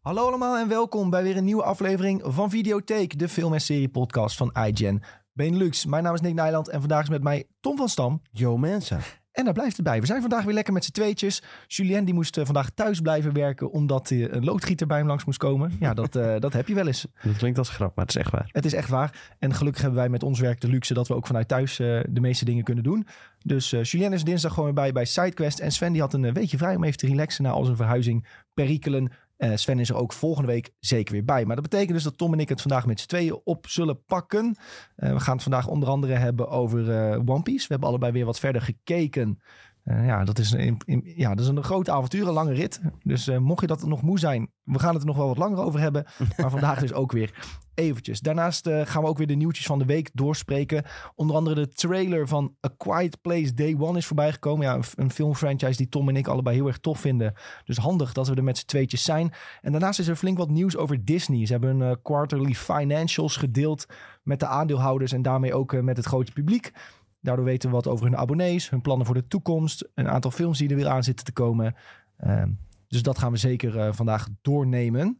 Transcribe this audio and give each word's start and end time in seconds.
Hallo 0.00 0.26
allemaal 0.26 0.58
en 0.58 0.68
welkom 0.68 1.10
bij 1.10 1.22
weer 1.22 1.36
een 1.36 1.44
nieuwe 1.44 1.62
aflevering 1.62 2.22
van 2.24 2.50
Videotheek, 2.50 3.18
de 3.18 3.28
film- 3.28 3.52
en 3.52 3.60
serie-podcast 3.60 4.36
van 4.36 4.52
iGen 4.66 5.02
Benelux. 5.32 5.86
Mijn 5.86 6.02
naam 6.02 6.14
is 6.14 6.20
Nick 6.20 6.34
Nijland 6.34 6.68
en 6.68 6.80
vandaag 6.80 7.02
is 7.02 7.08
met 7.08 7.22
mij 7.22 7.46
Tom 7.60 7.76
van 7.76 7.88
Stam. 7.88 8.22
Yo 8.30 8.56
mensen. 8.56 9.00
En 9.32 9.44
daar 9.44 9.52
blijft 9.52 9.76
het 9.76 9.84
bij. 9.84 10.00
We 10.00 10.06
zijn 10.06 10.20
vandaag 10.20 10.44
weer 10.44 10.54
lekker 10.54 10.72
met 10.72 10.84
z'n 10.84 10.90
tweetjes. 10.90 11.42
Julien 11.66 12.04
die 12.04 12.14
moest 12.14 12.36
eh, 12.36 12.44
vandaag 12.44 12.70
thuis 12.70 13.00
blijven 13.00 13.32
werken 13.32 13.70
omdat 13.70 14.10
uh, 14.10 14.28
een 14.30 14.44
loodgieter 14.44 14.86
bij 14.86 14.98
hem 14.98 15.06
langs 15.06 15.24
moest 15.24 15.38
komen. 15.38 15.72
Ja, 15.80 15.94
dat, 16.00 16.16
uh, 16.16 16.38
dat 16.38 16.52
heb 16.52 16.68
je 16.68 16.74
wel 16.74 16.86
eens. 16.86 17.06
Dat 17.22 17.36
klinkt 17.36 17.58
als 17.58 17.68
grap, 17.68 17.94
maar 17.94 18.04
het 18.04 18.14
is 18.14 18.20
echt 18.20 18.30
waar. 18.30 18.48
Het 18.52 18.64
is 18.64 18.74
echt 18.74 18.88
waar. 18.88 19.34
En 19.38 19.54
gelukkig 19.54 19.82
hebben 19.82 20.00
wij 20.00 20.08
met 20.08 20.22
ons 20.22 20.40
werk 20.40 20.60
de 20.60 20.68
luxe 20.68 20.94
dat 20.94 21.08
we 21.08 21.14
ook 21.14 21.26
vanuit 21.26 21.48
thuis 21.48 21.76
de 21.76 22.20
meeste 22.20 22.44
dingen 22.44 22.64
kunnen 22.64 22.84
doen. 22.84 23.06
Dus 23.44 23.70
Julien 23.70 24.12
is 24.12 24.24
dinsdag 24.24 24.54
gewoon 24.54 24.74
bij 24.74 24.92
bij 24.92 25.06
SideQuest. 25.06 25.60
En 25.60 25.72
Sven 25.72 25.92
die 25.92 26.00
had 26.00 26.14
een 26.14 26.32
weekje 26.32 26.58
vrij 26.58 26.76
om 26.76 26.84
even 26.84 26.98
te 26.98 27.06
relaxen 27.06 27.44
na 27.44 27.50
al 27.50 27.64
zijn 27.64 27.76
verhuizing 27.76 28.26
perikelen. 28.54 29.12
Uh, 29.40 29.52
Sven 29.54 29.78
is 29.78 29.88
er 29.88 29.96
ook 29.96 30.12
volgende 30.12 30.48
week 30.48 30.70
zeker 30.78 31.12
weer 31.12 31.24
bij. 31.24 31.44
Maar 31.44 31.56
dat 31.56 31.68
betekent 31.68 31.92
dus 31.92 32.02
dat 32.02 32.18
Tom 32.18 32.32
en 32.32 32.40
ik 32.40 32.48
het 32.48 32.60
vandaag 32.60 32.86
met 32.86 33.00
z'n 33.00 33.06
tweeën 33.06 33.40
op 33.44 33.68
zullen 33.68 34.04
pakken. 34.04 34.56
Uh, 34.96 35.12
we 35.12 35.20
gaan 35.20 35.34
het 35.34 35.42
vandaag 35.42 35.66
onder 35.66 35.88
andere 35.88 36.14
hebben 36.14 36.48
over 36.48 36.80
uh, 36.80 37.18
One 37.26 37.42
Piece. 37.42 37.66
We 37.66 37.72
hebben 37.72 37.88
allebei 37.88 38.12
weer 38.12 38.24
wat 38.24 38.38
verder 38.38 38.62
gekeken. 38.62 39.40
Ja, 39.84 40.24
dat 40.24 40.38
is, 40.38 40.52
een, 40.52 40.80
in, 40.84 41.02
ja, 41.04 41.34
dat 41.34 41.44
is 41.44 41.46
een 41.50 41.62
groot 41.62 41.88
avontuur, 41.88 42.26
een 42.26 42.32
lange 42.32 42.52
rit. 42.52 42.80
Dus 43.02 43.38
mocht 43.38 43.60
je 43.60 43.66
dat 43.66 43.86
nog 43.86 44.02
moe 44.02 44.18
zijn, 44.18 44.50
we 44.72 44.78
gaan 44.78 44.92
het 44.92 45.02
er 45.02 45.08
nog 45.08 45.16
wel 45.16 45.26
wat 45.26 45.38
langer 45.38 45.58
over 45.58 45.80
hebben. 45.80 46.06
Maar 46.36 46.50
vandaag 46.50 46.80
dus 46.80 46.92
ook 46.92 47.12
weer 47.12 47.58
eventjes. 47.74 48.20
Daarnaast 48.20 48.66
uh, 48.66 48.80
gaan 48.84 49.02
we 49.02 49.08
ook 49.08 49.18
weer 49.18 49.26
de 49.26 49.34
nieuwtjes 49.34 49.66
van 49.66 49.78
de 49.78 49.84
week 49.84 50.10
doorspreken. 50.12 50.84
Onder 51.14 51.36
andere 51.36 51.54
de 51.54 51.68
trailer 51.68 52.28
van 52.28 52.54
A 52.66 52.70
Quiet 52.76 53.20
Place 53.20 53.54
Day 53.54 53.76
One 53.78 53.98
is 53.98 54.06
voorbij 54.06 54.32
gekomen. 54.32 54.66
Ja, 54.66 54.74
een, 54.74 54.84
een 54.94 55.10
filmfranchise 55.10 55.76
die 55.76 55.88
Tom 55.88 56.08
en 56.08 56.16
ik 56.16 56.26
allebei 56.26 56.56
heel 56.56 56.66
erg 56.66 56.78
tof 56.78 57.00
vinden. 57.00 57.34
Dus 57.64 57.76
handig 57.76 58.12
dat 58.12 58.28
we 58.28 58.34
er 58.34 58.44
met 58.44 58.58
z'n 58.58 58.66
tweetjes 58.66 59.04
zijn. 59.04 59.32
En 59.60 59.72
daarnaast 59.72 59.98
is 59.98 60.08
er 60.08 60.16
flink 60.16 60.38
wat 60.38 60.50
nieuws 60.50 60.76
over 60.76 61.04
Disney. 61.04 61.46
Ze 61.46 61.52
hebben 61.52 61.80
een 61.80 61.90
uh, 61.90 61.96
quarterly 62.02 62.54
financials 62.54 63.36
gedeeld 63.36 63.86
met 64.22 64.40
de 64.40 64.46
aandeelhouders 64.46 65.12
en 65.12 65.22
daarmee 65.22 65.54
ook 65.54 65.82
met 65.82 65.96
het 65.96 66.06
grote 66.06 66.32
publiek. 66.32 66.72
Daardoor 67.20 67.44
weten 67.44 67.68
we 67.68 67.74
wat 67.74 67.86
over 67.86 68.04
hun 68.04 68.16
abonnees, 68.16 68.70
hun 68.70 68.80
plannen 68.80 69.06
voor 69.06 69.14
de 69.14 69.26
toekomst, 69.26 69.88
een 69.94 70.08
aantal 70.08 70.30
films 70.30 70.58
die 70.58 70.68
er 70.68 70.76
weer 70.76 70.88
aan 70.88 71.04
zitten 71.04 71.24
te 71.24 71.32
komen. 71.32 71.74
Ehm, 72.16 72.50
dus 72.88 73.02
dat 73.02 73.18
gaan 73.18 73.32
we 73.32 73.38
zeker 73.38 73.94
vandaag 73.94 74.28
doornemen. 74.42 75.18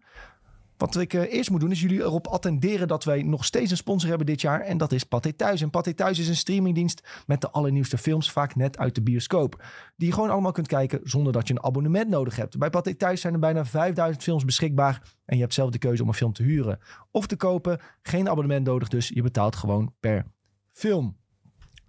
Wat 0.80 0.96
ik 0.96 1.14
uh, 1.14 1.32
eerst 1.32 1.50
moet 1.50 1.60
doen 1.60 1.70
is 1.70 1.80
jullie 1.80 2.00
erop 2.00 2.26
attenderen 2.26 2.88
dat 2.88 3.04
wij 3.04 3.22
nog 3.22 3.44
steeds 3.44 3.70
een 3.70 3.76
sponsor 3.76 4.08
hebben 4.08 4.26
dit 4.26 4.40
jaar. 4.40 4.60
En 4.60 4.78
dat 4.78 4.92
is 4.92 5.04
Pathé 5.04 5.32
Thuis. 5.32 5.60
En 5.60 5.70
Pathé 5.70 5.94
Thuis 5.94 6.18
is 6.18 6.28
een 6.28 6.36
streamingdienst 6.36 7.22
met 7.26 7.40
de 7.40 7.50
allernieuwste 7.50 7.98
films, 7.98 8.30
vaak 8.30 8.54
net 8.54 8.78
uit 8.78 8.94
de 8.94 9.02
bioscoop. 9.02 9.64
Die 9.96 10.08
je 10.08 10.14
gewoon 10.14 10.30
allemaal 10.30 10.52
kunt 10.52 10.66
kijken 10.66 11.00
zonder 11.02 11.32
dat 11.32 11.48
je 11.48 11.54
een 11.54 11.64
abonnement 11.64 12.08
nodig 12.08 12.36
hebt. 12.36 12.58
Bij 12.58 12.70
Pathé 12.70 12.94
Thuis 12.94 13.20
zijn 13.20 13.32
er 13.32 13.38
bijna 13.38 13.64
5000 13.64 14.22
films 14.22 14.44
beschikbaar. 14.44 15.02
En 15.24 15.36
je 15.36 15.42
hebt 15.42 15.54
zelf 15.54 15.70
de 15.70 15.78
keuze 15.78 16.02
om 16.02 16.08
een 16.08 16.14
film 16.14 16.32
te 16.32 16.42
huren 16.42 16.78
of 17.10 17.26
te 17.26 17.36
kopen. 17.36 17.80
Geen 18.02 18.28
abonnement 18.28 18.66
nodig 18.66 18.88
dus, 18.88 19.08
je 19.08 19.22
betaalt 19.22 19.56
gewoon 19.56 19.94
per 20.00 20.26
film. 20.72 21.16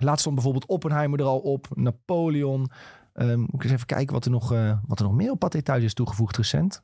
Laatst 0.04 0.20
stond 0.20 0.36
bijvoorbeeld 0.36 0.66
Oppenheimer 0.66 1.20
er 1.20 1.26
al 1.26 1.40
op, 1.40 1.68
Napoleon. 1.74 2.72
Um, 3.14 3.40
moet 3.40 3.54
ik 3.54 3.64
eens 3.64 3.72
even 3.72 3.86
kijken 3.86 4.14
wat 4.14 4.26
er 4.26 4.32
nog, 4.32 4.54
uh, 4.54 4.78
wat 4.88 5.00
er 5.00 5.06
nog 5.06 5.14
meer 5.14 5.32
op 5.32 5.40
Pathé 5.40 5.62
Thuis 5.62 5.84
is 5.84 5.94
toegevoegd 5.94 6.38
recent. 6.38 6.82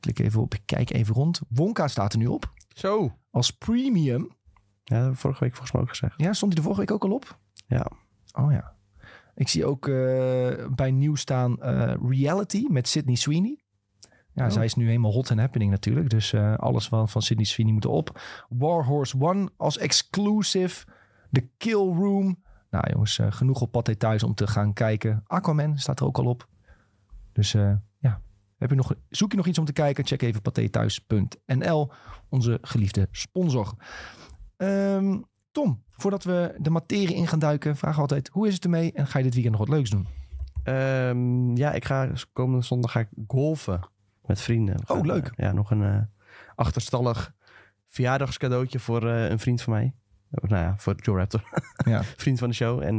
Klik 0.00 0.18
even 0.18 0.40
op, 0.40 0.54
ik 0.54 0.62
kijk 0.64 0.90
even 0.90 1.14
rond. 1.14 1.40
Wonka 1.48 1.88
staat 1.88 2.12
er 2.12 2.18
nu 2.18 2.26
op. 2.26 2.52
Zo. 2.68 3.12
Als 3.30 3.50
premium. 3.50 4.36
Ja, 4.84 5.12
vorige 5.12 5.40
week 5.40 5.52
volgens 5.52 5.72
mij 5.72 5.82
ook 5.82 5.88
gezegd. 5.88 6.14
Ja, 6.16 6.32
stond 6.32 6.52
hij 6.52 6.62
de 6.62 6.68
vorige 6.68 6.80
week 6.80 6.90
ook 6.90 7.04
al 7.04 7.16
op? 7.16 7.38
Ja. 7.66 7.90
Oh 8.32 8.52
ja. 8.52 8.74
Ik 9.34 9.48
zie 9.48 9.64
ook 9.64 9.86
uh, 9.86 10.66
bij 10.74 10.90
nieuw 10.90 11.14
staan 11.14 11.56
uh, 11.60 11.94
Reality 12.08 12.66
met 12.68 12.88
Sydney 12.88 13.14
Sweeney. 13.14 13.60
Ja, 14.32 14.44
oh. 14.44 14.50
zij 14.50 14.64
is 14.64 14.74
nu 14.74 14.86
helemaal 14.86 15.12
hot 15.12 15.30
and 15.30 15.40
happening 15.40 15.70
natuurlijk. 15.70 16.10
Dus 16.10 16.32
uh, 16.32 16.54
alles 16.54 16.88
van, 16.88 17.08
van 17.08 17.22
Sydney 17.22 17.44
Sweeney 17.44 17.72
moet 17.72 17.86
op. 17.86 18.20
Warhorse 18.48 19.20
One 19.20 19.50
als 19.56 19.78
exclusive. 19.78 20.86
The 21.30 21.48
Kill 21.56 21.94
Room. 21.94 22.44
Nou 22.76 22.90
jongens, 22.92 23.20
genoeg 23.28 23.60
op 23.60 23.72
pad 23.72 23.98
thuis 23.98 24.22
om 24.22 24.34
te 24.34 24.46
gaan 24.46 24.72
kijken. 24.72 25.22
Aquaman 25.26 25.78
staat 25.78 26.00
er 26.00 26.06
ook 26.06 26.18
al 26.18 26.24
op. 26.24 26.48
Dus 27.32 27.52
ja, 27.98 28.20
heb 28.58 28.70
je 28.70 28.76
nog, 28.76 28.94
zoek 29.08 29.30
je 29.30 29.36
nog 29.36 29.46
iets 29.46 29.58
om 29.58 29.64
te 29.64 29.72
kijken? 29.72 30.06
Check 30.06 30.22
even 30.22 30.42
pathethuis.nl, 30.42 31.90
onze 32.28 32.58
geliefde 32.62 33.08
sponsor. 33.10 33.74
Um, 34.56 35.24
Tom, 35.50 35.82
voordat 35.90 36.24
we 36.24 36.54
de 36.58 36.70
materie 36.70 37.14
in 37.14 37.26
gaan 37.26 37.38
duiken, 37.38 37.76
vraag 37.76 37.98
altijd: 37.98 38.28
hoe 38.28 38.46
is 38.46 38.54
het 38.54 38.64
ermee 38.64 38.92
en 38.92 39.06
ga 39.06 39.18
je 39.18 39.24
dit 39.24 39.34
weekend 39.34 39.56
nog 39.58 39.66
wat 39.66 39.76
leuks 39.76 39.90
doen? 39.90 40.06
Um, 40.64 41.56
ja, 41.56 41.72
ik 41.72 41.84
ga 41.84 42.10
komende 42.32 42.64
zondag 42.64 42.92
ga 42.92 43.00
ik 43.00 43.08
golfen 43.26 43.80
met 44.26 44.40
vrienden. 44.40 44.76
Oh, 44.86 45.04
leuk. 45.04 45.24
Uh, 45.26 45.30
ja, 45.36 45.52
nog 45.52 45.70
een 45.70 45.82
uh, 45.82 45.98
achterstallig 46.54 47.34
verjaardagscadeautje 47.86 48.78
voor 48.78 49.04
uh, 49.04 49.28
een 49.28 49.38
vriend 49.38 49.62
van 49.62 49.72
mij. 49.72 49.94
Nou 50.30 50.62
ja, 50.62 50.74
voor 50.76 50.94
Joe 50.96 51.16
Raptor. 51.16 51.42
ja. 51.84 52.02
Vriend 52.02 52.38
van 52.38 52.48
de 52.48 52.54
show. 52.54 52.82
En 52.82 52.98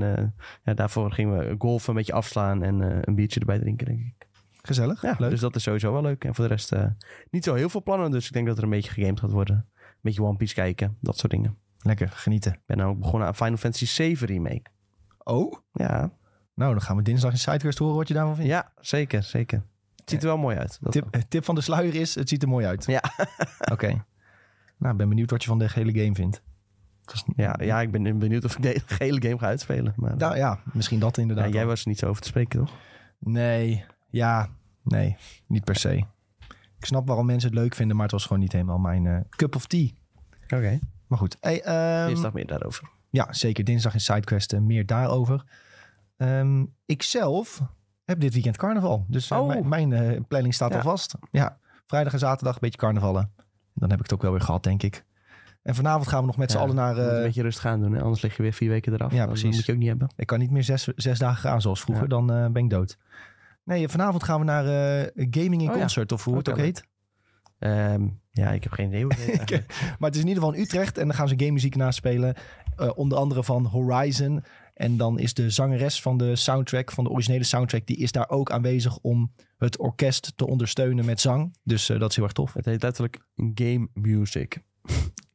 ja, 0.64 0.74
daarvoor 0.74 1.12
gingen 1.12 1.38
we 1.38 1.56
golfen, 1.58 1.90
een 1.90 1.96
beetje 1.96 2.14
afslaan 2.14 2.64
en 2.64 3.08
een 3.08 3.16
biertje 3.16 3.40
erbij 3.40 3.60
drinken, 3.60 3.86
denk 3.86 4.00
ik. 4.00 4.28
Gezellig. 4.68 5.02
Ja, 5.02 5.16
leuk. 5.18 5.30
dus 5.30 5.40
dat 5.40 5.56
is 5.56 5.64
sowieso 5.64 5.92
wel 5.92 6.02
leuk. 6.02 6.24
En 6.24 6.36
voor 6.36 6.48
de 6.48 6.54
rest 6.54 6.74
uh, 6.74 6.86
niet 7.32 7.44
zo 7.44 7.54
heel 7.54 7.70
veel 7.70 7.84
plannen. 7.84 8.12
Dus 8.12 8.26
ik 8.26 8.34
denk 8.34 8.48
dat 8.48 8.58
er 8.58 8.64
een 8.64 8.70
beetje 8.70 8.92
gegamed 8.92 9.20
gaat 9.20 9.32
worden. 9.32 9.56
Een 9.78 10.00
beetje 10.02 10.24
One 10.24 10.38
Piece 10.38 10.54
kijken. 10.54 10.98
Dat 11.02 11.18
soort 11.18 11.32
dingen. 11.32 11.58
Lekker, 11.80 12.10
genieten. 12.10 12.54
Ik 12.54 12.66
ben 12.66 12.78
nou 12.78 12.90
ook 12.90 13.00
begonnen 13.00 13.28
aan 13.28 13.36
Final 13.36 13.58
Fantasy 13.58 13.86
7 13.86 14.28
remake. 14.28 14.64
Oh? 15.24 15.54
Ja. 15.74 16.12
Nou, 16.54 16.72
dan 16.72 16.82
gaan 16.82 16.96
we 16.96 17.02
dinsdag 17.02 17.32
in 17.32 17.38
Sidequest 17.38 17.78
horen 17.78 17.96
wat 17.96 18.08
je 18.08 18.14
daarvan 18.14 18.36
vindt. 18.36 18.52
Ja, 18.52 18.72
zeker, 18.80 19.24
zeker. 19.24 19.64
Het 19.96 20.10
ziet 20.10 20.22
er 20.22 20.28
wel 20.28 20.38
mooi 20.38 20.58
uit. 20.58 20.80
Tip, 20.90 21.24
tip, 21.28 21.46
van 21.46 21.56
de 21.56 21.62
sluier 21.62 21.96
is, 21.96 22.16
het 22.16 22.30
ziet 22.30 22.42
er 22.42 22.48
mooi 22.48 22.66
uit. 22.66 22.86
Ja. 22.86 23.02
Oké. 23.60 23.72
Okay. 23.72 24.02
Nou, 24.78 24.92
ik 24.92 24.98
ben 24.98 25.10
benieuwd 25.10 25.32
wat 25.32 25.44
je 25.44 25.50
van 25.50 25.60
de 25.60 25.70
hele 25.74 26.00
game 26.00 26.16
vindt. 26.16 26.42
Ja, 27.36 27.56
ja, 27.62 27.82
ik 27.82 27.92
ben 27.92 28.20
benieuwd 28.20 28.46
of 28.46 28.58
ik 28.58 28.62
de 28.62 28.82
hele 29.04 29.22
game 29.22 29.38
ga 29.38 29.46
uitspelen. 29.46 29.94
Maar, 29.96 30.18
nou 30.18 30.36
ja, 30.36 30.60
misschien 30.74 31.00
dat 31.00 31.18
inderdaad. 31.18 31.46
Ja, 31.46 31.52
jij 31.52 31.66
was 31.66 31.82
er 31.82 31.88
niet 31.88 32.00
zo 32.00 32.08
over 32.08 32.22
te 32.22 32.28
spreken, 32.28 32.60
toch? 32.60 32.74
Nee, 33.20 33.86
ja, 34.10 34.50
Nee, 34.88 35.18
niet 35.48 35.64
per 35.64 35.76
se. 35.76 36.06
Ik 36.78 36.86
snap 36.86 37.08
waarom 37.08 37.26
mensen 37.26 37.50
het 37.50 37.60
leuk 37.60 37.76
vinden, 37.76 37.96
maar 37.96 38.06
het 38.06 38.14
was 38.14 38.26
gewoon 38.26 38.42
niet 38.42 38.52
helemaal 38.52 38.78
mijn 38.78 39.06
uh, 39.06 39.18
cup 39.30 39.56
of 39.56 39.66
tea. 39.66 39.88
Oké. 40.44 40.56
Okay. 40.56 40.80
Maar 41.08 41.18
goed. 41.18 41.38
Hey, 41.40 42.02
um, 42.02 42.08
Dinsdag 42.08 42.34
meer 42.34 42.48
daarover. 42.48 42.90
Ja, 43.10 43.34
zeker. 43.34 43.64
Dinsdag 43.64 43.94
in 43.94 44.00
SideQuest 44.00 44.54
uh, 44.54 44.60
meer 44.60 44.86
daarover. 44.86 45.44
Um, 46.18 46.74
ik 46.86 47.04
zelf 47.04 47.62
heb 48.04 48.20
dit 48.20 48.34
weekend 48.34 48.58
carnaval. 48.58 49.06
Dus 49.08 49.32
uh, 49.32 49.40
oh. 49.40 49.48
mijn, 49.48 49.90
mijn 49.90 50.26
planning 50.28 50.54
staat 50.54 50.70
ja. 50.70 50.76
al 50.76 50.82
vast. 50.82 51.16
Ja, 51.32 51.58
vrijdag 51.86 52.14
en 52.14 52.20
zaterdag 52.20 52.54
een 52.54 52.62
beetje 52.62 52.80
carnavallen. 52.80 53.32
Dan 53.74 53.90
heb 53.90 53.98
ik 53.98 54.04
het 54.04 54.14
ook 54.14 54.22
wel 54.22 54.32
weer 54.32 54.42
gehad, 54.42 54.64
denk 54.64 54.84
ik. 54.84 55.06
En 55.68 55.76
vanavond 55.76 56.08
gaan 56.08 56.20
we 56.20 56.26
nog 56.26 56.38
met 56.38 56.52
z'n 56.52 56.58
allen 56.58 56.76
naar... 56.76 56.98
een 56.98 57.24
beetje 57.24 57.42
rust 57.42 57.60
gaan 57.60 57.82
doen, 57.82 57.94
hè? 57.94 58.02
anders 58.02 58.22
lig 58.22 58.38
je 58.38 58.44
weer 58.44 58.54
vier 58.54 58.70
weken 58.70 58.94
eraf. 58.94 59.14
Ja, 59.14 59.26
precies. 59.26 59.44
Dat 59.44 59.54
moet 59.54 59.66
je 59.66 59.72
ook 59.72 59.78
niet 59.78 59.88
hebben. 59.88 60.10
Ik 60.16 60.28
kan 60.28 60.40
niet 60.40 60.52
meer 60.52 60.64
zes, 60.64 60.88
zes 60.96 61.20
dagen 61.20 61.38
gaan 61.38 61.62
zoals 61.62 61.82
vroeger. 61.82 62.10
Dan 62.10 62.28
ben 62.28 62.64
ik 62.64 62.70
dood. 62.70 62.98
Nee, 63.64 63.88
vanavond 63.88 64.24
gaan 64.24 64.40
we 64.40 64.46
naar 64.46 64.66
uh, 64.66 65.28
Gaming 65.30 65.62
in 65.62 65.70
oh, 65.70 65.76
Concert, 65.76 66.12
of 66.12 66.24
hoe 66.24 66.38
het 66.38 66.50
ook 66.50 66.58
heet. 66.58 66.84
Um, 67.60 68.20
ja, 68.32 68.52
ik 68.52 68.64
heb 68.64 68.72
geen 68.72 68.88
idee 68.88 69.04
hoe 69.04 69.14
het 69.14 69.50
heet. 69.50 69.66
maar 70.00 70.10
het 70.10 70.16
is 70.16 70.22
in 70.22 70.28
ieder 70.28 70.44
geval 70.44 70.58
in 70.58 70.62
Utrecht 70.64 70.98
en 70.98 71.08
dan 71.08 71.16
gaan 71.16 71.28
ze 71.28 71.34
game 71.38 71.52
muziek 71.52 71.76
naspelen. 71.76 72.36
Uh, 72.78 72.90
onder 72.96 73.18
andere 73.18 73.44
van 73.44 73.66
Horizon. 73.66 74.44
En 74.74 74.98
dan 74.98 75.20
is 75.20 75.34
de 75.34 75.50
zangeres 75.50 76.02
van 76.02 76.18
de 76.18 76.36
soundtrack, 76.36 76.92
van 76.92 77.04
de 77.04 77.10
originele 77.10 77.44
soundtrack, 77.44 77.86
die 77.86 77.98
is 77.98 78.12
daar 78.12 78.30
ook 78.30 78.52
aanwezig 78.52 78.98
om 78.98 79.34
het 79.58 79.78
orkest 79.78 80.34
te 80.36 80.48
ondersteunen 80.48 81.06
met 81.06 81.22
zang. 81.22 81.58
Dus 81.64 81.90
uh, 81.90 82.00
dat 82.00 82.10
is 82.10 82.16
heel 82.16 82.26
erg 82.26 82.34
tof. 82.34 82.54
Het 82.54 82.66
heet 82.66 82.82
letterlijk 82.82 83.20
Game 83.36 83.88
Music. 83.94 84.62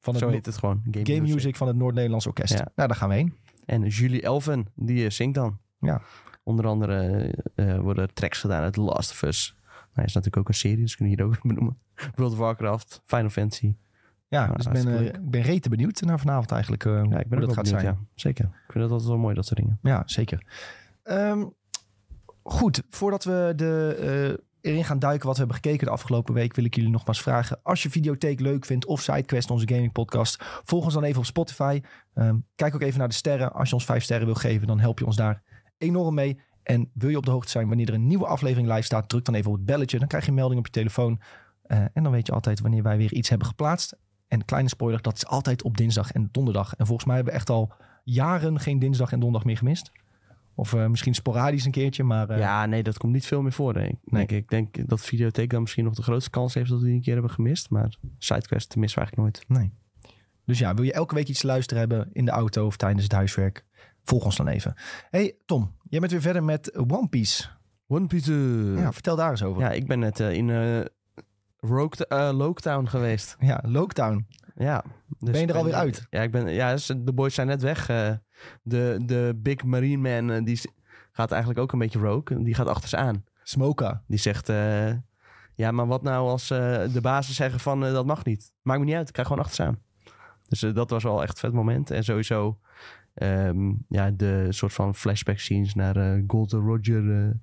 Van 0.03 0.15
het 0.15 0.23
Zo 0.23 0.29
heet 0.29 0.47
het 0.47 0.59
gewoon. 0.59 0.83
Game, 0.91 1.07
game 1.07 1.21
music. 1.21 1.35
music. 1.35 1.57
van 1.57 1.67
het 1.67 1.77
Noord-Nederlands 1.77 2.27
Orkest. 2.27 2.53
Ja. 2.53 2.71
Nou, 2.75 2.89
daar 2.89 2.97
gaan 2.97 3.09
we 3.09 3.15
heen. 3.15 3.35
En 3.65 3.87
Julie 3.87 4.23
Elven, 4.23 4.67
die 4.75 5.11
zingt 5.11 5.35
dan. 5.35 5.59
Ja. 5.81 6.03
Onder 6.43 6.67
andere 6.67 7.31
uh, 7.57 7.79
worden 7.79 8.15
tracks 8.15 8.39
gedaan 8.39 8.63
uit 8.63 8.73
The 8.73 8.81
Last 8.81 9.11
of 9.11 9.23
Us. 9.23 9.57
Nou, 9.67 10.07
is 10.07 10.15
natuurlijk 10.15 10.37
ook 10.37 10.49
een 10.49 10.55
serie, 10.55 10.77
dus 10.77 10.97
kunnen 10.97 11.17
we 11.17 11.23
hier 11.23 11.31
ook 11.31 11.43
benoemen. 11.53 11.79
World 12.15 12.33
of 12.33 12.39
Warcraft, 12.39 13.01
Final 13.05 13.31
Fantasy. 13.31 13.75
Ja, 14.29 14.45
nou, 14.47 14.57
dus 14.57 14.67
ik 14.67 14.73
ben, 14.73 14.89
uh, 14.89 15.01
ik 15.01 15.31
ben 15.31 15.43
rete 15.43 15.69
benieuwd 15.69 16.01
naar 16.01 16.19
vanavond 16.19 16.51
eigenlijk 16.51 16.85
uh, 16.85 16.93
ja, 16.93 17.19
ik 17.19 17.29
ben 17.29 17.39
hoe 17.39 17.47
dat 17.47 17.55
gaat 17.55 17.65
benieuwd, 17.65 17.83
zijn. 17.83 17.95
Ja, 17.95 18.07
zeker. 18.15 18.45
Ik 18.45 18.73
vind 18.73 18.85
dat 18.85 18.91
altijd 18.91 19.09
wel 19.09 19.19
mooi, 19.19 19.35
dat 19.35 19.47
soort 19.47 19.59
dingen. 19.59 19.79
Ja, 19.83 20.03
zeker. 20.07 20.47
Um, 21.05 21.55
goed, 22.43 22.83
voordat 22.89 23.25
we 23.25 23.53
de, 23.57 24.43
erin 24.63 24.85
gaan 24.85 24.99
duiken 24.99 25.27
wat 25.27 25.37
we 25.37 25.43
hebben 25.45 25.61
gekeken 25.63 25.87
de 25.87 25.93
afgelopen 25.93 26.35
week, 26.35 26.55
wil 26.55 26.65
ik 26.65 26.75
jullie 26.75 26.91
nogmaals 26.91 27.23
vragen. 27.23 27.61
Als 27.63 27.83
je 27.83 27.91
Videotheek 27.91 28.41
leuk 28.41 28.65
vindt 28.65 28.87
of 28.87 29.01
SideQuest, 29.01 29.51
onze 29.51 29.69
gaming 29.69 29.93
podcast, 29.93 30.37
volg 30.41 30.85
ons 30.85 30.95
dan 30.95 31.05
even 31.05 31.19
op 31.19 31.25
Spotify. 31.25 31.81
Um, 32.15 32.47
kijk 32.55 32.75
ook 32.75 32.83
even 32.83 32.99
naar 32.99 33.09
de 33.09 33.15
sterren. 33.15 33.53
Als 33.53 33.69
je 33.69 33.75
ons 33.75 33.85
vijf 33.85 34.03
sterren 34.03 34.27
wil 34.27 34.35
geven, 34.35 34.67
dan 34.67 34.81
help 34.81 34.99
je 34.99 35.07
ons 35.07 35.17
daar 35.17 35.43
enorm 35.79 36.15
mee. 36.15 36.41
En 36.63 36.91
wil 36.95 37.09
je 37.09 37.17
op 37.17 37.25
de 37.25 37.31
hoogte 37.31 37.51
zijn 37.51 37.69
wanneer 37.69 37.89
er 37.89 37.95
een 37.95 38.07
nieuwe 38.07 38.27
aflevering 38.27 38.69
live 38.69 38.83
staat, 38.83 39.09
druk 39.09 39.25
dan 39.25 39.35
even 39.35 39.51
op 39.51 39.57
het 39.57 39.67
belletje. 39.67 39.99
Dan 39.99 40.09
krijg 40.09 40.25
je 40.25 40.31
een 40.31 40.37
melding 40.37 40.59
op 40.59 40.67
je 40.67 40.73
telefoon. 40.73 41.21
Uh, 41.67 41.79
en 41.93 42.03
dan 42.03 42.13
weet 42.13 42.27
je 42.27 42.33
altijd 42.33 42.61
wanneer 42.61 42.83
wij 42.83 42.97
weer 42.97 43.13
iets 43.13 43.29
hebben 43.29 43.47
geplaatst. 43.47 43.97
En 44.29 44.45
kleine 44.45 44.69
spoiler, 44.69 45.03
dat 45.03 45.17
is 45.17 45.27
altijd 45.27 45.63
op 45.63 45.77
dinsdag 45.77 46.13
en 46.13 46.29
donderdag. 46.33 46.75
En 46.75 46.87
volgens 46.87 47.07
mij 47.07 47.17
hebben 47.17 47.33
we 47.33 47.39
echt 47.39 47.51
al 47.51 47.73
jaren 48.05 48.61
geen 48.61 48.79
dinsdag 48.79 49.13
en 49.13 49.21
donderdag 49.21 49.47
meer 49.47 49.57
gemist. 49.57 49.93
Of 50.55 50.73
uh, 50.73 50.87
misschien 50.87 51.15
sporadisch 51.15 51.65
een 51.65 51.71
keertje, 51.71 52.05
maar... 52.05 52.31
Uh... 52.31 52.39
Ja, 52.39 52.67
nee, 52.67 52.83
dat 52.83 52.99
komt 52.99 53.13
niet 53.13 53.27
veel 53.27 53.43
meer 53.43 53.53
voor, 53.53 53.73
denk 53.73 53.89
ik. 53.89 53.99
Nee. 54.05 54.27
ik 54.27 54.49
denk 54.49 54.89
dat 54.89 55.01
Videotheek 55.01 55.51
dan 55.51 55.61
misschien 55.61 55.85
nog 55.85 55.95
de 55.95 56.03
grootste 56.03 56.31
kans 56.31 56.55
heeft 56.55 56.71
dat 56.71 56.79
we 56.79 56.85
die 56.85 56.95
een 56.95 57.03
keer 57.03 57.13
hebben 57.13 57.31
gemist. 57.31 57.71
Maar 57.71 57.97
SideQuest 58.19 58.77
missen 58.77 59.03
we 59.03 59.07
eigenlijk 59.07 59.17
nooit. 59.17 59.45
Nee. 59.49 59.73
Dus 60.45 60.59
ja, 60.59 60.75
wil 60.75 60.85
je 60.85 60.93
elke 60.93 61.15
week 61.15 61.29
iets 61.29 61.41
te 61.41 61.47
luisteren 61.47 61.79
hebben 61.79 62.09
in 62.13 62.25
de 62.25 62.31
auto 62.31 62.67
of 62.67 62.77
tijdens 62.77 63.03
het 63.03 63.13
huiswerk? 63.13 63.65
Volg 64.05 64.25
ons 64.25 64.37
dan 64.37 64.49
even. 64.49 64.75
hey, 65.11 65.35
Tom, 65.45 65.73
jij 65.89 66.01
bent 66.01 66.13
weer 66.13 66.21
verder 66.21 66.45
met 66.45 66.77
One 66.77 67.09
Piece. 67.09 67.49
One 67.87 68.07
Piece. 68.07 68.33
Ja, 68.77 68.93
vertel 68.93 69.17
daar 69.17 69.31
eens 69.31 69.43
over. 69.43 69.63
Ja, 69.63 69.71
ik 69.71 69.87
ben 69.87 69.99
net 69.99 70.21
uh, 70.21 70.33
in 70.33 70.51
Rogue, 71.59 72.33
Loketown 72.33 72.87
geweest. 72.87 73.37
Ja, 73.41 73.61
Loketown. 73.67 74.27
Ja. 74.55 74.85
Dus 75.19 75.31
ben 75.31 75.41
je 75.41 75.47
er 75.47 75.57
alweer 75.57 75.75
uit? 75.75 76.07
Ja, 76.11 76.23
ik 76.23 76.31
ben, 76.31 76.49
ja, 76.49 76.77
de 76.97 77.13
boys 77.15 77.35
zijn 77.35 77.47
net 77.47 77.63
weg. 77.63 77.87
de, 78.63 78.99
de 79.07 79.33
Big 79.37 79.65
Marine 79.65 80.23
Man, 80.23 80.45
die 80.45 80.61
gaat 81.13 81.31
eigenlijk 81.31 81.61
ook 81.61 81.73
een 81.73 81.79
beetje 81.79 81.99
rogue. 81.99 82.43
Die 82.43 82.55
gaat 82.55 82.67
achter 82.67 82.89
ze 82.89 82.97
aan. 82.97 83.25
Smoka. 83.43 84.03
Die 84.07 84.19
zegt... 84.19 84.47
ja, 85.55 85.71
maar 85.71 85.87
wat 85.87 86.03
nou 86.03 86.29
als 86.29 86.49
de 86.49 86.99
bazen 87.03 87.35
zeggen 87.35 87.61
van 87.61 87.81
dat 87.81 88.07
mag 88.07 88.25
niet? 88.25 88.53
Maakt 88.63 88.79
me 88.79 88.85
niet 88.85 88.95
uit, 88.95 89.07
ik 89.07 89.13
krijg 89.13 89.29
gewoon 89.29 89.45
achter 89.45 89.65
ze 89.65 89.71
aan. 89.71 89.79
Dus 90.49 90.61
dat 90.61 90.91
was 90.91 91.03
wel 91.03 91.23
echt 91.23 91.33
een 91.33 91.39
vet 91.39 91.53
moment. 91.53 91.91
En 91.91 92.05
sowieso 92.05 92.59
um, 93.15 93.85
ja, 93.89 94.11
de 94.11 94.47
soort 94.49 94.73
van 94.73 94.95
flashback 94.95 95.39
scenes 95.39 95.75
naar 95.75 96.23
Golden 96.27 96.61
Roger. 96.61 97.37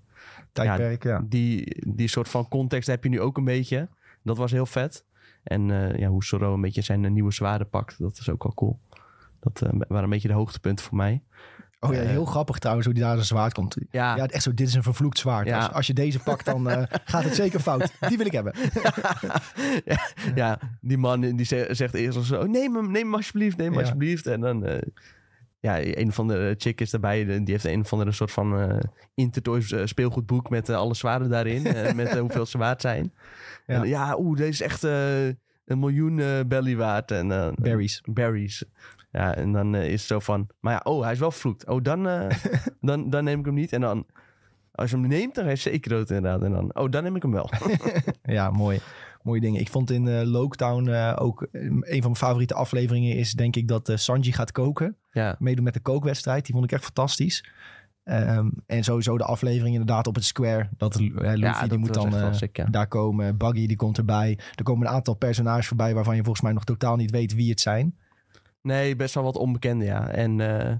Tijdperk, 0.51 1.03
ja, 1.03 1.09
ja. 1.09 1.25
Die, 1.27 1.83
die 1.93 2.07
soort 2.07 2.29
van 2.29 2.47
context 2.47 2.87
heb 2.87 3.03
je 3.03 3.09
nu 3.09 3.21
ook 3.21 3.37
een 3.37 3.43
beetje. 3.43 3.89
Dat 4.23 4.37
was 4.37 4.51
heel 4.51 4.65
vet. 4.65 5.05
En 5.49 5.93
ja, 5.97 6.07
hoe 6.07 6.23
Soro 6.23 6.53
een 6.53 6.61
beetje 6.61 6.81
zijn 6.81 7.13
nieuwe 7.13 7.33
zwaarden 7.33 7.69
pakt, 7.69 7.99
dat 7.99 8.17
is 8.17 8.29
ook 8.29 8.43
wel 8.43 8.53
cool. 8.53 8.79
Dat 9.39 9.59
waren 9.87 10.03
een 10.03 10.09
beetje 10.09 10.27
de 10.27 10.33
hoogtepunten 10.33 10.85
voor 10.85 10.97
mij. 10.97 11.21
Oh 11.81 11.93
ja, 11.93 12.01
heel 12.01 12.25
grappig 12.25 12.57
trouwens 12.57 12.85
hoe 12.85 12.95
die 12.95 13.03
daar 13.03 13.17
een 13.17 13.25
zwaard 13.25 13.53
komt. 13.53 13.75
Ja. 13.91 14.15
ja, 14.15 14.27
echt 14.27 14.43
zo, 14.43 14.53
dit 14.53 14.67
is 14.67 14.73
een 14.73 14.83
vervloekt 14.83 15.17
zwaard. 15.17 15.47
Ja. 15.47 15.57
Als, 15.57 15.73
als, 15.73 15.87
je 15.87 15.93
deze 15.93 16.19
pakt, 16.19 16.45
dan 16.45 16.69
uh, 16.69 16.83
gaat 17.05 17.23
het 17.23 17.35
zeker 17.35 17.59
fout. 17.59 17.91
Die 18.07 18.17
wil 18.17 18.25
ik 18.25 18.31
hebben. 18.31 18.53
ja, 19.85 19.99
ja, 20.35 20.59
die 20.81 20.97
man 20.97 21.21
die 21.21 21.45
zegt 21.69 21.93
eerst 21.93 22.23
zo, 22.23 22.45
neem 22.45 22.75
hem, 22.75 22.91
neem 22.91 23.03
hem 23.03 23.15
alsjeblieft, 23.15 23.57
neem 23.57 23.71
hem 23.71 23.79
alsjeblieft. 23.79 24.27
En 24.27 24.41
dan, 24.41 24.69
uh, 24.69 24.77
ja, 25.59 25.79
een 25.81 26.11
van 26.11 26.27
de 26.27 26.55
chick 26.57 26.81
is 26.81 26.89
daarbij, 26.89 27.25
die 27.25 27.43
heeft 27.45 27.65
een 27.65 27.85
van 27.85 28.05
de 28.05 28.11
soort 28.11 28.31
van 28.31 28.59
uh, 28.59 28.79
Intertoys 29.15 29.73
speelgoedboek 29.83 30.49
met 30.49 30.69
alle 30.69 30.95
zwaarden 30.95 31.29
daarin. 31.29 31.61
met 31.95 32.17
hoeveel 32.17 32.45
ze 32.45 32.57
waard 32.57 32.81
zijn. 32.81 33.13
Ja, 33.67 33.75
en, 33.81 33.87
ja 33.87 34.15
oeh, 34.19 34.37
deze 34.37 34.49
is 34.49 34.61
echt 34.61 34.83
een 34.83 35.79
miljoen 35.79 36.21
belly 36.47 36.75
waard. 36.75 37.11
En, 37.11 37.53
berries. 37.55 38.01
Berries. 38.05 38.65
Ja, 39.11 39.35
en 39.35 39.51
dan 39.51 39.75
is 39.75 39.91
het 39.91 40.01
zo 40.01 40.19
van, 40.19 40.47
maar 40.59 40.73
ja, 40.73 40.81
oh, 40.83 41.03
hij 41.03 41.11
is 41.11 41.19
wel 41.19 41.31
vervloekt. 41.31 41.67
Oh, 41.67 41.83
dan, 41.83 42.03
dan, 42.81 43.09
dan 43.09 43.23
neem 43.23 43.39
ik 43.39 43.45
hem 43.45 43.53
niet. 43.53 43.73
En 43.73 43.81
dan, 43.81 44.05
als 44.71 44.89
je 44.89 44.97
hem 44.97 45.07
neemt, 45.07 45.35
dan 45.35 45.43
ga 45.43 45.49
je 45.49 45.55
zeker 45.55 45.89
dood 45.89 46.09
inderdaad. 46.09 46.43
En 46.43 46.51
dan, 46.51 46.75
oh, 46.75 46.91
dan 46.91 47.03
neem 47.03 47.15
ik 47.15 47.21
hem 47.21 47.31
wel. 47.31 47.49
ja, 48.37 48.51
mooi. 48.51 48.79
Mooie 49.21 49.41
dingen. 49.41 49.61
Ik 49.61 49.69
vond 49.69 49.91
in 49.91 50.05
uh, 50.05 50.21
Loketown 50.23 50.89
ook 51.15 51.47
een 51.51 51.81
van 51.81 51.99
mijn 51.99 52.15
favoriete 52.15 52.53
afleveringen 52.53 53.15
is 53.15 53.33
denk 53.33 53.55
ik 53.55 53.67
dat 53.67 53.91
Sanji 53.95 54.31
gaat 54.31 54.51
koken. 54.51 54.95
Ja. 55.11 55.35
Meedoen 55.39 55.63
met 55.63 55.73
de 55.73 55.79
kookwedstrijd. 55.79 56.45
Die 56.45 56.53
vond 56.53 56.65
ik 56.65 56.71
echt 56.71 56.83
fantastisch. 56.83 57.43
Um, 58.03 58.51
en 58.65 58.83
sowieso 58.83 59.17
de 59.17 59.23
aflevering 59.23 59.71
inderdaad 59.71 60.07
op 60.07 60.15
het 60.15 60.23
square. 60.23 60.69
Dat 60.77 60.99
uh, 60.99 61.09
Luffy 61.15 61.39
ja, 61.39 61.67
die 61.67 61.77
moet 61.77 61.93
dan 61.93 62.15
uh, 62.15 62.33
sick, 62.33 62.57
ja. 62.57 62.65
daar 62.65 62.87
komen. 62.87 63.37
Buggy 63.37 63.67
die 63.67 63.75
komt 63.75 63.97
erbij. 63.97 64.39
Er 64.55 64.63
komen 64.63 64.87
een 64.87 64.93
aantal 64.93 65.13
personages 65.13 65.67
voorbij 65.67 65.93
waarvan 65.93 66.15
je 66.15 66.21
volgens 66.23 66.43
mij 66.43 66.53
nog 66.53 66.63
totaal 66.63 66.95
niet 66.95 67.11
weet 67.11 67.33
wie 67.33 67.49
het 67.49 67.59
zijn. 67.59 67.97
Nee, 68.61 68.95
best 68.95 69.13
wel 69.13 69.23
wat 69.23 69.35
onbekende, 69.35 69.85
ja. 69.85 70.07
En 70.07 70.39
uh, 70.39 70.71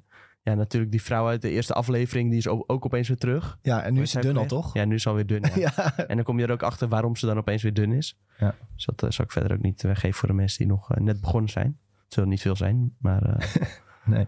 ja, 0.42 0.54
natuurlijk 0.54 0.92
die 0.92 1.02
vrouw 1.02 1.28
uit 1.28 1.42
de 1.42 1.50
eerste 1.50 1.74
aflevering, 1.74 2.30
die 2.30 2.38
is 2.38 2.48
ook, 2.48 2.86
opeens 2.86 3.08
weer 3.08 3.18
terug. 3.18 3.58
Ja, 3.62 3.84
en 3.84 3.94
nu 3.94 4.02
is 4.02 4.12
ze 4.12 4.20
dun 4.20 4.38
al, 4.38 4.46
toch? 4.46 4.74
Ja, 4.74 4.86
nu 4.86 4.96
is 4.96 5.02
ze 5.02 5.10
alweer 5.10 5.26
dun, 5.26 5.42
ja. 5.56 5.72
ja. 5.76 5.98
En 5.98 6.16
dan 6.16 6.24
kom 6.26 6.40
je 6.40 6.46
er 6.46 6.52
ook 6.52 6.64
achter 6.64 6.88
waarom 6.88 7.16
ze 7.16 7.26
dan 7.26 7.38
opeens 7.38 7.64
weer 7.64 7.74
dun 7.74 7.92
is. 7.92 8.20
Ja. 8.38 8.56
Dus 8.76 8.86
dat 8.86 9.04
uh, 9.04 9.10
zal 9.10 9.26
ik 9.26 9.32
verder 9.32 9.52
ook 9.52 9.62
niet 9.62 9.82
weggeven 9.82 10.18
voor 10.18 10.28
de 10.28 10.34
mensen 10.34 10.58
die 10.58 10.68
nog 10.68 10.92
uh, 10.92 10.98
net 10.98 11.22
begonnen 11.22 11.50
zijn. 11.50 11.80
Het 12.04 12.14
zullen 12.14 12.30
niet 12.30 12.42
veel 12.42 12.56
zijn, 12.56 12.96
maar... 12.98 13.50
nee. 14.06 14.28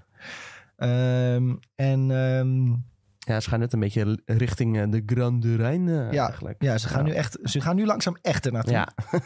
Um, 0.78 1.60
en... 1.76 2.10
Um, 2.10 2.90
ja, 3.28 3.40
ze 3.40 3.50
gaan 3.50 3.60
net 3.60 3.74
een 3.74 3.80
beetje 3.80 4.20
richting 4.26 4.78
uh, 4.78 4.84
de 4.90 5.04
Grande 5.06 5.56
Rijn 5.56 5.88
uh, 5.88 6.12
ja, 6.12 6.26
eigenlijk. 6.26 6.62
Ja, 6.62 6.78
ze 6.78 6.88
gaan, 6.88 7.04
Nu 7.04 7.12
echt, 7.12 7.38
ze 7.44 7.62
gaan 7.62 7.76
nu 7.76 7.86
langzaam 7.86 8.18
echt 8.22 8.46
er 8.46 8.52
naartoe. 8.52 8.74
Ja. 8.74 8.90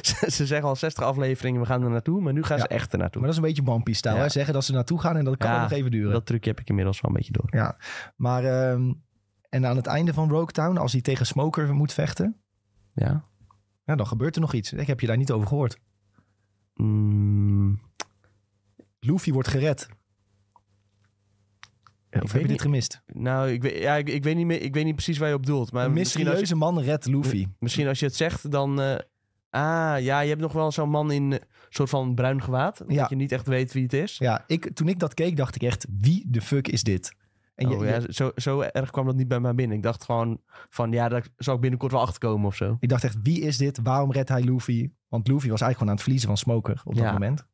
ze, 0.00 0.30
ze, 0.30 0.46
zeggen 0.46 0.68
al 0.68 0.76
60 0.76 1.04
afleveringen, 1.04 1.60
we 1.60 1.66
gaan 1.66 1.82
er 1.82 1.90
naartoe, 1.90 2.20
maar 2.20 2.32
nu 2.32 2.42
gaan 2.42 2.56
ja. 2.56 2.62
ze 2.62 2.68
echt 2.68 2.92
er 2.92 2.98
naartoe. 2.98 3.20
Maar 3.20 3.30
dat 3.30 3.38
is 3.38 3.44
een 3.44 3.54
beetje 3.54 3.72
Bumpy-stijl, 3.72 4.16
ja. 4.16 4.28
Zeggen 4.28 4.54
dat 4.54 4.64
ze 4.64 4.72
naartoe 4.72 5.00
gaan 5.00 5.16
en 5.16 5.24
dat 5.24 5.36
kan 5.36 5.60
nog 5.60 5.70
even 5.70 5.90
duren. 5.90 6.12
Dat 6.12 6.26
trucje 6.26 6.50
heb 6.50 6.60
ik 6.60 6.68
inmiddels 6.68 7.00
wel 7.00 7.10
een 7.10 7.16
beetje 7.16 7.32
door. 7.32 7.46
Ja, 7.46 7.76
maar 8.16 8.70
um, 8.70 9.04
en 9.48 9.66
aan 9.66 9.76
het 9.76 9.86
einde 9.86 10.14
van 10.14 10.28
Rogue 10.28 10.52
Town, 10.52 10.76
als 10.76 10.92
hij 10.92 11.00
tegen 11.00 11.26
Smoker 11.26 11.74
moet 11.74 11.92
vechten... 11.92 12.36
Ja. 12.94 13.24
Ja, 13.84 13.94
dan 13.94 14.06
gebeurt 14.06 14.34
er 14.34 14.40
nog 14.40 14.52
iets. 14.52 14.72
Ik 14.72 14.86
heb 14.86 15.00
je 15.00 15.06
daar 15.06 15.16
niet 15.16 15.30
over 15.30 15.48
gehoord. 15.48 15.78
Mm. 16.74 17.80
Luffy 19.00 19.32
wordt 19.32 19.48
gered. 19.48 19.88
Of 22.10 22.32
heb 22.32 22.42
je 22.42 22.48
dit 22.48 22.60
gemist? 22.60 23.02
Nou, 23.06 23.50
ik 23.50 23.62
weet, 23.62 23.78
ja, 23.78 23.94
ik, 23.94 24.08
ik, 24.08 24.24
weet 24.24 24.36
niet 24.36 24.46
meer, 24.46 24.62
ik 24.62 24.74
weet 24.74 24.84
niet 24.84 24.94
precies 24.94 25.18
waar 25.18 25.28
je 25.28 25.34
op 25.34 25.46
doelt. 25.46 25.72
Maar 25.72 25.84
een 25.84 25.92
mysterieuze 25.92 26.52
je, 26.52 26.54
man 26.54 26.80
redt 26.80 27.06
Luffy. 27.06 27.46
Misschien 27.58 27.88
als 27.88 27.98
je 27.98 28.06
het 28.06 28.16
zegt, 28.16 28.50
dan... 28.50 28.80
Uh, 28.80 28.94
ah, 29.50 30.00
ja, 30.00 30.20
je 30.20 30.28
hebt 30.28 30.40
nog 30.40 30.52
wel 30.52 30.72
zo'n 30.72 30.90
man 30.90 31.10
in 31.10 31.32
een 31.32 31.40
soort 31.68 31.88
van 31.88 32.14
bruin 32.14 32.42
gewaad. 32.42 32.84
Ja. 32.88 33.00
Dat 33.00 33.08
je 33.08 33.16
niet 33.16 33.32
echt 33.32 33.46
weet 33.46 33.72
wie 33.72 33.82
het 33.82 33.92
is. 33.92 34.18
Ja, 34.18 34.44
ik, 34.46 34.72
toen 34.74 34.88
ik 34.88 34.98
dat 34.98 35.14
keek, 35.14 35.36
dacht 35.36 35.54
ik 35.54 35.62
echt, 35.62 35.86
wie 36.00 36.24
de 36.26 36.40
fuck 36.40 36.68
is 36.68 36.82
dit? 36.82 37.14
En 37.56 37.68
oh, 37.68 37.80
je, 37.80 37.86
ja, 37.86 38.00
zo, 38.08 38.30
zo 38.34 38.60
erg 38.60 38.90
kwam 38.90 39.06
dat 39.06 39.16
niet 39.16 39.28
bij 39.28 39.40
mij 39.40 39.54
binnen. 39.54 39.76
Ik 39.76 39.82
dacht 39.82 40.04
gewoon 40.04 40.40
van, 40.48 40.92
ja, 40.92 41.08
daar 41.08 41.26
zou 41.36 41.56
ik 41.56 41.62
binnenkort 41.62 41.92
wel 41.92 42.00
achter 42.00 42.18
komen 42.18 42.46
of 42.46 42.56
zo. 42.56 42.76
Ik 42.80 42.88
dacht 42.88 43.04
echt, 43.04 43.16
wie 43.22 43.40
is 43.40 43.56
dit? 43.56 43.80
Waarom 43.82 44.12
redt 44.12 44.28
hij 44.28 44.42
Luffy? 44.42 44.90
Want 45.08 45.28
Luffy 45.28 45.48
was 45.48 45.60
eigenlijk 45.60 45.74
gewoon 45.74 45.88
aan 45.88 45.94
het 45.94 46.02
verliezen 46.02 46.28
van 46.28 46.36
Smoker 46.36 46.82
op 46.84 46.94
dat 46.94 47.12
moment. 47.12 47.46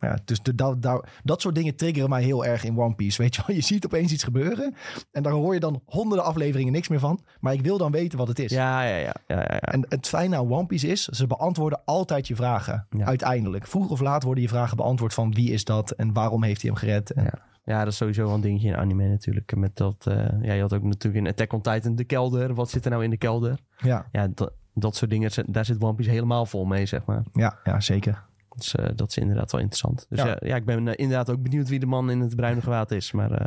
Ja, 0.00 0.18
dus 0.24 0.42
de, 0.42 0.54
dat, 0.54 0.82
dat, 0.82 1.08
dat 1.22 1.40
soort 1.40 1.54
dingen 1.54 1.76
triggeren 1.76 2.08
mij 2.08 2.22
heel 2.22 2.44
erg 2.44 2.64
in 2.64 2.78
One 2.78 2.94
Piece. 2.94 3.22
Weet 3.22 3.34
je 3.34 3.42
wel, 3.46 3.56
je 3.56 3.62
ziet 3.62 3.84
opeens 3.84 4.12
iets 4.12 4.24
gebeuren. 4.24 4.74
En 5.12 5.22
daar 5.22 5.32
hoor 5.32 5.54
je 5.54 5.60
dan 5.60 5.82
honderden 5.84 6.26
afleveringen 6.26 6.72
niks 6.72 6.88
meer 6.88 6.98
van. 6.98 7.20
Maar 7.40 7.52
ik 7.52 7.62
wil 7.62 7.78
dan 7.78 7.92
weten 7.92 8.18
wat 8.18 8.28
het 8.28 8.38
is. 8.38 8.50
Ja, 8.50 8.82
ja, 8.82 8.96
ja. 8.96 9.14
ja, 9.26 9.36
ja, 9.36 9.60
En 9.60 9.86
het 9.88 10.08
fijne 10.08 10.36
aan 10.36 10.52
One 10.52 10.66
Piece 10.66 10.86
is, 10.86 11.04
ze 11.04 11.26
beantwoorden 11.26 11.80
altijd 11.84 12.26
je 12.26 12.36
vragen. 12.36 12.86
Uiteindelijk. 12.98 13.66
Vroeg 13.66 13.90
of 13.90 14.00
laat 14.00 14.22
worden 14.22 14.42
je 14.42 14.48
vragen 14.48 14.76
beantwoord 14.76 15.14
van 15.14 15.32
wie 15.32 15.50
is 15.50 15.64
dat 15.64 15.90
en 15.90 16.12
waarom 16.12 16.42
heeft 16.42 16.62
hij 16.62 16.70
hem 16.70 16.78
gered. 16.78 17.12
En... 17.12 17.24
Ja. 17.24 17.38
ja, 17.64 17.78
dat 17.78 17.92
is 17.92 17.96
sowieso 17.96 18.24
wel 18.24 18.34
een 18.34 18.40
dingetje 18.40 18.68
in 18.68 18.76
anime 18.76 19.08
natuurlijk. 19.08 19.56
Met 19.56 19.76
dat, 19.76 20.06
uh, 20.08 20.14
ja, 20.42 20.52
je 20.52 20.60
had 20.60 20.74
ook 20.74 20.82
natuurlijk 20.82 21.24
in 21.24 21.30
Attack 21.30 21.52
on 21.52 21.60
Titan 21.60 21.94
de 21.94 22.04
kelder. 22.04 22.54
Wat 22.54 22.70
zit 22.70 22.84
er 22.84 22.90
nou 22.90 23.04
in 23.04 23.10
de 23.10 23.16
kelder? 23.16 23.58
Ja. 23.76 24.06
Ja, 24.12 24.28
dat, 24.34 24.52
dat 24.74 24.96
soort 24.96 25.10
dingen, 25.10 25.30
daar 25.46 25.64
zit 25.64 25.82
One 25.82 25.94
Piece 25.94 26.10
helemaal 26.10 26.46
vol 26.46 26.64
mee, 26.64 26.86
zeg 26.86 27.04
maar. 27.04 27.22
Ja, 27.32 27.58
ja 27.64 27.80
zeker. 27.80 28.28
Dus 28.56 28.74
uh, 28.74 28.86
dat 28.94 29.08
is 29.08 29.16
inderdaad 29.16 29.52
wel 29.52 29.60
interessant. 29.60 30.06
Dus 30.08 30.22
ja, 30.22 30.36
ja, 30.40 30.56
ik 30.56 30.64
ben 30.64 30.86
uh, 30.86 30.92
inderdaad 30.96 31.30
ook 31.30 31.42
benieuwd 31.42 31.68
wie 31.68 31.78
de 31.78 31.86
man 31.86 32.10
in 32.10 32.20
het 32.20 32.36
bruine 32.36 32.60
gewaad 32.60 32.90
is. 32.90 33.12
Maar 33.12 33.30
uh, 33.30 33.46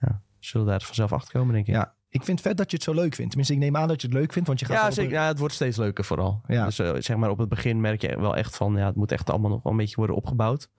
ja, 0.00 0.20
zullen 0.38 0.66
daar 0.66 0.82
vanzelf 0.82 1.12
achter 1.12 1.32
komen, 1.32 1.54
denk 1.54 1.66
ik. 1.66 1.74
Ja, 1.74 1.94
ik 2.08 2.24
vind 2.24 2.38
het 2.38 2.48
vet 2.48 2.56
dat 2.56 2.70
je 2.70 2.76
het 2.76 2.84
zo 2.84 2.92
leuk 2.94 3.14
vindt. 3.14 3.30
Tenminste, 3.30 3.54
ik 3.54 3.60
neem 3.60 3.76
aan 3.76 3.88
dat 3.88 4.00
je 4.00 4.06
het 4.06 4.16
leuk 4.16 4.32
vindt, 4.32 4.48
want 4.48 4.60
je 4.60 4.66
gaat... 4.66 4.76
Ja, 4.76 4.90
zeker, 4.90 5.12
ja 5.12 5.26
het 5.26 5.38
wordt 5.38 5.54
steeds 5.54 5.76
leuker 5.76 6.04
vooral. 6.04 6.40
Ja. 6.46 6.64
Dus 6.64 6.76
zeg 6.76 7.16
maar 7.16 7.30
op 7.30 7.38
het 7.38 7.48
begin 7.48 7.80
merk 7.80 8.00
je 8.00 8.20
wel 8.20 8.36
echt 8.36 8.56
van... 8.56 8.76
Ja, 8.76 8.86
het 8.86 8.96
moet 8.96 9.12
echt 9.12 9.30
allemaal 9.30 9.50
nog 9.50 9.62
wel 9.62 9.72
een 9.72 9.78
beetje 9.78 9.96
worden 9.96 10.16
opgebouwd. 10.16 10.70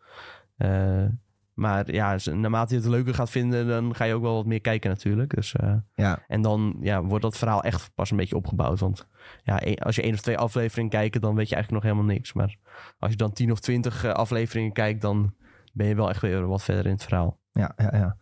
Maar 1.61 1.93
ja, 1.93 2.17
naarmate 2.33 2.73
je 2.75 2.79
het 2.79 2.89
leuker 2.89 3.13
gaat 3.13 3.29
vinden, 3.29 3.67
dan 3.67 3.95
ga 3.95 4.03
je 4.03 4.13
ook 4.13 4.21
wel 4.21 4.35
wat 4.35 4.45
meer 4.45 4.61
kijken 4.61 4.89
natuurlijk. 4.89 5.35
Dus, 5.35 5.55
uh, 5.63 5.73
ja. 5.95 6.23
En 6.27 6.41
dan 6.41 6.77
ja, 6.79 7.03
wordt 7.03 7.23
dat 7.23 7.37
verhaal 7.37 7.63
echt 7.63 7.91
pas 7.95 8.11
een 8.11 8.17
beetje 8.17 8.35
opgebouwd. 8.35 8.79
Want 8.79 9.07
ja, 9.43 9.55
als 9.79 9.95
je 9.95 10.01
één 10.01 10.13
of 10.13 10.21
twee 10.21 10.37
afleveringen 10.37 10.89
kijkt, 10.89 11.21
dan 11.21 11.35
weet 11.35 11.49
je 11.49 11.55
eigenlijk 11.55 11.83
nog 11.83 11.93
helemaal 11.93 12.15
niks. 12.15 12.33
Maar 12.33 12.57
als 12.99 13.11
je 13.11 13.17
dan 13.17 13.33
tien 13.33 13.51
of 13.51 13.59
twintig 13.59 14.03
eh, 14.03 14.11
afleveringen 14.11 14.71
kijkt, 14.71 15.01
dan 15.01 15.33
ben 15.73 15.87
je 15.87 15.95
wel 15.95 16.09
echt 16.09 16.21
weer 16.21 16.47
wat 16.47 16.63
verder 16.63 16.85
in 16.85 16.91
het 16.91 17.03
verhaal. 17.03 17.39
Ja, 17.51 17.73
ja, 17.77 17.89
ja. 17.93 18.17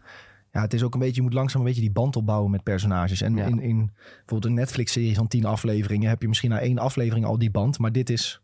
Ja, 0.51 0.61
het 0.61 0.73
is 0.73 0.83
ook 0.83 0.93
een 0.93 0.99
beetje, 0.99 1.15
je 1.15 1.21
moet 1.21 1.33
langzaam 1.33 1.61
een 1.61 1.67
beetje 1.67 1.81
die 1.81 1.91
band 1.91 2.15
opbouwen 2.15 2.51
met 2.51 2.63
personages. 2.63 3.21
En 3.21 3.37
in, 3.37 3.59
in 3.59 3.91
bijvoorbeeld 3.95 4.45
een 4.45 4.53
Netflix-serie 4.53 5.15
van 5.15 5.27
tien 5.27 5.45
afleveringen 5.45 6.09
heb 6.09 6.21
je 6.21 6.27
misschien 6.27 6.49
na 6.49 6.59
één 6.59 6.77
aflevering 6.77 7.25
al 7.25 7.37
die 7.37 7.51
band. 7.51 7.79
Maar 7.79 7.91
dit 7.91 8.09
is 8.09 8.41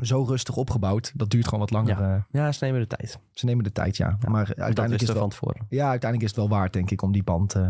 zo 0.00 0.22
rustig 0.22 0.56
opgebouwd. 0.56 1.12
Dat 1.14 1.30
duurt 1.30 1.44
gewoon 1.44 1.60
wat 1.60 1.70
langer. 1.70 2.00
Ja, 2.00 2.14
eh. 2.14 2.22
ja 2.30 2.52
ze 2.52 2.64
nemen 2.64 2.80
de 2.80 2.86
tijd. 2.86 3.18
Ze 3.32 3.44
nemen 3.44 3.64
de 3.64 3.72
tijd, 3.72 3.96
ja. 3.96 4.18
maar 4.28 4.52
uiteindelijk 4.56 5.02
is 5.02 5.08
het 5.08 5.18
wel, 5.18 5.54
Ja, 5.68 5.88
uiteindelijk 5.88 6.22
is 6.22 6.36
het 6.36 6.48
wel 6.48 6.58
waard, 6.58 6.72
denk 6.72 6.90
ik, 6.90 7.02
om 7.02 7.12
die 7.12 7.22
band 7.22 7.56
uh, 7.56 7.68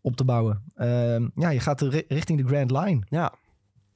op 0.00 0.16
te 0.16 0.24
bouwen. 0.24 0.62
Uh, 0.76 0.86
ja, 1.34 1.48
je 1.48 1.60
gaat 1.60 1.80
richting 2.08 2.40
de 2.40 2.46
Grand 2.46 2.70
Line. 2.70 3.00
Ja. 3.08 3.32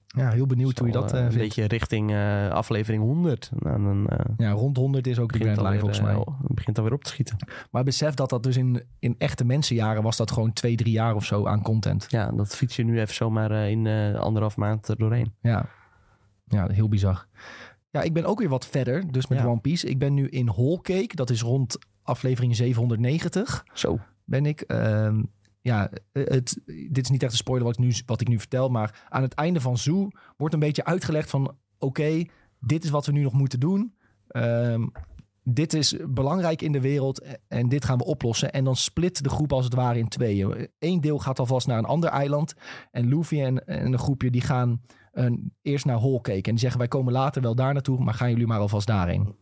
Ja, 0.07 0.31
heel 0.31 0.47
benieuwd 0.47 0.79
hoe 0.79 0.87
je 0.87 0.93
dat 0.93 1.15
uh, 1.15 1.21
Een 1.21 1.35
beetje 1.35 1.65
richting 1.65 2.15
aflevering 2.51 3.03
100. 3.03 3.51
Nou, 3.59 3.83
dan, 3.83 4.09
ja, 4.37 4.51
rond 4.51 4.77
100 4.77 5.07
is 5.07 5.19
ook 5.19 5.33
de 5.33 5.39
Grand 5.39 5.61
Line 5.61 5.79
volgens 5.79 6.01
mij. 6.01 6.15
Het 6.15 6.55
begint 6.55 6.79
alweer 6.79 6.93
op 6.93 7.05
te 7.05 7.11
schieten. 7.11 7.37
Maar 7.71 7.85
besef 7.85 8.15
dat 8.15 8.31
dat 8.31 8.43
dus 8.43 8.57
in, 8.57 8.83
in 8.99 9.15
echte 9.19 9.45
mensenjaren 9.45 10.03
was 10.03 10.17
dat 10.17 10.31
gewoon 10.31 10.53
twee, 10.53 10.77
drie 10.77 10.93
jaar 10.93 11.15
of 11.15 11.25
zo 11.25 11.47
aan 11.47 11.63
content. 11.63 12.07
Ja, 12.09 12.31
dat 12.31 12.57
fiets 12.57 12.77
je 12.77 12.85
nu 12.85 13.01
even 13.01 13.15
zomaar 13.15 13.71
in 13.71 13.87
anderhalf 14.17 14.57
maand 14.57 14.99
doorheen. 14.99 15.33
Ja. 15.41 15.67
ja, 16.45 16.69
heel 16.69 16.89
bizar. 16.89 17.27
Ja, 17.95 18.03
ik 18.03 18.13
ben 18.13 18.25
ook 18.25 18.39
weer 18.39 18.49
wat 18.49 18.67
verder, 18.67 19.13
dus 19.13 19.27
met 19.27 19.45
One 19.45 19.61
Piece. 19.61 19.87
Ik 19.87 19.99
ben 19.99 20.15
nu 20.15 20.29
in 20.29 20.47
Whole 20.47 20.81
Cake, 20.81 21.17
dat 21.17 21.31
is 21.31 21.43
rond 21.43 21.79
aflevering 22.03 22.57
790. 22.57 23.65
Zo. 23.73 23.99
ben 24.25 24.47
ik. 24.47 24.61
Ehm, 24.61 25.23
ja, 25.61 25.91
het, 26.13 26.61
dit 26.67 26.99
is 26.99 27.11
niet 27.11 27.23
echt 27.23 27.33
een 27.33 27.39
spoiler 27.39 27.67
wat 27.67 27.79
ik, 27.79 27.85
nu, 27.85 27.93
wat 28.07 28.21
ik 28.21 28.29
nu 28.29 28.39
vertel. 28.39 28.69
Maar 28.69 29.07
aan 29.09 29.23
het 29.23 29.35
einde 29.35 29.61
van 29.61 29.79
Zoo 29.79 30.09
wordt 30.37 30.55
een 30.55 30.61
beetje 30.61 30.85
uitgelegd 30.85 31.31
van... 31.31 31.57
Oké, 31.79 32.25
dit 32.61 32.85
is 32.85 32.91
wat 32.91 33.07
we 33.07 33.13
nu 33.13 33.23
nog 33.23 33.33
moeten 33.33 33.61
doen. 33.61 33.95
Um, 34.29 34.93
dit 35.45 35.73
is 35.73 35.97
belangrijk 36.09 36.63
in 36.63 36.73
de 36.73 36.81
wereld 36.81 37.39
en 37.49 37.69
dit 37.69 37.85
gaan 37.85 37.99
we 37.99 38.05
oplossen. 38.05 38.53
En 38.53 38.65
dan 38.65 38.77
split 38.77 39.23
de 39.23 39.29
groep 39.29 39.53
als 39.53 39.65
het 39.65 39.75
ware 39.75 39.99
in 39.99 40.09
tweeën. 40.09 40.69
Eén 40.79 41.01
deel 41.01 41.19
gaat 41.19 41.39
alvast 41.39 41.67
naar 41.67 41.79
een 41.79 41.85
ander 41.85 42.11
eiland. 42.11 42.55
En 42.91 43.09
Luffy 43.09 43.41
en, 43.41 43.67
en 43.67 43.93
een 43.93 43.99
groepje 43.99 44.31
die 44.31 44.41
gaan 44.41 44.81
eerst 45.63 45.85
naar 45.85 45.99
Whole 45.99 46.21
Cake. 46.21 46.43
En 46.43 46.51
die 46.51 46.59
zeggen 46.59 46.79
wij 46.79 46.89
komen 46.89 47.13
later 47.13 47.43
wel 47.43 47.55
daar 47.55 47.73
naartoe, 47.73 48.05
maar 48.05 48.15
gaan 48.15 48.31
jullie 48.31 48.47
maar 48.47 48.59
alvast 48.59 48.87
daarheen. 48.87 49.37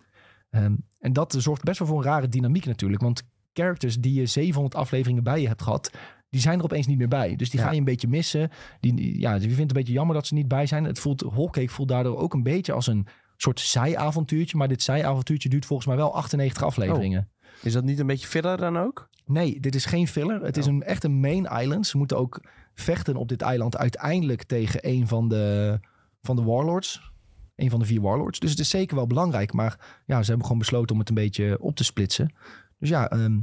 Um, 0.51 0.85
en 0.99 1.13
dat 1.13 1.35
zorgt 1.39 1.63
best 1.63 1.79
wel 1.79 1.89
voor 1.89 1.99
een 1.99 2.05
rare 2.05 2.29
dynamiek 2.29 2.65
natuurlijk. 2.65 3.03
Want 3.03 3.23
characters 3.53 3.97
die 3.97 4.15
je 4.15 4.27
700 4.27 4.75
afleveringen 4.75 5.23
bij 5.23 5.41
je 5.41 5.49
hebt 5.49 5.63
gehad, 5.63 5.91
die 6.29 6.41
zijn 6.41 6.59
er 6.59 6.65
opeens 6.65 6.87
niet 6.87 6.99
meer 6.99 7.09
bij. 7.09 7.37
Dus 7.37 7.51
die 7.51 7.61
ga 7.61 7.71
je 7.71 7.79
een 7.79 7.85
beetje 7.85 8.09
missen. 8.09 8.51
Die, 8.81 9.21
ja, 9.21 9.35
je 9.35 9.41
vindt 9.41 9.59
het 9.59 9.71
een 9.71 9.77
beetje 9.77 9.93
jammer 9.93 10.15
dat 10.15 10.27
ze 10.27 10.35
niet 10.35 10.49
bij 10.49 10.67
zijn. 10.67 10.85
Het 10.85 10.99
voelt, 10.99 11.21
Whole 11.21 11.51
Cake 11.51 11.69
voelt 11.69 11.89
daardoor 11.89 12.17
ook 12.17 12.35
een 12.35 12.43
beetje 12.43 12.73
als 12.73 12.87
een 12.87 13.07
soort 13.43 13.61
zijavontuurtje. 13.61 14.57
Maar 14.57 14.69
dit 14.69 14.83
zijavontuurtje 14.83 15.49
duurt 15.49 15.67
volgens 15.67 15.89
mij 15.89 15.97
wel 15.97 16.15
98 16.15 16.63
afleveringen. 16.63 17.21
Oh. 17.21 17.65
Is 17.65 17.73
dat 17.73 17.85
niet 17.85 17.99
een 17.99 18.07
beetje 18.07 18.27
filler 18.27 18.57
dan 18.57 18.79
ook? 18.79 19.09
Nee, 19.25 19.61
dit 19.61 19.75
is 19.75 19.85
geen 19.85 20.09
filler. 20.09 20.43
Het 20.43 20.57
is 20.57 20.67
oh. 20.67 20.73
een, 20.73 20.83
echt 20.83 21.05
een 21.05 21.21
main 21.21 21.45
island. 21.45 21.87
Ze 21.87 21.97
moeten 21.97 22.19
ook 22.19 22.41
vechten 22.75 23.17
op 23.17 23.29
dit 23.29 23.43
eiland 23.43 23.77
uiteindelijk 23.77 24.43
tegen 24.43 24.89
een 24.89 25.09
van 25.09 25.29
de, 25.29 25.79
van 26.23 26.37
de 26.37 26.43
warlords. 26.43 27.11
Een 27.57 27.71
van 27.71 27.79
de 27.79 27.85
vier 27.85 28.01
warlords. 28.01 28.39
Dus 28.39 28.51
het 28.51 28.59
is 28.59 28.71
zeker 28.71 28.97
wel 28.97 29.07
belangrijk. 29.07 29.53
Maar 29.53 30.03
ja, 30.07 30.21
ze 30.21 30.27
hebben 30.27 30.43
gewoon 30.43 30.59
besloten 30.59 30.93
om 30.93 30.99
het 30.99 31.09
een 31.09 31.15
beetje 31.15 31.61
op 31.61 31.77
te 31.77 31.85
splitsen. 31.85 32.35
Dus 32.79 32.89
ja, 32.89 33.11
ehm, 33.11 33.41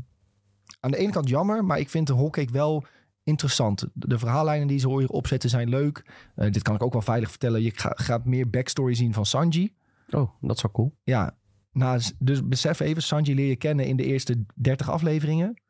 aan 0.80 0.92
de 0.92 0.98
ene 0.98 1.12
kant 1.12 1.30
jammer. 1.30 1.66
Maar 1.66 1.80
ik 1.80 1.90
vind 1.90 2.08
de 2.08 2.16
Hawkcake 2.16 2.52
wel 2.52 2.86
interessant. 3.24 3.88
De 3.94 4.20
verhaallijnen 4.20 4.68
die 4.68 4.80
ze 4.80 4.90
hier 4.90 5.10
opzetten 5.10 5.50
zijn 5.50 5.70
leuk. 5.70 6.06
Uh, 6.36 6.52
dit 6.52 6.62
kan 6.62 6.76
ik 6.76 6.84
ook 6.84 6.94
wel 6.94 7.02
veilig 7.02 7.30
vertellen. 7.30 7.62
Je 7.62 7.72
gaat 7.76 8.26
meer 8.26 8.50
backstory 8.50 8.94
zien 8.94 9.14
van 9.14 9.26
Sanji. 9.26 9.74
Oh, 10.12 10.32
dat 10.42 10.56
is 10.56 10.62
wel 10.62 10.72
cool. 10.72 10.96
Ja, 11.04 11.38
nou, 11.72 12.02
dus 12.20 12.48
besef 12.48 12.80
even, 12.80 13.02
Sanji 13.04 13.36
leer 13.36 13.48
je 13.48 13.56
kennen 13.56 13.86
in 13.86 13.96
de 13.96 14.04
eerste 14.04 14.46
30 14.56 14.90
afleveringen. 14.90 15.62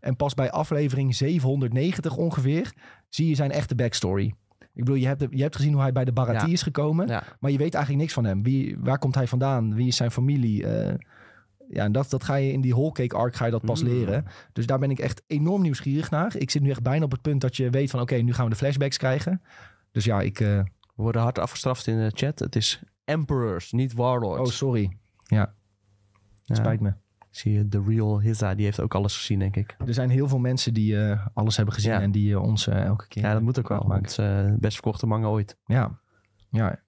En 0.00 0.16
pas 0.16 0.34
bij 0.34 0.50
aflevering 0.50 1.14
790 1.14 2.16
ongeveer 2.16 2.72
zie 3.08 3.28
je 3.28 3.34
zijn 3.34 3.50
echte 3.50 3.74
backstory. 3.74 4.34
Ik 4.58 4.84
bedoel, 4.84 4.94
je 4.94 5.06
hebt, 5.06 5.26
je 5.30 5.42
hebt 5.42 5.56
gezien 5.56 5.72
hoe 5.72 5.82
hij 5.82 5.92
bij 5.92 6.04
de 6.04 6.12
Barati 6.12 6.52
is 6.52 6.62
gekomen. 6.62 7.06
Maar 7.40 7.50
je 7.50 7.58
weet 7.58 7.74
eigenlijk 7.74 8.02
niks 8.02 8.12
van 8.12 8.24
hem. 8.24 8.42
Wie, 8.42 8.76
waar 8.78 8.98
komt 8.98 9.14
hij 9.14 9.26
vandaan? 9.26 9.74
Wie 9.74 9.86
is 9.86 9.96
zijn 9.96 10.10
familie? 10.10 10.62
Uh, 10.62 10.94
ja, 11.68 11.84
en 11.84 11.92
dat, 11.92 12.10
dat 12.10 12.24
ga 12.24 12.34
je 12.34 12.52
in 12.52 12.60
die 12.60 12.72
whole 12.72 12.92
cake 12.92 13.16
arc 13.16 13.36
ga 13.36 13.44
je 13.44 13.50
dat 13.50 13.64
pas 13.64 13.82
mm. 13.82 13.88
leren. 13.88 14.24
Dus 14.52 14.66
daar 14.66 14.78
ben 14.78 14.90
ik 14.90 14.98
echt 14.98 15.22
enorm 15.26 15.62
nieuwsgierig 15.62 16.10
naar. 16.10 16.36
Ik 16.36 16.50
zit 16.50 16.62
nu 16.62 16.70
echt 16.70 16.82
bijna 16.82 17.04
op 17.04 17.10
het 17.10 17.22
punt 17.22 17.40
dat 17.40 17.56
je 17.56 17.70
weet 17.70 17.90
van... 17.90 18.00
oké, 18.00 18.14
nu 18.14 18.32
gaan 18.32 18.44
we 18.44 18.50
de 18.50 18.56
flashbacks 18.56 18.96
krijgen. 18.96 19.42
Dus 19.92 20.04
ja, 20.04 20.20
ik... 20.20 20.40
Uh... 20.40 20.60
We 20.94 21.02
worden 21.02 21.22
hard 21.22 21.38
afgestraft 21.38 21.86
in 21.86 21.98
de 21.98 22.10
chat. 22.14 22.38
Het 22.38 22.56
is 22.56 22.82
emperors, 23.04 23.72
niet 23.72 23.92
warlords. 23.92 24.50
Oh, 24.50 24.56
sorry. 24.56 24.96
Ja. 25.26 25.54
Spijt 26.42 26.80
me. 26.80 26.94
Zie 27.30 27.52
je, 27.52 27.68
The 27.68 27.82
Real 27.86 28.20
Hizza, 28.20 28.54
die 28.54 28.64
heeft 28.64 28.80
ook 28.80 28.94
alles 28.94 29.16
gezien, 29.16 29.38
denk 29.38 29.56
ik. 29.56 29.76
Er 29.86 29.94
zijn 29.94 30.10
heel 30.10 30.28
veel 30.28 30.38
mensen 30.38 30.74
die 30.74 30.94
uh, 30.94 31.26
alles 31.34 31.56
hebben 31.56 31.74
gezien 31.74 31.92
en 31.92 32.10
die 32.10 32.30
uh, 32.30 32.42
ons 32.42 32.66
uh, 32.66 32.84
elke 32.84 33.08
keer... 33.08 33.22
Ja, 33.22 33.32
dat 33.32 33.42
moet 33.42 33.58
ook 33.58 33.68
wel, 33.68 33.86
want 33.88 34.16
het 34.16 34.18
is 34.18 34.58
best 34.58 34.74
verkochte 34.74 35.06
manga 35.06 35.26
ooit. 35.26 35.56
Ja, 35.66 36.00
ja. 36.50 36.82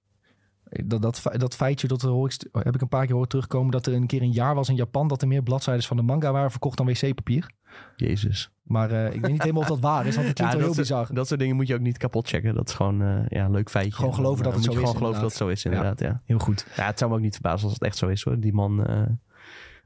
Dat, 0.69 1.01
dat, 1.01 1.21
dat 1.31 1.55
feitje, 1.55 1.87
dat 1.87 2.01
hoor 2.01 2.29
ik, 2.29 2.47
heb 2.51 2.75
ik 2.75 2.81
een 2.81 2.87
paar 2.87 3.05
keer 3.05 3.13
horen 3.13 3.29
terugkomen... 3.29 3.71
dat 3.71 3.85
er 3.85 3.93
een 3.93 4.07
keer 4.07 4.21
een 4.21 4.31
jaar 4.31 4.55
was 4.55 4.69
in 4.69 4.75
Japan... 4.75 5.07
dat 5.07 5.21
er 5.21 5.27
meer 5.27 5.43
bladzijden 5.43 5.83
van 5.83 5.97
de 5.97 6.03
manga 6.03 6.31
waren 6.31 6.51
verkocht 6.51 6.77
dan 6.77 6.85
wc-papier. 6.85 7.51
Jezus. 7.95 8.51
Maar 8.63 8.91
uh, 8.91 9.13
ik 9.13 9.21
weet 9.21 9.31
niet 9.31 9.41
helemaal 9.41 9.61
of 9.61 9.67
dat 9.67 9.79
waar 9.79 10.05
is, 10.05 10.15
want 10.15 10.27
het 10.27 10.35
klinkt 10.35 10.53
ja, 10.53 10.59
wel 10.59 10.67
heel 10.67 10.77
bizar. 10.77 11.13
Dat 11.13 11.27
soort 11.27 11.39
dingen 11.39 11.55
moet 11.55 11.67
je 11.67 11.73
ook 11.73 11.79
niet 11.79 11.97
kapot 11.97 12.27
checken. 12.27 12.55
Dat 12.55 12.67
is 12.67 12.73
gewoon 12.73 13.01
uh, 13.01 13.27
ja, 13.27 13.45
een 13.45 13.51
leuk 13.51 13.69
feitje. 13.69 13.93
Gewoon 13.93 14.13
geloven 14.13 14.43
dat 14.43 14.53
het 14.53 14.63
zo 14.63 14.71
is. 14.71 14.77
Gewoon 14.77 14.95
geloven 14.95 15.21
dat 15.21 15.29
het 15.29 15.39
zo 15.39 15.47
is, 15.47 15.65
inderdaad. 15.65 15.99
Ja. 15.99 16.21
Heel 16.25 16.39
goed. 16.39 16.67
Ja, 16.75 16.85
het 16.85 16.97
zou 16.99 17.11
me 17.11 17.17
ook 17.17 17.23
niet 17.23 17.33
verbazen 17.33 17.63
als 17.63 17.73
het 17.73 17.83
echt 17.83 17.97
zo 17.97 18.07
is 18.07 18.23
hoor. 18.23 18.39
Die 18.39 18.53
man, 18.53 18.91
uh, 18.91 19.01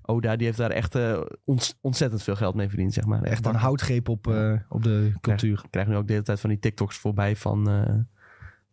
Oda, 0.01 0.35
die 0.35 0.45
heeft 0.45 0.57
daar 0.57 0.71
echt 0.71 0.97
ontzettend 1.81 2.23
veel 2.23 2.35
geld 2.35 2.55
mee 2.55 2.67
verdiend, 2.67 2.93
zeg 2.93 3.05
maar. 3.05 3.23
Echt 3.23 3.45
een 3.45 3.55
houtgreep 3.55 4.09
op, 4.09 4.27
op 4.69 4.83
de 4.83 5.13
cultuur. 5.21 5.61
Ik 5.63 5.71
krijg 5.71 5.87
nu 5.87 5.95
ook 5.95 6.07
de 6.07 6.13
hele 6.13 6.25
tijd 6.25 6.39
van 6.39 6.49
die 6.49 6.59
TikToks 6.59 6.97
voorbij 6.97 7.35
van 7.35 7.63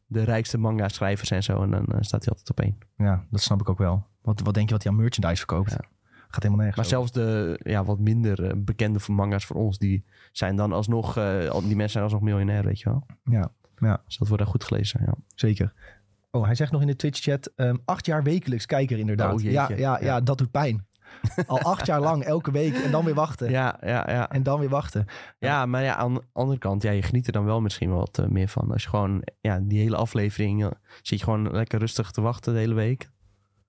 de 0.06 0.22
rijkste 0.22 0.58
manga-schrijvers 0.58 1.30
en 1.30 1.42
zo. 1.42 1.62
En 1.62 1.70
dan 1.70 1.84
staat 2.00 2.24
hij 2.24 2.32
altijd 2.32 2.50
op 2.50 2.60
één. 2.60 2.78
Ja, 2.96 3.24
dat 3.30 3.40
snap 3.40 3.60
ik 3.60 3.68
ook 3.68 3.78
wel. 3.78 4.06
Wat, 4.22 4.40
wat 4.40 4.54
denk 4.54 4.68
je 4.68 4.74
wat 4.74 4.82
hij 4.82 4.92
aan 4.92 4.98
merchandise 4.98 5.36
verkoopt? 5.36 5.70
Ja. 5.70 5.80
Gaat 6.28 6.42
helemaal 6.42 6.64
nergens. 6.64 6.76
Maar 6.76 6.99
zelfs 6.99 7.12
de 7.12 7.61
ja, 7.62 7.85
wat 7.85 7.99
minder 7.99 8.44
uh, 8.44 8.50
bekende 8.56 8.99
manga's 9.06 9.47
voor 9.47 9.56
ons, 9.56 9.78
die 9.78 10.04
zijn 10.32 10.56
dan 10.56 10.73
alsnog, 10.73 11.18
uh, 11.18 11.50
die 11.50 11.76
mensen 11.76 11.90
zijn 11.90 12.04
alsnog 12.04 12.23
miljonair, 12.23 12.64
weet 12.64 12.80
je 12.80 12.90
wel. 12.90 13.06
Ja, 13.25 13.52
ja. 13.78 14.02
Dus 14.06 14.16
dat 14.16 14.28
wordt 14.28 14.42
daar 14.42 14.52
goed 14.52 14.64
gelezen, 14.64 15.00
ja. 15.06 15.14
Zeker. 15.35 15.73
Oh, 16.30 16.44
hij 16.44 16.54
zegt 16.54 16.73
nog 16.73 16.80
in 16.80 16.87
de 16.87 16.97
Twitch-chat, 16.97 17.52
um, 17.56 17.82
acht 17.85 18.06
jaar 18.06 18.23
wekelijks 18.23 18.66
kijker 18.66 18.99
inderdaad. 18.99 19.35
Oh, 19.35 19.40
ja, 19.40 19.50
ja, 19.68 19.76
ja, 19.76 20.00
ja, 20.00 20.20
dat 20.20 20.38
doet 20.38 20.50
pijn. 20.50 20.87
Al 21.47 21.61
acht 21.61 21.87
jaar 21.87 22.00
lang, 22.00 22.23
elke 22.23 22.50
week 22.50 22.75
en 22.75 22.90
dan 22.90 23.04
weer 23.04 23.14
wachten. 23.14 23.50
Ja, 23.50 23.78
ja, 23.80 24.11
ja. 24.11 24.30
En 24.30 24.42
dan 24.42 24.61
weer 24.61 24.68
wachten. 24.68 25.06
Ja, 25.38 25.66
maar 25.66 25.82
ja, 25.82 25.97
aan 25.97 26.14
de 26.14 26.23
andere 26.32 26.58
kant, 26.58 26.82
ja, 26.82 26.90
je 26.90 27.02
geniet 27.02 27.26
er 27.26 27.32
dan 27.32 27.44
wel 27.44 27.61
misschien 27.61 27.90
wat 27.90 28.18
uh, 28.20 28.26
meer 28.26 28.49
van. 28.49 28.73
Als 28.73 28.82
je 28.82 28.88
gewoon, 28.88 29.23
ja, 29.40 29.61
die 29.62 29.80
hele 29.80 29.97
aflevering, 29.97 30.73
zit 31.02 31.18
je 31.18 31.25
gewoon 31.25 31.50
lekker 31.50 31.78
rustig 31.78 32.11
te 32.11 32.20
wachten 32.20 32.52
de 32.52 32.58
hele 32.58 32.75
week. 32.75 33.11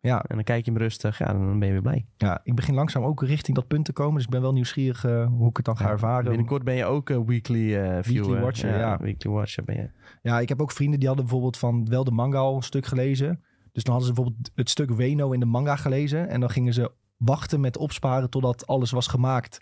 Ja. 0.02 0.24
En 0.24 0.36
dan 0.36 0.44
kijk 0.44 0.66
je 0.66 0.72
hem 0.72 0.80
rustig, 0.80 1.18
ja, 1.18 1.26
dan 1.26 1.60
ben 1.60 1.68
je 1.68 1.74
weer 1.74 1.82
blij. 1.82 2.06
Ja, 2.18 2.40
ik 2.44 2.56
begin 2.56 2.74
langzaam 2.74 3.04
ook 3.04 3.24
richting 3.24 3.56
dat 3.56 3.68
punt 3.68 3.86
te 3.86 3.94
komen. 3.94 4.16
Dus 4.16 4.24
ik 4.24 4.30
ben 4.30 4.42
wel 4.42 4.54
nieuwsgierig 4.54 5.06
uh, 5.06 5.28
hoe 5.28 5.50
ik 5.50 5.58
het 5.58 5.66
dan 5.66 5.78
ga 5.78 5.90
ervaren. 5.90 6.30
Binnenkort 6.30 6.64
ben 6.64 6.76
je 6.76 6.86
ook 6.86 7.10
uh, 7.10 7.20
weekly 7.26 7.76
uh, 7.76 7.98
viewer. 8.02 8.28
Weekly 8.28 8.40
watcher, 8.40 8.78
ja, 8.78 8.98
Weekly 8.98 9.32
watcher 9.32 9.64
ben 9.64 9.76
je. 9.76 9.90
Ja, 10.22 10.40
ik 10.40 10.50
heb 10.50 10.62
ook 10.62 10.72
vrienden 10.72 11.00
die 11.00 11.08
hadden 11.08 11.26
bijvoorbeeld 11.26 11.58
van 11.58 11.90
wel 11.90 12.04
de 12.04 12.12
manga 12.12 12.38
al 12.38 12.56
een 12.56 12.62
stuk 12.62 12.86
gelezen. 12.86 13.44
Dus 13.72 13.84
dan 13.84 13.94
hadden 13.94 14.08
ze 14.08 14.14
bijvoorbeeld 14.14 14.52
het 14.56 14.70
stuk 14.70 14.92
Weno 14.92 15.32
in 15.32 15.40
de 15.40 15.46
manga 15.46 15.76
gelezen. 15.76 16.30
En 16.30 16.40
dan 16.40 16.50
gingen 16.50 16.74
ze 16.74 16.92
wachten 17.18 17.60
met 17.60 17.78
opsparen 17.78 18.30
totdat 18.30 18.68
alles 18.68 18.92
was 18.92 19.08
gemaakt 19.08 19.60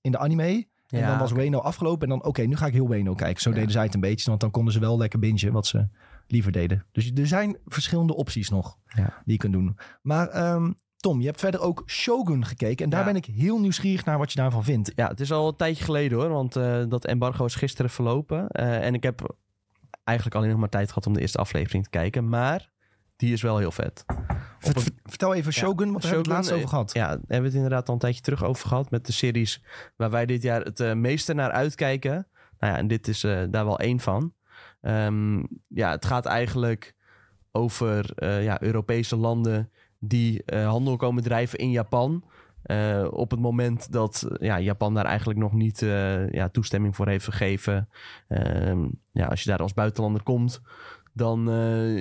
in 0.00 0.10
de 0.10 0.18
anime. 0.18 0.68
En 0.88 1.06
dan 1.06 1.18
was 1.18 1.32
Weno 1.32 1.58
afgelopen 1.58 2.02
en 2.02 2.18
dan, 2.18 2.28
oké, 2.28 2.42
nu 2.42 2.56
ga 2.56 2.66
ik 2.66 2.72
heel 2.72 2.88
Weno 2.88 3.14
kijken. 3.14 3.42
Zo 3.42 3.52
deden 3.52 3.70
zij 3.70 3.84
het 3.84 3.94
een 3.94 4.00
beetje, 4.00 4.28
want 4.28 4.40
dan 4.40 4.50
konden 4.50 4.72
ze 4.72 4.80
wel 4.80 4.98
lekker 4.98 5.18
bingen 5.18 5.52
wat 5.52 5.66
ze 5.66 5.88
liever 6.30 6.52
deden. 6.52 6.86
Dus 6.92 7.10
er 7.14 7.26
zijn 7.26 7.56
verschillende 7.64 8.14
opties 8.14 8.48
nog 8.48 8.78
ja. 8.84 9.22
die 9.24 9.32
je 9.32 9.36
kunt 9.36 9.52
doen. 9.52 9.78
Maar 10.02 10.28
ehm, 10.28 10.72
Tom, 11.00 11.20
je 11.20 11.26
hebt 11.26 11.40
verder 11.40 11.60
ook 11.60 11.82
Shogun 11.86 12.44
gekeken. 12.44 12.84
En 12.84 12.90
daar 12.90 13.04
ben 13.04 13.16
ik 13.16 13.24
heel 13.24 13.60
nieuwsgierig 13.60 14.04
naar 14.04 14.18
wat 14.18 14.32
je 14.32 14.40
daarvan 14.40 14.64
vindt. 14.64 14.92
Ja, 14.94 15.08
het 15.08 15.20
is 15.20 15.32
al 15.32 15.48
een 15.48 15.56
tijdje 15.56 15.84
geleden 15.84 16.18
hoor. 16.18 16.28
Want 16.28 16.56
uh, 16.56 16.82
dat 16.88 17.04
embargo 17.04 17.44
is 17.44 17.54
gisteren 17.54 17.90
verlopen. 17.90 18.46
Uh, 18.52 18.86
en 18.86 18.94
ik 18.94 19.02
heb 19.02 19.36
eigenlijk 20.04 20.36
alleen 20.36 20.50
nog 20.50 20.58
maar 20.58 20.68
tijd 20.68 20.88
gehad 20.88 21.06
om 21.06 21.12
de 21.12 21.20
eerste 21.20 21.38
aflevering 21.38 21.84
te 21.84 21.90
kijken. 21.90 22.28
Maar 22.28 22.70
die 23.16 23.32
is 23.32 23.42
wel 23.42 23.58
heel 23.58 23.70
vet. 23.70 24.04
Vertel 25.04 25.34
even 25.34 25.52
Shogun, 25.52 25.86
ja, 25.86 25.92
want 25.92 26.02
daar 26.02 26.12
hebben 26.12 26.30
we 26.30 26.34
het 26.34 26.40
laatst 26.40 26.52
over 26.52 26.68
gehad. 26.68 26.92
Ja, 26.92 27.08
hebben 27.08 27.26
we 27.26 27.44
het 27.44 27.54
inderdaad 27.54 27.88
al 27.88 27.94
een 27.94 28.00
tijdje 28.00 28.20
terug 28.20 28.44
over 28.44 28.68
gehad. 28.68 28.90
Met 28.90 29.06
de 29.06 29.12
series 29.12 29.62
waar 29.96 30.10
wij 30.10 30.26
dit 30.26 30.42
jaar 30.42 30.60
het 30.60 30.80
uh, 30.80 30.92
meeste 30.92 31.34
naar 31.34 31.50
uitkijken. 31.50 32.26
Nou 32.58 32.72
ja, 32.72 32.78
en 32.78 32.88
dit 32.88 33.08
is 33.08 33.20
daar 33.20 33.64
wel 33.64 33.78
één 33.78 34.00
van. 34.00 34.32
Um, 34.80 35.48
ja, 35.68 35.90
het 35.90 36.04
gaat 36.04 36.26
eigenlijk 36.26 36.94
over 37.52 38.10
uh, 38.16 38.44
ja, 38.44 38.62
Europese 38.62 39.16
landen 39.16 39.70
die 39.98 40.42
uh, 40.46 40.68
handel 40.68 40.96
komen 40.96 41.22
drijven 41.22 41.58
in 41.58 41.70
Japan. 41.70 42.24
Uh, 42.64 43.06
op 43.10 43.30
het 43.30 43.40
moment 43.40 43.92
dat 43.92 44.28
ja, 44.40 44.60
Japan 44.60 44.94
daar 44.94 45.04
eigenlijk 45.04 45.38
nog 45.38 45.52
niet 45.52 45.78
ja, 46.30 46.48
toestemming 46.48 46.96
voor 46.96 47.08
heeft 47.08 47.24
gegeven. 47.24 47.88
Um, 48.28 49.00
ja, 49.12 49.26
als 49.26 49.42
je 49.42 49.50
daar 49.50 49.58
als 49.58 49.74
buitenlander 49.74 50.22
komt, 50.22 50.60
dan 51.12 51.40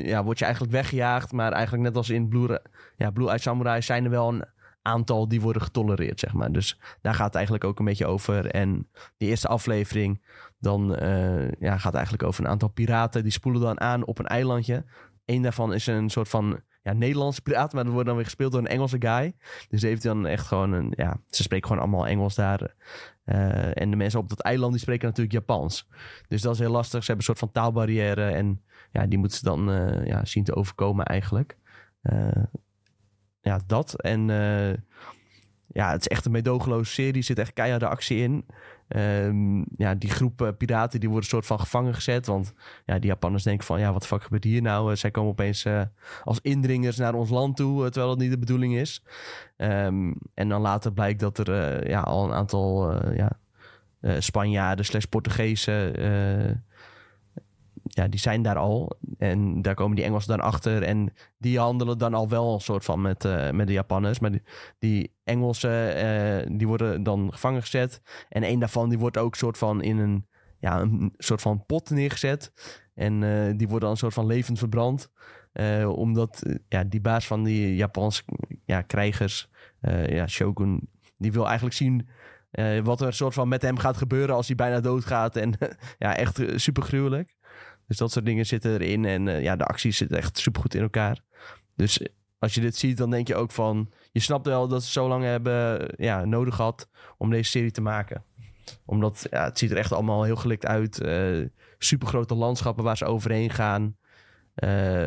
ja, 0.03 0.24
word 0.24 0.39
je 0.39 0.43
eigenlijk 0.45 0.74
weggejaagd. 0.74 1.31
Maar 1.31 1.51
eigenlijk 1.51 1.83
net 1.83 1.95
als 1.95 2.09
in 2.09 2.27
Blue, 2.27 2.59
ja, 2.95 3.12
Blue 3.12 3.27
Eye 3.27 3.39
Samurai 3.39 3.81
zijn 3.81 4.03
er 4.03 4.09
wel 4.09 4.29
een 4.29 4.45
aantal 4.81 5.27
die 5.27 5.41
worden 5.41 5.62
getolereerd, 5.62 6.19
zeg 6.19 6.33
maar. 6.33 6.51
Dus 6.51 6.79
daar 7.01 7.13
gaat 7.13 7.25
het 7.25 7.36
eigenlijk 7.36 7.63
ook 7.63 7.79
een 7.79 7.86
beetje 7.86 8.07
over. 8.07 8.45
En 8.45 8.88
die 9.17 9.29
eerste 9.29 9.48
aflevering, 9.48 10.21
dan 10.59 11.03
uh, 11.03 11.51
ja, 11.51 11.77
gaat 11.77 11.93
eigenlijk 11.93 12.23
over 12.23 12.43
een 12.43 12.49
aantal 12.49 12.69
piraten. 12.69 13.23
Die 13.23 13.31
spoelen 13.31 13.61
dan 13.61 13.79
aan 13.81 14.05
op 14.05 14.19
een 14.19 14.25
eilandje. 14.27 14.85
Eén 15.25 15.41
daarvan 15.41 15.73
is 15.73 15.87
een 15.87 16.09
soort 16.09 16.29
van 16.29 16.59
ja, 16.83 16.93
Nederlandse 16.93 17.41
piraat, 17.41 17.73
maar 17.73 17.83
dat 17.83 17.93
wordt 17.93 18.07
dan 18.07 18.15
weer 18.15 18.25
gespeeld 18.25 18.51
door 18.51 18.61
een 18.61 18.67
Engelse 18.67 18.95
guy. 18.99 19.35
Dus 19.69 19.81
heeft 19.81 20.03
dan 20.03 20.25
echt 20.27 20.47
gewoon 20.47 20.71
een, 20.71 20.93
ja, 20.95 21.19
ze 21.29 21.43
spreken 21.43 21.67
gewoon 21.67 21.83
allemaal 21.83 22.07
Engels 22.07 22.35
daar. 22.35 22.75
Uh, 23.25 23.81
en 23.81 23.89
de 23.89 23.95
mensen 23.95 24.19
op 24.19 24.29
dat 24.29 24.39
eiland, 24.39 24.71
die 24.71 24.81
spreken 24.81 25.07
natuurlijk 25.07 25.35
Japans. 25.35 25.87
Dus 26.27 26.41
dat 26.41 26.53
is 26.53 26.59
heel 26.59 26.71
lastig. 26.71 27.03
Ze 27.03 27.11
hebben 27.11 27.17
een 27.17 27.35
soort 27.35 27.51
van 27.51 27.51
taalbarrière 27.51 28.29
en 28.29 28.61
ja, 28.91 29.05
die 29.05 29.17
moeten 29.17 29.37
ze 29.37 29.43
dan 29.43 29.69
uh, 29.69 30.05
ja, 30.05 30.25
zien 30.25 30.43
te 30.43 30.55
overkomen 30.55 31.05
eigenlijk. 31.05 31.57
Ja, 33.41 33.59
dat. 33.65 34.01
En 34.01 34.27
ja, 35.67 35.91
het 35.91 36.01
is 36.01 36.07
echt 36.07 36.25
een 36.25 36.31
medogeloze 36.31 36.91
serie. 36.91 37.13
Er 37.13 37.23
zit 37.23 37.39
echt 37.39 37.53
keiharde 37.53 37.87
actie 37.87 38.17
in. 38.17 38.45
Um, 38.96 39.65
ja, 39.75 39.96
die 39.96 40.10
groep 40.10 40.41
uh, 40.41 40.48
piraten 40.58 41.00
die 41.00 41.10
worden 41.10 41.29
soort 41.29 41.46
van 41.46 41.60
gevangen 41.60 41.93
gezet. 41.93 42.25
Want 42.25 42.53
ja, 42.86 43.00
die 43.00 43.10
Japanners 43.10 43.43
denken 43.43 43.65
van... 43.65 43.79
ja, 43.79 43.93
wat 43.93 44.08
fuck 44.08 44.24
gebeurt 44.24 44.43
hier 44.43 44.62
nou? 44.62 44.91
Uh, 44.91 44.98
zij 44.98 45.12
komen 45.12 45.31
opeens 45.31 45.65
als 46.24 46.39
indringers 46.41 46.98
naar 46.98 47.13
ons 47.13 47.29
land 47.29 47.55
toe... 47.55 47.84
terwijl 47.84 48.08
dat 48.08 48.17
niet 48.17 48.31
de 48.31 48.38
bedoeling 48.38 48.75
is. 48.75 49.03
Um, 49.58 50.15
en 50.34 50.50
dan 50.50 50.62
later 50.62 50.93
blijkt 50.93 51.19
dat 51.19 51.38
er 51.38 51.89
ja, 51.89 52.00
al 52.00 52.25
een 52.25 52.34
aantal 52.34 52.93
ja, 53.15 53.39
Spanjaarden 54.19 54.86
slash 54.86 55.05
Portugezen 55.05 55.93
ja, 57.89 58.08
die 58.08 58.19
zijn 58.19 58.41
daar 58.41 58.58
al. 58.58 58.98
En 59.17 59.62
daar 59.62 59.75
komen 59.75 59.96
die 59.96 60.05
Engelsen 60.05 60.38
dan 60.38 60.46
achter. 60.46 60.84
En 60.84 61.13
die 61.38 61.60
handelen 61.60 61.98
dan 61.98 62.13
al 62.13 62.29
wel 62.29 62.53
een 62.53 62.62
soort 62.62 62.86
van 62.86 63.01
met, 63.01 63.25
uh, 63.25 63.50
met 63.50 63.67
de 63.67 63.74
Japanners. 63.74 64.19
Maar 64.19 64.31
die, 64.79 65.15
Engelsen, 65.24 66.05
uh, 66.05 66.58
die 66.58 66.67
worden 66.67 67.03
dan 67.03 67.29
gevangen 67.31 67.62
gezet. 67.62 68.01
En 68.29 68.43
een 68.43 68.60
daarvan, 68.60 68.89
die 68.89 69.00
wordt 69.00 69.17
ook 69.17 69.36
soort 69.36 69.58
van 69.58 69.81
in 69.81 69.98
een, 69.98 70.27
ja, 70.60 70.79
een 70.79 71.13
soort 71.17 71.41
van 71.41 71.65
pot 71.65 71.89
neergezet. 71.89 72.51
En 72.93 73.22
uh, 73.22 73.58
die 73.58 73.67
worden 73.67 73.79
dan 73.79 73.89
een 73.91 73.98
soort 73.98 74.13
van 74.13 74.25
levend 74.25 74.60
verbrand. 74.60 75.12
omdat 75.86 76.43
ja, 76.67 76.84
die 76.84 77.01
baas 77.01 77.27
van 77.27 77.43
die 77.43 77.75
Japanse 77.75 78.24
ja, 78.65 78.81
krijgers, 78.81 79.50
ja, 80.05 80.27
Shogun, 80.27 80.89
die 81.17 81.31
wil 81.31 81.46
eigenlijk 81.46 81.75
zien... 81.75 82.08
wat 82.84 83.01
er 83.01 83.13
soort 83.13 83.34
van 83.34 83.48
met 83.48 83.62
hem 83.62 83.77
gaat 83.77 83.98
gebeuren 83.98 84.36
als 84.36 84.48
hij 84.48 84.55
bijna 84.55 84.79
doodgaat. 84.79 85.36
En 85.36 85.53
ja, 85.98 86.15
echt 86.15 86.41
super 86.55 86.84
gruwelijk. 86.84 87.38
Dus 87.89 87.98
dat 87.98 88.12
soort 88.12 88.25
dingen 88.25 88.46
zitten 88.46 88.72
erin. 88.74 89.05
En 89.05 89.27
uh, 89.27 89.41
ja, 89.41 89.55
de 89.55 89.65
acties 89.65 89.98
zitten 89.98 90.17
echt 90.17 90.38
supergoed 90.38 90.75
in 90.75 90.81
elkaar. 90.81 91.19
Dus 91.75 92.01
als 92.39 92.53
je 92.53 92.62
dit 92.62 92.77
ziet, 92.77 92.98
dan 92.98 93.10
denk 93.10 93.27
je 93.27 93.36
ook 93.36 93.51
van... 93.51 93.91
Je 94.12 94.19
snapt 94.19 94.46
wel 94.46 94.67
dat 94.67 94.84
ze 94.84 94.91
zo 94.91 95.08
lang 95.08 95.24
hebben 95.24 95.88
ja, 95.98 96.25
nodig 96.25 96.55
gehad 96.55 96.89
om 97.17 97.29
deze 97.29 97.50
serie 97.50 97.72
te 97.72 97.81
maken. 97.81 98.24
Omdat 98.86 99.27
ja, 99.31 99.43
het 99.43 99.58
ziet 99.58 99.72
er 99.72 99.77
echt 99.77 99.91
allemaal 99.91 100.24
heel 100.24 100.36
gelikt 100.36 100.65
uit. 100.65 101.01
Uh, 101.01 101.48
supergrote 101.77 102.36
landschappen 102.36 102.84
waar 102.84 102.98
ze 102.98 103.05
overheen 103.05 103.50
gaan. 103.50 103.98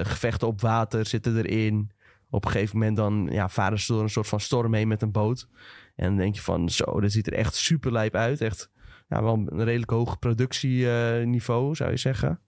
Gevechten 0.03 0.49
op 0.49 0.61
water 0.61 1.07
zitten 1.07 1.37
erin. 1.37 1.91
Op 2.31 2.45
een 2.45 2.51
gegeven 2.51 2.79
moment 2.79 2.97
dan 2.97 3.29
ja, 3.31 3.49
varen 3.49 3.81
ze 3.81 3.93
door 3.93 4.03
een 4.03 4.11
soort 4.11 4.29
van 4.29 4.41
storm 4.41 4.75
heen 4.75 4.89
met 4.89 5.03
een 5.03 5.13
boot. 5.13 5.49
En 5.97 6.07
dan 6.07 6.17
denk 6.17 6.35
je 6.35 6.41
van, 6.41 6.69
zo, 6.69 7.01
dit 7.01 7.13
ziet 7.13 7.27
er 7.27 7.33
echt 7.33 7.55
super 7.55 7.93
lijp 7.93 8.15
uit. 8.15 8.41
Echt 8.41 8.71
ja, 9.09 9.23
wel 9.23 9.35
een 9.35 9.65
redelijk 9.65 9.91
hoog 9.91 10.19
productieniveau, 10.19 11.75
zou 11.75 11.91
je 11.91 11.97
zeggen. 11.97 12.41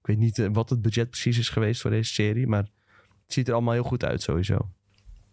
Ik 0.00 0.06
weet 0.06 0.18
niet 0.18 0.38
eh, 0.38 0.48
wat 0.52 0.70
het 0.70 0.82
budget 0.82 1.10
precies 1.10 1.38
is 1.38 1.48
geweest 1.48 1.80
voor 1.80 1.90
deze 1.90 2.14
serie, 2.14 2.46
maar 2.46 2.62
het 2.62 3.32
ziet 3.32 3.48
er 3.48 3.54
allemaal 3.54 3.74
heel 3.74 3.82
goed 3.82 4.04
uit 4.04 4.22
sowieso. 4.22 4.70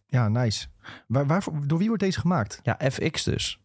Ja, 0.07 0.27
nice. 0.27 0.67
Waar, 1.07 1.27
waar, 1.27 1.43
door 1.65 1.77
wie 1.77 1.87
wordt 1.87 2.03
deze 2.03 2.19
gemaakt? 2.19 2.59
Ja, 2.63 2.79
FX 2.91 3.23
dus. 3.23 3.61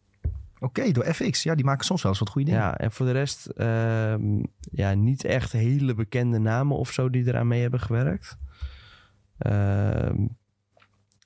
Oké, 0.59 0.91
door 0.91 1.03
FX. 1.03 1.43
Ja, 1.43 1.55
die 1.55 1.65
maken 1.65 1.85
soms 1.85 2.01
wel 2.01 2.11
eens 2.11 2.19
wat 2.19 2.29
goede 2.29 2.49
dingen. 2.49 2.63
Ja, 2.63 2.77
en 2.77 2.91
voor 2.91 3.05
de 3.05 3.11
rest 3.11 3.49
uh, 3.55 4.15
ja, 4.71 4.93
niet 4.93 5.23
echt 5.23 5.51
hele 5.51 5.93
bekende 5.93 6.39
namen 6.39 6.77
of 6.77 6.91
zo 6.91 7.09
die 7.09 7.27
eraan 7.27 7.47
mee 7.47 7.61
hebben 7.61 7.79
gewerkt. 7.79 8.37
Uh, 9.39 10.09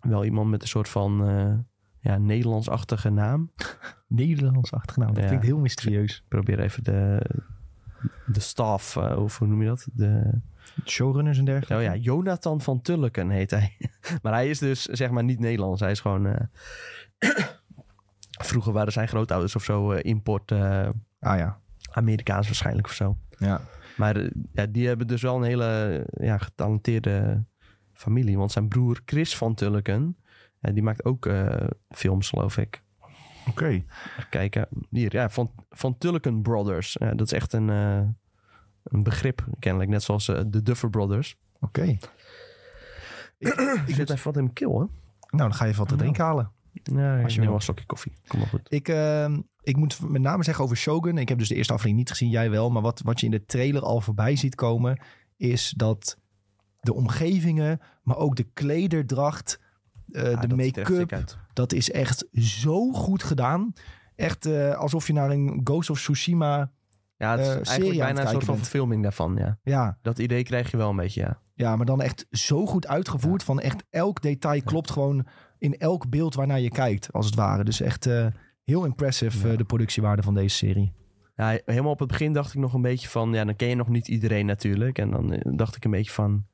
wel 0.02 0.26
iemand 0.26 0.50
met 0.50 0.62
een 0.62 0.68
soort 0.68 0.90
van 0.90 1.30
uh, 1.30 1.54
ja, 2.00 2.18
Nederlandsachtige 2.18 3.10
naam. 3.10 3.52
Nederlandsachtige 4.08 5.00
naam, 5.00 5.14
dat 5.14 5.26
klinkt 5.26 5.46
heel 5.46 5.60
mysterieus. 5.60 6.16
Ik 6.16 6.28
probeer 6.28 6.60
even 6.60 6.84
de, 6.84 7.22
de 8.26 8.40
staff, 8.40 8.96
uh, 8.96 9.18
of 9.18 9.38
hoe 9.38 9.48
noem 9.48 9.62
je 9.62 9.68
dat? 9.68 9.88
De 9.94 10.42
showrunners 10.86 11.38
en 11.38 11.46
dergelijke. 11.46 11.76
Oh 11.76 11.94
ja, 11.94 12.02
Jonathan 12.02 12.62
van 12.62 12.82
Tulleken 12.82 13.30
heet 13.30 13.52
hij. 13.52 13.78
maar 14.22 14.34
hij 14.34 14.50
is 14.50 14.60
dus 14.60 14.84
zeg 14.84 15.10
maar 15.10 15.24
niet 15.24 15.40
Nederlands. 15.40 15.82
Hij 15.82 15.92
is 15.92 16.00
gewoon. 16.00 16.26
Uh, 16.26 16.36
vroeger 18.50 18.74
waren 18.74 18.94
zijn 18.94 19.08
grootouders 19.08 19.56
of 19.56 19.64
zo 19.64 19.94
uh, 19.94 20.00
import. 20.02 20.52
ah 20.52 20.90
ja. 21.20 21.60
Amerikaans 21.92 22.46
waarschijnlijk 22.46 22.88
of 22.88 22.94
zo. 22.94 23.18
Ja. 23.38 23.62
Maar 23.98 24.30
ja, 24.52 24.66
die 24.66 24.88
hebben 24.88 25.08
dus 25.08 25.22
wel 25.22 25.36
een 25.36 25.44
hele 25.44 26.04
ja, 26.20 26.38
getalenteerde 26.38 27.44
familie. 27.94 28.38
Want 28.38 28.52
zijn 28.52 28.68
broer 28.68 29.02
Chris 29.06 29.38
van 29.38 29.56
Tulleken, 29.56 30.18
die 30.60 30.84
maakt 30.84 31.06
ook 31.06 31.30
films, 31.90 32.30
geloof 32.30 32.58
ik. 32.58 32.84
Oké. 33.50 33.64
Okay. 33.64 33.86
Kijken. 34.30 34.68
Hier, 34.90 35.14
ja, 35.14 35.30
van, 35.30 35.52
van 35.70 35.98
Tulken 35.98 36.42
Brothers. 36.42 36.96
Ja, 37.00 37.14
dat 37.14 37.26
is 37.26 37.32
echt 37.32 37.54
een, 37.54 37.68
uh, 37.68 38.02
een 38.84 39.04
begrip, 39.04 39.46
kennelijk. 39.60 39.90
Net 39.90 40.04
zoals 40.04 40.28
uh, 40.28 40.42
de 40.48 40.64
Duffer 40.64 40.90
Brothers. 40.90 41.38
Oké. 41.60 41.80
Okay. 41.80 42.00
ik, 43.38 43.84
ik 43.88 43.96
zit 43.96 44.10
even 44.10 44.24
wat 44.24 44.36
in 44.36 44.44
mijn 44.44 44.54
keel, 44.54 44.72
hoor. 44.72 44.90
Nou, 45.30 45.50
dan 45.50 45.54
ga 45.54 45.64
je 45.64 45.70
even 45.70 45.80
wat 45.80 45.90
te 45.90 45.96
oh. 45.96 46.00
drinken 46.00 46.24
halen. 46.24 46.52
Ja, 46.84 47.24
Als 47.24 47.36
je 47.36 47.42
wel 47.42 47.54
een 47.54 47.62
slokje 47.62 47.86
koffie. 47.86 48.14
Kom 48.28 48.40
maar 48.40 48.48
goed. 48.48 48.74
Ik, 48.74 48.90
uh, 48.90 49.38
ik 49.62 49.76
moet 49.76 50.10
met 50.10 50.22
name 50.22 50.44
zeggen 50.44 50.64
over 50.64 50.78
Shogun. 50.78 51.18
Ik 51.18 51.30
heb 51.30 51.38
dus 51.38 51.48
de 51.48 51.56
eerste 51.56 51.74
aflevering 51.74 52.00
niet 52.00 52.18
gezien, 52.18 52.30
jij 52.30 52.50
wel. 52.50 52.70
Maar 52.70 52.82
wat, 52.82 53.02
wat 53.04 53.20
je 53.20 53.26
in 53.26 53.32
de 53.32 53.46
trailer 53.46 53.82
al 53.82 54.02
voorbij 54.02 54.36
ziet 54.36 54.56
komen... 54.56 55.02
is 55.38 55.74
dat 55.78 56.18
de 56.80 56.94
omgevingen, 56.94 57.80
maar 58.04 58.18
ook 58.18 58.36
de 58.36 58.48
klederdracht 58.54 59.60
uh, 60.12 60.42
de 60.42 60.56
make-up. 60.56 61.38
Dat 61.54 61.74
is 61.74 61.92
echt 61.92 62.26
zo 62.32 62.92
goed 62.92 63.24
gedaan. 63.24 63.74
Echt 64.16 64.46
uh, 64.46 64.76
alsof 64.76 65.08
je 65.08 65.14
naar 65.14 65.30
een 65.30 65.62
Ghost 65.64 65.90
of 65.90 66.00
Tsushima 66.00 66.72
ja, 67.18 67.32
het 67.32 67.40
is 67.40 67.48
uh, 67.48 67.68
eigenlijk 67.68 68.00
bijna 68.00 68.22
een 68.22 68.28
soort 68.28 68.44
van 68.44 68.58
filming 68.58 69.04
daarvan, 69.04 69.36
ja. 69.36 69.58
ja. 69.64 69.98
Dat 70.02 70.20
idee 70.20 70.44
krijg 70.44 70.72
je 70.72 70.78
wel 70.78 70.90
een 70.90 70.96
beetje, 70.96 71.22
ja. 71.22 71.40
Ja, 71.54 71.76
maar 71.76 71.86
dan 71.86 72.02
echt 72.02 72.26
zo 72.32 72.66
goed 72.66 72.88
uitgevoerd. 72.88 73.44
Van 73.44 73.60
echt 73.60 73.84
elk 73.90 74.22
detail 74.22 74.62
klopt 74.64 74.92
gewoon 74.92 75.28
in 75.58 75.78
elk 75.78 76.10
beeld 76.10 76.36
waarnaar 76.36 76.60
je 76.60 76.70
kijkt, 76.70 77.14
als 77.14 77.26
het 77.26 77.36
ware. 77.36 77.64
Dus 77.64 77.82
echt 77.82 78.06
uh, 78.06 78.28
heel 78.64 78.86
impressive 78.86 79.56
de 79.56 79.64
productiewaarde 79.64 80.22
van 80.22 80.34
deze 80.34 80.56
serie. 80.56 80.94
Ja, 81.36 81.60
helemaal 81.66 81.92
op 81.92 82.00
het 82.00 82.08
begin 82.08 82.34
dacht 82.34 82.54
ik 82.54 82.60
nog 82.60 82.74
een 82.74 82.82
beetje 82.82 83.08
van... 83.08 83.34
Ja, 83.34 83.46
dan 83.46 83.56
ken 83.56 83.68
je 83.68 83.76
nog 83.76 83.88
niet 83.88 84.08
iedereen 84.08 84.46
natuurlijk. 84.46 84.98
En 84.98 85.12
dan 85.12 85.44
dacht 85.56 85.76
ik 85.76 85.86
een 85.86 85.92
beetje 85.92 86.12
van 86.12 86.46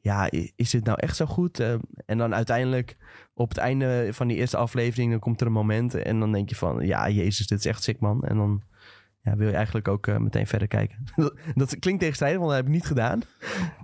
ja, 0.00 0.30
is 0.56 0.70
dit 0.70 0.84
nou 0.84 0.98
echt 1.00 1.16
zo 1.16 1.26
goed? 1.26 1.60
Uh, 1.60 1.74
en 2.06 2.18
dan 2.18 2.34
uiteindelijk 2.34 2.96
op 3.34 3.48
het 3.48 3.58
einde 3.58 4.08
van 4.12 4.28
die 4.28 4.36
eerste 4.36 4.56
aflevering, 4.56 5.10
dan 5.10 5.20
komt 5.20 5.40
er 5.40 5.46
een 5.46 5.52
moment 5.52 5.94
en 5.94 6.20
dan 6.20 6.32
denk 6.32 6.48
je 6.48 6.56
van, 6.56 6.86
ja, 6.86 7.08
jezus, 7.08 7.46
dit 7.46 7.58
is 7.58 7.66
echt 7.66 7.82
sick 7.82 8.00
man. 8.00 8.24
En 8.24 8.36
dan 8.36 8.62
ja, 9.20 9.36
wil 9.36 9.48
je 9.48 9.54
eigenlijk 9.54 9.88
ook 9.88 10.06
uh, 10.06 10.16
meteen 10.16 10.46
verder 10.46 10.68
kijken. 10.68 11.04
dat 11.54 11.78
klinkt 11.78 12.00
tegenstrijdig, 12.00 12.38
want 12.38 12.50
dat 12.50 12.58
heb 12.58 12.68
ik 12.68 12.74
niet 12.74 12.86
gedaan. 12.86 13.20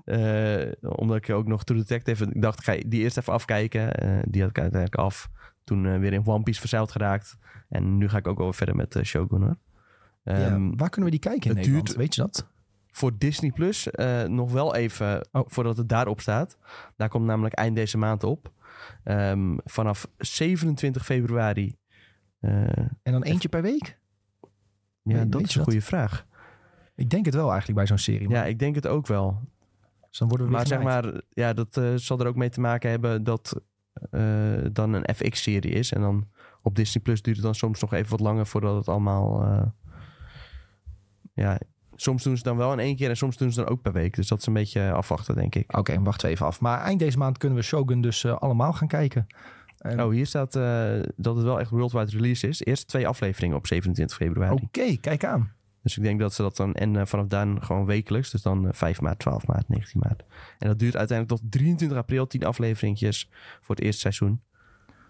Uh, 0.04 0.72
omdat 0.80 1.16
ik 1.16 1.30
ook 1.30 1.46
nog 1.46 1.64
True 1.64 1.78
Detective, 1.78 2.24
ik 2.24 2.42
dacht, 2.42 2.58
ik 2.58 2.64
ga 2.64 2.88
die 2.88 3.00
eerst 3.00 3.16
even 3.16 3.32
afkijken. 3.32 3.90
die 4.30 4.40
had 4.40 4.50
ik 4.50 4.58
uiteindelijk 4.58 4.94
af. 4.94 5.30
Toen 5.64 5.98
weer 6.00 6.12
in 6.12 6.26
One 6.26 6.42
Piece 6.42 6.60
verzeild 6.60 6.92
geraakt. 6.92 7.36
En 7.68 7.96
nu 7.96 8.08
ga 8.08 8.18
ik 8.18 8.26
ook 8.26 8.38
wel 8.38 8.52
verder 8.52 8.76
met 8.76 8.98
Shogun 9.02 9.42
hoor. 9.42 9.56
Um, 10.24 10.76
waar 10.76 10.90
kunnen 10.90 11.10
we 11.10 11.18
die 11.18 11.30
kijken 11.30 11.50
in 11.50 11.56
Nederland? 11.56 11.86
Duurt, 11.86 11.98
Weet 11.98 12.14
je 12.14 12.20
dat? 12.20 12.48
Voor 12.94 13.18
Disney 13.18 13.50
Plus 13.50 13.88
uh, 13.92 14.22
nog 14.22 14.52
wel 14.52 14.74
even 14.74 15.28
oh. 15.32 15.42
voordat 15.46 15.76
het 15.76 15.88
daarop 15.88 16.20
staat. 16.20 16.56
Daar 16.96 17.08
komt 17.08 17.24
namelijk 17.24 17.54
eind 17.54 17.76
deze 17.76 17.98
maand 17.98 18.24
op. 18.24 18.52
Um, 19.04 19.58
vanaf 19.64 20.08
27 20.18 21.04
februari. 21.04 21.76
Uh, 22.40 22.50
en 22.78 23.12
dan 23.12 23.22
eentje 23.22 23.48
per 23.48 23.62
week? 23.62 23.98
Ja, 25.02 25.24
dat 25.24 25.40
is 25.40 25.54
een 25.54 25.62
goede 25.62 25.80
vraag. 25.80 26.26
Ik 26.94 27.10
denk 27.10 27.24
het 27.24 27.34
wel 27.34 27.48
eigenlijk 27.48 27.78
bij 27.78 27.86
zo'n 27.86 27.98
serie. 27.98 28.28
Maar... 28.28 28.36
Ja, 28.36 28.44
ik 28.44 28.58
denk 28.58 28.74
het 28.74 28.86
ook 28.86 29.06
wel. 29.06 29.40
Dus 30.08 30.18
dan 30.18 30.28
worden 30.28 30.46
we 30.46 30.52
maar 30.52 30.66
zeg 30.66 30.82
maar, 30.82 31.20
ja, 31.30 31.52
dat 31.52 31.76
uh, 31.76 31.92
zal 31.94 32.20
er 32.20 32.26
ook 32.26 32.36
mee 32.36 32.50
te 32.50 32.60
maken 32.60 32.90
hebben 32.90 33.24
dat 33.24 33.60
dan 34.72 34.92
een 34.92 35.14
FX-serie 35.14 35.72
is. 35.72 35.92
En 35.92 36.00
dan 36.00 36.28
op 36.62 36.74
Disney 36.74 37.02
Plus 37.02 37.22
duurt 37.22 37.36
het 37.36 37.44
dan 37.44 37.54
soms 37.54 37.80
nog 37.80 37.92
even 37.92 38.10
wat 38.10 38.20
langer 38.20 38.46
voordat 38.46 38.76
het 38.76 38.88
allemaal 38.88 39.44
ja, 41.32 41.58
Soms 41.96 42.22
doen 42.22 42.36
ze 42.36 42.42
dan 42.42 42.56
wel 42.56 42.72
in 42.72 42.78
één 42.78 42.96
keer 42.96 43.08
en 43.08 43.16
soms 43.16 43.36
doen 43.36 43.52
ze 43.52 43.60
dan 43.60 43.70
ook 43.70 43.82
per 43.82 43.92
week. 43.92 44.14
Dus 44.14 44.28
dat 44.28 44.38
is 44.38 44.46
een 44.46 44.52
beetje 44.52 44.92
afwachten, 44.92 45.34
denk 45.34 45.54
ik. 45.54 45.68
Oké, 45.68 45.78
okay, 45.78 46.00
wachten 46.00 46.26
we 46.26 46.34
even 46.34 46.46
af. 46.46 46.60
Maar 46.60 46.80
eind 46.80 46.98
deze 46.98 47.18
maand 47.18 47.38
kunnen 47.38 47.58
we 47.58 47.64
Shogun 47.64 48.00
dus 48.00 48.22
uh, 48.24 48.36
allemaal 48.36 48.72
gaan 48.72 48.88
kijken. 48.88 49.26
En... 49.78 50.02
Oh, 50.02 50.10
hier 50.10 50.26
staat 50.26 50.56
uh, 50.56 51.00
dat 51.16 51.36
het 51.36 51.44
wel 51.44 51.60
echt 51.60 51.70
worldwide 51.70 52.10
release 52.10 52.48
is. 52.48 52.64
Eerst 52.64 52.88
twee 52.88 53.08
afleveringen 53.08 53.56
op 53.56 53.66
27 53.66 54.16
februari. 54.16 54.52
Oké, 54.52 54.64
okay, 54.64 54.98
kijk 55.00 55.24
aan. 55.24 55.52
Dus 55.82 55.96
ik 55.96 56.02
denk 56.02 56.20
dat 56.20 56.34
ze 56.34 56.42
dat 56.42 56.56
dan... 56.56 56.74
En 56.74 56.94
uh, 56.94 57.02
vanaf 57.04 57.26
dan 57.26 57.62
gewoon 57.62 57.84
wekelijks. 57.86 58.30
Dus 58.30 58.42
dan 58.42 58.68
5 58.70 59.00
maart, 59.00 59.18
12 59.18 59.46
maart, 59.46 59.68
19 59.68 60.00
maart. 60.04 60.24
En 60.58 60.68
dat 60.68 60.78
duurt 60.78 60.96
uiteindelijk 60.96 61.40
tot 61.40 61.50
23 61.52 61.98
april. 61.98 62.26
10 62.26 62.44
afleveringjes 62.44 63.30
voor 63.60 63.74
het 63.74 63.84
eerste 63.84 64.00
seizoen. 64.00 64.42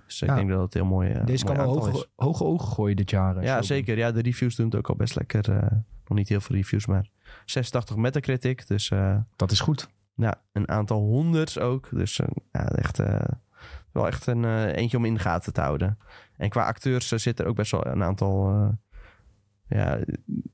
Dus 0.07 0.23
ik 0.23 0.35
denk 0.35 0.49
dat 0.51 0.61
het 0.61 0.75
heel 0.75 0.85
mooi 0.85 1.20
Deze 1.25 1.44
mooi 1.44 1.57
kan 1.57 1.66
wel 1.66 1.79
hoge, 1.79 2.07
hoge, 2.16 2.44
ogen 2.44 2.68
gooien 2.68 2.97
dit 2.97 3.11
jaar. 3.11 3.42
Ja, 3.42 3.62
zeker. 3.62 3.97
Ja, 3.97 4.12
de 4.12 4.23
reviews 4.23 4.57
doen 4.57 4.66
het 4.66 4.75
ook 4.75 4.88
al 4.88 4.97
best 4.97 5.16
lekker 5.16 5.68
nog 6.09 6.19
niet 6.19 6.29
heel 6.29 6.40
veel 6.40 6.57
reviews, 6.57 6.87
maar 6.87 7.09
86 7.45 7.97
Metacritic. 7.97 8.67
Dus, 8.67 8.90
uh, 8.90 9.17
dat 9.37 9.51
is 9.51 9.61
goed. 9.61 9.88
Ja, 10.14 10.43
een 10.53 10.69
aantal 10.69 11.01
honderd 11.01 11.59
ook. 11.59 11.88
Dus 11.90 12.19
uh, 12.19 12.27
ja, 12.53 12.69
echt, 12.69 12.99
uh, 12.99 13.21
wel 13.93 14.07
echt 14.07 14.27
een 14.27 14.64
eentje 14.64 14.97
om 14.97 15.05
in 15.05 15.14
de 15.14 15.21
gaten 15.21 15.53
te 15.53 15.61
houden. 15.61 15.99
En 16.37 16.49
qua 16.49 16.67
acteurs 16.67 17.09
zit 17.09 17.40
er 17.40 17.47
ook 17.47 17.57
best 17.57 17.71
wel 17.71 17.87
een 17.87 18.03
aantal... 18.03 18.73
ja, 19.69 19.99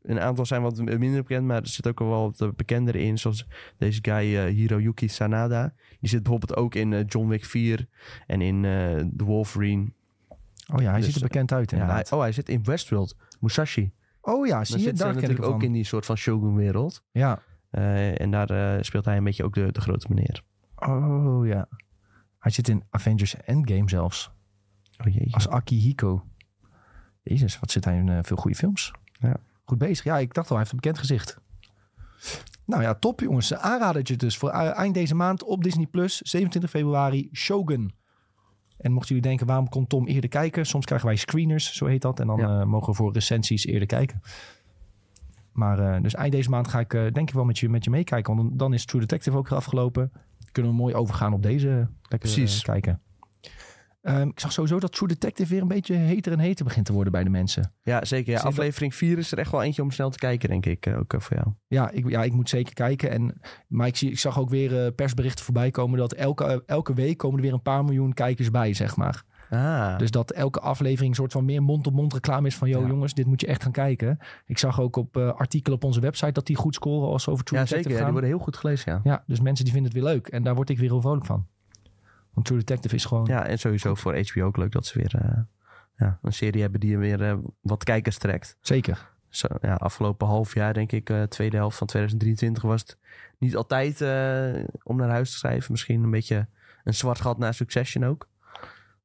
een 0.02 0.20
aantal 0.20 0.46
zijn 0.46 0.62
wat 0.62 0.76
minder 0.76 1.22
bekend, 1.22 1.46
maar 1.46 1.60
er 1.60 1.68
zit 1.68 1.86
ook 1.86 1.98
wel 1.98 2.34
wat 2.38 2.56
bekender 2.56 2.96
in. 2.96 3.18
Zoals 3.18 3.46
deze 3.78 3.98
guy 4.02 4.50
Hiroyuki 4.50 5.08
Sanada. 5.08 5.72
Die 6.00 6.08
zit 6.08 6.22
bijvoorbeeld 6.22 6.56
ook 6.58 6.74
in 6.74 7.04
John 7.04 7.28
Wick 7.28 7.44
4 7.44 7.86
en 8.26 8.40
in 8.40 8.62
The 9.16 9.24
Wolverine. 9.24 9.92
Oh 10.72 10.82
ja, 10.82 10.90
hij 10.90 10.96
dus, 10.96 11.06
ziet 11.06 11.14
er 11.14 11.28
bekend 11.28 11.52
uit 11.52 11.72
inderdaad. 11.72 12.08
Ja, 12.08 12.08
hij, 12.08 12.18
oh, 12.18 12.22
hij 12.22 12.32
zit 12.32 12.48
in 12.48 12.64
Westworld. 12.64 13.16
Musashi. 13.40 13.92
Oh 14.20 14.46
ja, 14.46 14.64
zie 14.64 14.80
je, 14.80 14.92
daar 14.92 15.14
natuurlijk 15.14 15.42
ook 15.42 15.62
in 15.62 15.72
die 15.72 15.84
soort 15.84 16.06
van 16.06 16.16
Shogun-wereld. 16.16 17.02
Ja. 17.10 17.42
Uh, 17.70 18.20
en 18.20 18.30
daar 18.30 18.50
uh, 18.50 18.82
speelt 18.82 19.04
hij 19.04 19.16
een 19.16 19.24
beetje 19.24 19.44
ook 19.44 19.54
de, 19.54 19.72
de 19.72 19.80
grote 19.80 20.06
meneer. 20.08 20.42
Oh 20.74 21.46
ja. 21.46 21.68
Hij 22.38 22.52
zit 22.52 22.68
in 22.68 22.84
Avengers 22.90 23.36
Endgame 23.36 23.88
zelfs. 23.88 24.30
Oh 25.06 25.12
jee. 25.12 25.28
Als 25.34 25.48
Akihiko. 25.48 26.24
Jezus, 27.22 27.58
wat 27.58 27.70
zit 27.70 27.84
hij 27.84 27.96
in 27.96 28.06
uh, 28.06 28.18
veel 28.22 28.36
goede 28.36 28.56
films. 28.56 28.92
Ja. 29.12 29.36
Goed 29.64 29.78
bezig. 29.78 30.04
Ja, 30.04 30.18
ik 30.18 30.34
dacht 30.34 30.50
al, 30.50 30.56
hij 30.56 30.58
heeft 30.58 30.70
een 30.70 30.80
bekend 30.80 30.98
gezicht. 30.98 31.40
Nou 32.64 32.82
ja, 32.82 32.94
top 32.94 33.20
jongens. 33.20 33.54
Aanradertje 33.54 34.16
dus 34.16 34.38
voor 34.38 34.50
eind 34.50 34.94
deze 34.94 35.14
maand 35.14 35.42
op 35.42 35.62
Disney+. 35.62 35.86
Plus, 35.86 36.20
27 36.20 36.70
februari, 36.70 37.28
Shogun. 37.32 37.94
En 38.80 38.92
mochten 38.92 39.14
jullie 39.14 39.28
denken, 39.28 39.46
waarom 39.46 39.68
kon 39.68 39.86
Tom 39.86 40.06
eerder 40.06 40.30
kijken? 40.30 40.66
Soms 40.66 40.84
krijgen 40.84 41.08
wij 41.08 41.16
screeners, 41.16 41.74
zo 41.74 41.86
heet 41.86 42.02
dat. 42.02 42.20
En 42.20 42.26
dan 42.26 42.38
ja. 42.38 42.64
mogen 42.64 42.90
we 42.90 42.94
voor 42.94 43.12
recensies 43.12 43.66
eerder 43.66 43.88
kijken. 43.88 44.20
Maar 45.52 45.78
uh, 45.78 46.02
dus 46.02 46.14
eind 46.14 46.32
deze 46.32 46.50
maand 46.50 46.68
ga 46.68 46.80
ik 46.80 46.92
uh, 46.92 47.12
denk 47.12 47.28
ik 47.28 47.34
wel 47.34 47.44
met 47.44 47.58
je, 47.58 47.68
met 47.68 47.84
je 47.84 47.90
meekijken. 47.90 48.36
Want 48.36 48.58
dan 48.58 48.74
is 48.74 48.84
True 48.84 49.00
Detective 49.00 49.36
ook 49.36 49.48
weer 49.48 49.58
afgelopen. 49.58 50.12
Kunnen 50.52 50.70
we 50.70 50.76
mooi 50.76 50.94
overgaan 50.94 51.32
op 51.32 51.42
deze 51.42 51.68
lekker 52.08 52.18
Precies. 52.30 52.62
Kijken. 52.62 53.00
Um, 54.02 54.28
ik 54.28 54.40
zag 54.40 54.52
sowieso 54.52 54.78
dat 54.78 54.92
True 54.92 55.08
Detective 55.08 55.50
weer 55.50 55.62
een 55.62 55.68
beetje 55.68 55.94
heter 55.94 56.32
en 56.32 56.38
heter 56.38 56.64
begint 56.64 56.86
te 56.86 56.92
worden 56.92 57.12
bij 57.12 57.24
de 57.24 57.30
mensen. 57.30 57.72
Ja, 57.82 58.04
zeker. 58.04 58.32
Ja. 58.32 58.40
Aflevering 58.40 58.94
4 58.94 59.18
is 59.18 59.32
er 59.32 59.38
echt 59.38 59.50
wel 59.50 59.62
eentje 59.62 59.82
om 59.82 59.90
snel 59.90 60.10
te 60.10 60.18
kijken, 60.18 60.48
denk 60.48 60.66
ik. 60.66 60.86
Ook 60.86 61.14
voor 61.18 61.36
jou. 61.36 61.48
Ja 61.66 61.90
ik, 61.90 62.08
ja, 62.08 62.22
ik 62.22 62.32
moet 62.32 62.48
zeker 62.48 62.74
kijken. 62.74 63.10
En, 63.10 63.40
maar 63.68 63.86
ik, 63.86 63.96
zie, 63.96 64.10
ik 64.10 64.18
zag 64.18 64.38
ook 64.38 64.50
weer 64.50 64.92
persberichten 64.92 65.44
voorbij 65.44 65.70
komen 65.70 65.98
dat 65.98 66.12
elke, 66.12 66.62
elke 66.66 66.94
week 66.94 67.18
komen 67.18 67.36
er 67.36 67.42
weer 67.42 67.52
een 67.52 67.62
paar 67.62 67.84
miljoen 67.84 68.12
kijkers 68.12 68.50
bij, 68.50 68.74
zeg 68.74 68.96
maar. 68.96 69.24
Ah. 69.50 69.98
Dus 69.98 70.10
dat 70.10 70.30
elke 70.30 70.60
aflevering 70.60 71.10
een 71.10 71.16
soort 71.16 71.32
van 71.32 71.44
meer 71.44 71.62
mond-op-mond 71.62 72.12
reclame 72.12 72.46
is 72.46 72.56
van... 72.56 72.68
joh 72.68 72.88
jongens, 72.88 73.14
dit 73.14 73.26
moet 73.26 73.40
je 73.40 73.46
echt 73.46 73.62
gaan 73.62 73.72
kijken. 73.72 74.18
Ik 74.46 74.58
zag 74.58 74.80
ook 74.80 74.96
op 74.96 75.16
uh, 75.16 75.32
artikelen 75.32 75.76
op 75.76 75.84
onze 75.84 76.00
website 76.00 76.32
dat 76.32 76.46
die 76.46 76.56
goed 76.56 76.74
scoren 76.74 77.08
als 77.08 77.28
over 77.28 77.44
True 77.44 77.58
ja, 77.58 77.64
Detective 77.64 77.94
zeker, 77.94 78.06
Ja, 78.06 78.12
die 78.12 78.20
worden 78.20 78.30
heel 78.36 78.44
goed 78.44 78.56
gelezen, 78.56 78.92
ja. 78.92 79.00
Ja, 79.10 79.24
dus 79.26 79.40
mensen 79.40 79.64
die 79.64 79.74
vinden 79.74 79.92
het 79.92 80.02
weer 80.02 80.12
leuk. 80.12 80.26
En 80.26 80.42
daar 80.42 80.54
word 80.54 80.70
ik 80.70 80.78
weer 80.78 80.90
heel 80.90 81.00
vrolijk 81.00 81.26
van. 81.26 81.46
Want 82.32 82.46
True 82.46 82.58
Detective 82.58 82.94
is 82.94 83.04
gewoon... 83.04 83.26
Ja, 83.26 83.46
en 83.46 83.58
sowieso 83.58 83.94
voor 83.94 84.18
HBO 84.18 84.44
ook 84.44 84.56
leuk 84.56 84.72
dat 84.72 84.86
ze 84.86 84.98
weer 84.98 85.14
uh, 85.24 85.38
ja, 85.96 86.18
een 86.22 86.32
serie 86.32 86.60
hebben 86.60 86.80
die 86.80 86.98
weer 86.98 87.20
uh, 87.20 87.38
wat 87.60 87.84
kijkers 87.84 88.18
trekt. 88.18 88.56
Zeker. 88.60 89.08
Zo, 89.28 89.48
ja, 89.60 89.74
afgelopen 89.74 90.26
half 90.26 90.54
jaar, 90.54 90.74
denk 90.74 90.92
ik, 90.92 91.10
uh, 91.10 91.22
tweede 91.22 91.56
helft 91.56 91.78
van 91.78 91.86
2023 91.86 92.62
was 92.62 92.80
het 92.80 92.98
niet 93.38 93.56
altijd 93.56 94.00
om 94.82 94.96
naar 94.96 95.08
huis 95.08 95.30
te 95.30 95.36
schrijven. 95.36 95.72
Misschien 95.72 96.02
een 96.02 96.10
beetje 96.10 96.46
een 96.84 96.94
zwart 96.94 97.20
gat 97.20 97.38
naar 97.38 97.54
Succession 97.54 98.04
ook. 98.04 98.28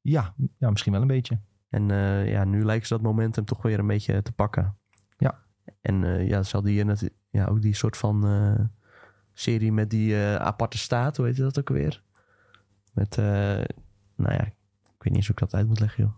Ja, 0.00 0.34
ja 0.58 0.70
misschien 0.70 0.92
wel 0.92 1.00
een 1.00 1.06
beetje. 1.06 1.38
En 1.68 1.88
ja, 2.26 2.44
nu 2.44 2.64
lijkt 2.64 2.86
ze 2.86 2.94
dat 2.94 3.02
momentum 3.02 3.44
toch 3.44 3.62
weer 3.62 3.78
een 3.78 3.86
beetje 3.86 4.22
te 4.22 4.32
pakken. 4.32 4.76
Ja. 5.18 5.38
En 5.80 6.26
ja, 6.26 6.42
zal 6.42 6.62
die 6.62 6.84
net, 6.84 7.10
ja, 7.30 7.44
ook 7.46 7.62
die 7.62 7.74
soort 7.74 7.96
van 7.96 8.70
serie 9.32 9.72
met 9.72 9.90
die 9.90 10.16
aparte 10.38 10.78
staat, 10.78 11.16
hoe 11.16 11.26
heet 11.26 11.36
dat 11.36 11.58
ook 11.58 11.68
weer? 11.68 12.02
Met, 12.96 13.16
nou 14.16 14.32
ja, 14.32 14.44
ik 14.44 14.52
weet 14.98 15.04
niet 15.04 15.14
eens 15.16 15.26
hoe 15.26 15.34
ik 15.34 15.40
dat 15.40 15.54
uit 15.54 15.68
moet 15.68 15.80
leggen, 15.80 16.04
joh. 16.04 16.12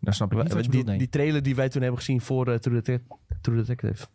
Dan 0.00 0.14
snap 0.14 0.32
ik 0.32 0.42
niet 0.42 0.52
wat 0.52 0.62
die, 0.62 0.70
bedoelt, 0.70 0.98
die 0.98 1.08
trailer 1.08 1.42
die 1.42 1.54
wij 1.54 1.68
toen 1.68 1.82
hebben 1.82 2.00
gezien 2.00 2.20
voor 2.20 2.48
uh, 2.48 2.54
True, 2.54 2.74
Detective, 2.74 3.18
True, 3.40 3.56
Detective. 3.56 4.06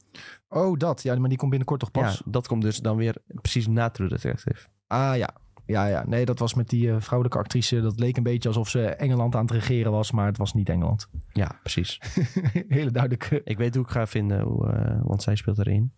Oh, 0.49 0.77
dat. 0.77 1.03
Ja, 1.03 1.15
maar 1.15 1.29
die 1.29 1.37
komt 1.37 1.49
binnenkort 1.49 1.79
toch 1.79 1.91
pas? 1.91 2.17
Ja, 2.17 2.31
dat 2.31 2.47
komt 2.47 2.61
dus 2.61 2.77
dan 2.77 2.97
weer 2.97 3.15
precies 3.25 3.67
na 3.67 3.89
True 3.89 4.09
Detective. 4.09 4.67
Ah 4.87 5.17
ja, 5.17 5.29
ja, 5.65 5.85
ja, 5.85 6.05
nee, 6.05 6.25
dat 6.25 6.39
was 6.39 6.53
met 6.53 6.69
die 6.69 6.87
uh, 6.87 6.95
vrouwelijke 6.99 7.39
actrice. 7.39 7.81
Dat 7.81 7.99
leek 7.99 8.17
een 8.17 8.23
beetje 8.23 8.47
alsof 8.47 8.69
ze 8.69 8.87
Engeland 8.87 9.35
aan 9.35 9.41
het 9.41 9.51
regeren 9.51 9.91
was, 9.91 10.11
maar 10.11 10.25
het 10.25 10.37
was 10.37 10.53
niet 10.53 10.69
Engeland. 10.69 11.09
Ja, 11.31 11.59
precies. 11.61 11.99
Hele 12.67 12.91
duidelijk. 12.91 13.41
Ik 13.43 13.57
weet 13.57 13.75
hoe 13.75 13.83
ik 13.83 13.91
ga 13.91 14.07
vinden, 14.07 14.41
hoe, 14.41 14.73
uh, 14.73 15.01
want 15.03 15.23
zij 15.23 15.35
speelt 15.35 15.59
erin. 15.59 15.91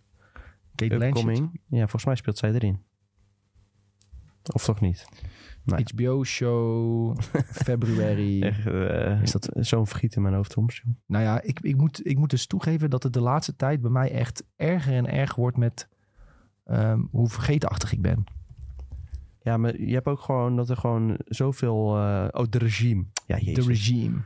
Kate 0.76 0.96
Blanchett? 0.96 1.40
Ja, 1.68 1.80
volgens 1.80 2.06
mij 2.06 2.16
speelt 2.16 2.38
zij 2.38 2.52
erin. 2.52 2.84
Of 4.54 4.64
toch 4.64 4.82
niet? 4.82 5.08
Nee. 5.66 5.86
HBO-show, 5.94 7.16
februari. 7.66 8.40
uh, 8.68 9.22
is 9.22 9.32
dat 9.32 9.50
zo'n 9.54 9.88
vergiet 9.88 10.16
in 10.16 10.22
mijn 10.22 10.34
hoofd 10.34 10.52
soms? 10.52 10.84
Nou 11.06 11.24
ja, 11.24 11.42
ik, 11.42 11.60
ik, 11.60 11.78
moet, 11.78 12.08
ik 12.08 12.18
moet 12.18 12.30
dus 12.30 12.48
toegeven 12.48 12.90
dat 12.90 13.04
het 13.04 13.14
de 13.14 13.22
laatste 13.22 13.56
tijd 13.56 13.82
bij 13.82 13.92
mij 13.92 14.12
echt 14.12 14.44
erger 14.56 14.94
en 14.94 15.08
erger 15.08 15.40
wordt 15.40 15.58
met 15.58 15.88
um, 16.66 17.08
hoe 17.12 17.30
vergetenachtig 17.30 17.92
ik 17.92 18.02
ben. 18.02 18.24
Ja, 19.42 19.58
maar 19.58 19.82
je 19.82 19.94
hebt 19.94 20.08
ook 20.08 20.22
gewoon 20.22 20.56
dat 20.56 20.70
er 20.70 20.78
gewoon 20.78 21.18
zoveel... 21.26 21.98
Uh, 21.98 22.28
oh, 22.32 22.46
de 22.50 22.58
regime. 22.58 23.06
Ja, 23.26 23.38
jezus. 23.38 23.66
De 23.66 23.72
regime. 23.72 24.18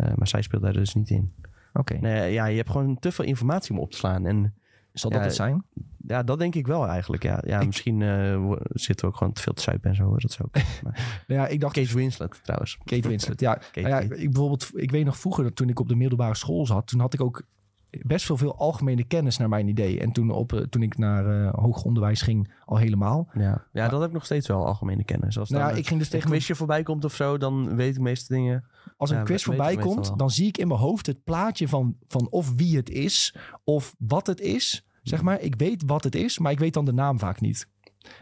Uh, 0.00 0.14
maar 0.14 0.28
zij 0.28 0.42
speelt 0.42 0.62
daar 0.62 0.72
dus 0.72 0.94
niet 0.94 1.10
in. 1.10 1.32
Oké. 1.72 1.94
Okay. 1.94 1.98
Nee, 1.98 2.32
ja, 2.32 2.46
je 2.46 2.56
hebt 2.56 2.70
gewoon 2.70 2.98
te 2.98 3.12
veel 3.12 3.24
informatie 3.24 3.72
om 3.72 3.78
op 3.78 3.90
te 3.90 3.96
slaan. 3.96 4.26
En, 4.26 4.54
Zal 4.92 5.10
dat 5.10 5.24
het 5.24 5.34
zijn? 5.34 5.64
Ja, 6.06 6.22
dat 6.22 6.38
denk 6.38 6.54
ik 6.54 6.66
wel 6.66 6.86
eigenlijk. 6.86 7.22
Ja, 7.22 7.42
ja 7.46 7.62
misschien 7.64 8.00
uh, 8.00 8.52
zitten 8.68 9.04
we 9.06 9.12
ook 9.12 9.16
gewoon 9.18 9.32
te 9.32 9.42
veel 9.42 9.52
te 9.52 9.62
zuipen 9.62 9.90
en 9.90 9.96
zo. 9.96 10.16
Dat 10.16 10.32
zou 10.32 10.48
ook. 10.48 10.62
Maar... 10.82 11.24
ja, 11.36 11.46
ik 11.46 11.60
dacht... 11.60 11.74
Kate 11.74 11.94
Winslet 11.94 12.40
trouwens. 12.42 12.78
Kate 12.84 13.08
Winslet, 13.08 13.40
ja. 13.40 13.54
Kate 13.54 13.88
ja 13.88 14.00
ik, 14.00 14.32
bijvoorbeeld, 14.32 14.70
ik 14.74 14.90
weet 14.90 15.04
nog 15.04 15.18
vroeger, 15.18 15.52
toen 15.52 15.68
ik 15.68 15.80
op 15.80 15.88
de 15.88 15.96
middelbare 15.96 16.34
school 16.34 16.66
zat... 16.66 16.86
toen 16.86 17.00
had 17.00 17.14
ik 17.14 17.20
ook 17.20 17.42
best 17.90 18.28
wel 18.28 18.36
veel 18.36 18.56
algemene 18.56 19.04
kennis 19.04 19.36
naar 19.36 19.48
mijn 19.48 19.68
idee. 19.68 20.00
En 20.00 20.12
toen, 20.12 20.30
op, 20.30 20.52
eh, 20.52 20.60
toen 20.60 20.82
ik 20.82 20.98
naar 20.98 21.26
uh, 21.26 21.52
hoger 21.52 21.84
onderwijs 21.84 22.22
ging, 22.22 22.52
al 22.64 22.76
helemaal. 22.76 23.28
Ja, 23.34 23.64
ja 23.72 23.88
dat 23.88 24.00
heb 24.00 24.08
ik 24.08 24.14
nog 24.14 24.24
steeds 24.24 24.48
wel 24.48 24.66
algemene 24.66 25.04
kennis. 25.04 25.38
Als 25.38 25.50
nou, 25.50 25.70
ja, 25.70 25.76
ik 25.76 25.86
ging 25.86 25.98
dus 25.98 26.08
tegen 26.08 26.26
een 26.26 26.32
quizje 26.32 26.54
voorbij 26.54 26.82
komt 26.82 27.04
of 27.04 27.14
zo, 27.14 27.38
dan 27.38 27.76
weet 27.76 27.88
ik 27.88 27.94
de 27.94 28.00
meeste 28.00 28.34
dingen. 28.34 28.64
Als 28.96 29.10
een 29.10 29.16
ja, 29.16 29.22
quiz 29.22 29.44
voorbij 29.44 29.76
komt, 29.76 30.18
dan 30.18 30.30
zie 30.30 30.46
ik 30.46 30.58
in 30.58 30.68
mijn 30.68 30.80
hoofd 30.80 31.06
het 31.06 31.24
plaatje 31.24 31.68
van, 31.68 31.96
van 32.08 32.26
of 32.30 32.54
wie 32.54 32.76
het 32.76 32.90
is, 32.90 33.34
of 33.64 33.94
wat 33.98 34.26
het 34.26 34.40
is. 34.40 34.86
Zeg 35.02 35.22
maar, 35.22 35.40
ik 35.40 35.54
weet 35.56 35.82
wat 35.86 36.04
het 36.04 36.14
is, 36.14 36.38
maar 36.38 36.52
ik 36.52 36.58
weet 36.58 36.74
dan 36.74 36.84
de 36.84 36.92
naam 36.92 37.18
vaak 37.18 37.40
niet. 37.40 37.68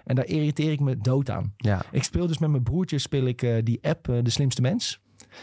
En 0.04 0.14
daar 0.14 0.26
irriteer 0.26 0.72
ik 0.72 0.80
me 0.80 0.98
dood 0.98 1.30
aan. 1.30 1.54
Ja. 1.56 1.82
Ik 1.90 2.02
speel 2.02 2.26
dus 2.26 2.38
met 2.38 2.50
mijn 2.50 2.62
broertje 2.62 2.98
speel 2.98 3.24
ik 3.24 3.42
uh, 3.42 3.56
die 3.62 3.78
app 3.82 4.04
De 4.04 4.30
Slimste 4.30 4.60
Mens. 4.60 5.00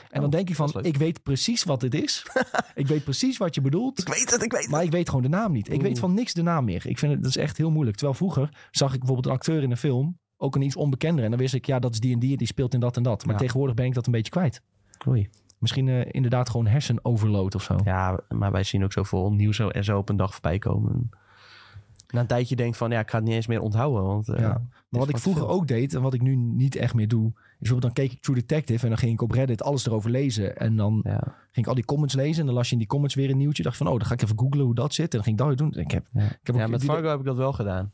En 0.10 0.20
dan 0.22 0.24
oh, 0.24 0.30
denk 0.32 0.48
je 0.48 0.56
van, 0.56 0.74
ik 0.82 0.98
weet 0.98 1.24
precies 1.24 1.64
wat 1.64 1.80
dit 1.80 1.94
is. 1.94 2.26
ik 2.76 2.88
weet 2.88 3.04
precies 3.04 3.38
wat 3.38 3.56
je 3.56 3.62
bedoelt. 3.62 4.00
Ik 4.00 4.08
weet 4.08 4.32
het, 4.32 4.44
ik 4.44 4.52
weet 4.52 4.62
het. 4.62 4.72
Maar 4.72 4.84
ik 4.84 4.92
weet 4.92 5.10
gewoon 5.10 5.24
de 5.24 5.30
naam 5.30 5.52
niet. 5.52 5.72
Ik 5.72 5.82
weet 5.82 6.00
van 6.00 6.14
niks 6.14 6.34
de 6.34 6.42
naam 6.42 6.66
meer. 6.66 6.88
Ik 6.88 7.00
vind 7.00 7.12
het 7.12 7.22
dat 7.22 7.30
is 7.30 7.38
echt 7.38 7.58
heel 7.58 7.72
moeilijk. 7.72 7.98
Terwijl 7.98 8.18
vroeger 8.18 8.50
zag 8.72 8.94
ik 8.94 9.00
bijvoorbeeld 9.00 9.28
een 9.28 9.40
acteur 9.40 9.64
in 9.64 9.72
een 9.72 9.78
film, 9.78 10.20
ook 10.38 10.56
een 10.56 10.62
iets 10.62 10.76
onbekender. 10.76 11.24
En 11.24 11.30
dan 11.30 11.40
wist 11.40 11.54
ik, 11.54 11.66
ja, 11.66 11.80
dat 11.80 11.94
is 11.94 12.00
die 12.00 12.14
en 12.14 12.20
die, 12.20 12.38
die 12.38 12.48
speelt 12.48 12.74
in 12.74 12.80
dat 12.80 12.98
en 12.98 13.04
dat. 13.04 13.26
Maar 13.26 13.38
tegenwoordig 13.38 13.76
ben 13.76 13.86
ik 13.86 13.94
dat 13.94 14.06
een 14.06 14.12
beetje 14.12 14.32
kwijt. 14.32 14.62
Oei. 15.08 15.30
Misschien 15.58 15.88
uh, 15.88 16.02
inderdaad 16.12 16.50
gewoon 16.50 16.68
hersenoverload 16.68 17.56
of 17.56 17.64
zo. 17.64 17.78
Ja, 17.84 18.20
maar 18.30 18.52
wij 18.52 18.64
zien 18.64 18.84
ook 18.84 18.92
zoveel 18.92 19.32
nieuws 19.32 19.60
en 19.60 19.84
zo 19.84 19.98
op 19.98 20.10
een 20.10 20.18
dag 20.18 20.32
voorbij 20.32 20.60
komen. 20.60 21.10
Na 22.14 22.20
een 22.20 22.28
tijdje 22.28 22.56
denk 22.56 22.76
van, 22.76 22.92
ja, 22.92 23.00
ik 23.00 23.10
ga 23.10 23.18
het 23.18 23.26
niet 23.26 23.36
eens 23.36 23.48
meer 23.48 23.62
onthouden. 23.62 24.04
Want, 24.04 24.30
uh, 24.30 24.40
ja. 24.40 24.62
Maar 24.90 25.00
wat 25.00 25.10
ik 25.10 25.18
vroeger 25.18 25.48
ook 25.48 25.68
deed 25.68 25.94
en 25.94 26.02
wat 26.02 26.14
ik 26.14 26.22
nu 26.22 26.36
niet 26.36 26.76
echt 26.76 26.94
meer 26.94 27.08
doe, 27.08 27.32
bijvoorbeeld 27.60 27.96
dan 27.96 28.06
keek 28.06 28.16
ik 28.16 28.22
True 28.22 28.36
Detective 28.36 28.84
en 28.84 28.90
dan 28.90 28.98
ging 28.98 29.12
ik 29.14 29.22
op 29.22 29.32
Reddit 29.32 29.64
alles 29.64 29.86
erover 29.86 30.10
lezen. 30.10 30.58
En 30.58 30.76
dan 30.76 31.00
ja. 31.04 31.20
ging 31.52 31.66
ik 31.66 31.68
al 31.68 31.76
die 31.76 31.86
comments 31.86 32.16
lezen 32.16 32.40
en 32.40 32.46
dan 32.46 32.56
las 32.56 32.68
je 32.68 32.74
in 32.74 32.80
die 32.80 32.88
comments 32.88 33.16
weer 33.16 33.30
een 33.30 33.38
nieuwtje. 33.38 33.64
Dacht 33.64 33.78
van, 33.78 33.88
oh, 33.88 33.98
dan 33.98 34.06
ga 34.06 34.14
ik 34.14 34.22
even 34.22 34.40
googlen 34.40 34.66
hoe 34.66 34.76
dat 34.76 34.94
zit. 34.94 35.06
En 35.06 35.12
dan 35.12 35.24
ging 35.24 35.40
ik 35.40 35.46
dat 35.46 35.48
weer 35.48 35.70
doen. 35.70 35.84
Ik 35.84 35.92
heb, 35.92 36.06
ja, 36.14 36.24
ik 36.24 36.40
heb 36.44 36.56
ja 36.56 36.68
met 36.68 36.84
Fargo 36.84 37.08
heb 37.08 37.20
ik 37.20 37.26
dat 37.26 37.38
wel 37.38 37.54
gedaan. 37.54 37.92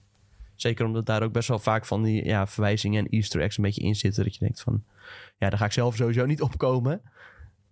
Zeker 0.56 0.86
omdat 0.86 1.06
daar 1.06 1.24
ook 1.24 1.32
best 1.32 1.48
wel 1.48 1.60
vaak 1.60 1.86
van 1.86 2.04
die 2.04 2.26
ja, 2.26 2.48
verwijzingen 2.48 3.06
en 3.06 3.12
easter 3.12 3.42
eggs 3.42 3.58
een 3.58 3.64
beetje 3.64 3.82
in 3.82 3.96
zitten. 3.96 4.24
Dat 4.24 4.34
je 4.34 4.40
denkt 4.40 4.62
van, 4.62 4.84
ja, 5.38 5.50
daar 5.50 5.60
ga 5.60 5.66
ik 5.66 5.72
zelf 5.72 5.96
sowieso 5.96 6.26
niet 6.26 6.42
opkomen. 6.42 7.02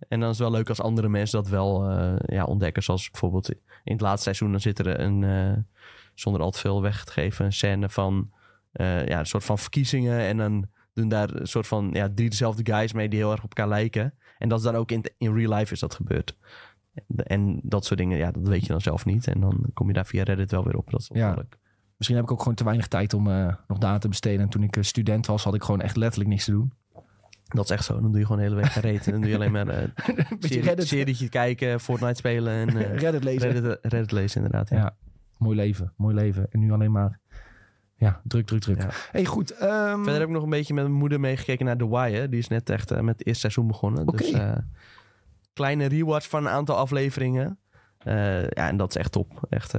En 0.08 0.20
dan 0.20 0.30
is 0.30 0.38
het 0.38 0.48
wel 0.48 0.56
leuk 0.56 0.68
als 0.68 0.80
andere 0.80 1.08
mensen 1.08 1.42
dat 1.42 1.50
wel 1.50 1.90
uh, 1.90 2.14
ja, 2.26 2.44
ontdekken. 2.44 2.82
Zoals 2.82 3.10
bijvoorbeeld 3.10 3.48
in 3.84 3.92
het 3.92 4.00
laatste 4.00 4.22
seizoen, 4.22 4.50
dan 4.50 4.60
zit 4.60 4.78
er 4.78 5.00
een, 5.00 5.22
uh, 5.22 5.56
zonder 6.20 6.42
al 6.42 6.50
te 6.50 6.58
veel 6.58 6.82
weg 6.82 7.04
te 7.04 7.12
geven, 7.12 7.44
een 7.44 7.52
scène 7.52 7.88
van 7.88 8.30
uh, 8.72 9.06
ja, 9.06 9.18
een 9.18 9.26
soort 9.26 9.44
van 9.44 9.58
verkiezingen. 9.58 10.20
En 10.20 10.36
dan 10.36 10.66
doen 10.92 11.08
daar 11.08 11.34
een 11.34 11.46
soort 11.46 11.66
van 11.66 11.90
ja, 11.92 12.08
drie 12.14 12.30
dezelfde 12.30 12.72
guys 12.72 12.92
mee 12.92 13.08
die 13.08 13.18
heel 13.18 13.32
erg 13.32 13.44
op 13.44 13.48
elkaar 13.48 13.68
lijken. 13.68 14.14
En 14.38 14.48
dat 14.48 14.58
is 14.58 14.64
dan 14.64 14.74
ook 14.74 14.90
in, 14.90 15.04
in 15.18 15.34
real 15.34 15.54
life 15.54 15.72
is 15.72 15.80
dat 15.80 15.94
gebeurd. 15.94 16.36
En 17.16 17.60
dat 17.62 17.84
soort 17.84 17.98
dingen, 17.98 18.18
ja, 18.18 18.30
dat 18.30 18.48
weet 18.48 18.60
je 18.60 18.68
dan 18.68 18.80
zelf 18.80 19.04
niet. 19.04 19.26
En 19.26 19.40
dan 19.40 19.64
kom 19.74 19.86
je 19.86 19.92
daar 19.92 20.06
via 20.06 20.22
Reddit 20.22 20.50
wel 20.50 20.64
weer 20.64 20.76
op. 20.76 20.90
Dat 20.90 21.00
is 21.00 21.10
ja. 21.12 21.44
Misschien 21.96 22.16
heb 22.16 22.26
ik 22.26 22.32
ook 22.32 22.38
gewoon 22.38 22.54
te 22.54 22.64
weinig 22.64 22.88
tijd 22.88 23.14
om 23.14 23.26
uh, 23.26 23.54
nog 23.68 23.78
data 23.78 23.98
te 23.98 24.08
besteden. 24.08 24.40
En 24.40 24.48
toen 24.48 24.62
ik 24.62 24.76
student 24.80 25.26
was, 25.26 25.44
had 25.44 25.54
ik 25.54 25.62
gewoon 25.62 25.80
echt 25.80 25.96
letterlijk 25.96 26.30
niks 26.30 26.44
te 26.44 26.50
doen. 26.50 26.72
Dat 27.48 27.64
is 27.64 27.70
echt 27.70 27.84
zo. 27.84 28.00
Dan 28.00 28.10
doe 28.10 28.18
je 28.18 28.26
gewoon 28.26 28.36
de 28.36 28.48
hele 28.48 28.60
week 28.60 28.72
gereden. 28.72 29.04
En 29.04 29.12
dan 29.12 29.20
doe 29.20 29.30
je 29.30 29.36
alleen 29.36 29.52
maar 29.52 29.68
uh, 29.82 29.88
serie, 30.38 30.62
Reddit. 30.62 30.86
serietje 30.86 31.28
kijken, 31.28 31.80
Fortnite 31.80 32.14
spelen 32.14 32.52
en 32.52 32.76
uh, 32.76 32.98
Reddit 33.02 33.24
lezen. 33.24 33.50
Reddit, 33.50 33.78
Reddit 33.82 34.12
lezen, 34.12 34.42
inderdaad. 34.42 34.68
Ja. 34.68 34.76
ja. 34.76 34.96
Mooi 35.38 35.56
leven. 35.56 35.92
Mooi 35.96 36.14
leven. 36.14 36.46
En 36.50 36.58
nu 36.58 36.72
alleen 36.72 36.92
maar 36.92 37.20
ja, 37.94 38.20
druk, 38.24 38.46
druk, 38.46 38.60
druk. 38.60 38.82
Ja. 38.82 38.90
Hey, 39.10 39.24
goed. 39.24 39.62
Um... 39.62 40.04
Verder 40.04 40.12
heb 40.12 40.28
ik 40.28 40.28
nog 40.28 40.42
een 40.42 40.50
beetje 40.50 40.74
met 40.74 40.84
mijn 40.84 40.96
moeder 40.96 41.20
meegekeken 41.20 41.66
naar 41.66 41.76
The 41.76 41.88
Wire. 41.88 42.28
Die 42.28 42.38
is 42.38 42.48
net 42.48 42.70
echt 42.70 42.92
uh, 42.92 43.00
met 43.00 43.18
het 43.18 43.26
eerste 43.26 43.40
seizoen 43.40 43.66
begonnen. 43.66 44.08
Okay. 44.08 44.16
Dus 44.16 44.40
uh, 44.40 44.56
kleine 45.52 45.86
rewatch 45.86 46.28
van 46.28 46.46
een 46.46 46.52
aantal 46.52 46.76
afleveringen. 46.76 47.58
Uh, 48.04 48.42
ja, 48.42 48.68
en 48.68 48.76
dat 48.76 48.88
is 48.88 48.96
echt 48.96 49.12
top. 49.12 49.46
Echt 49.48 49.74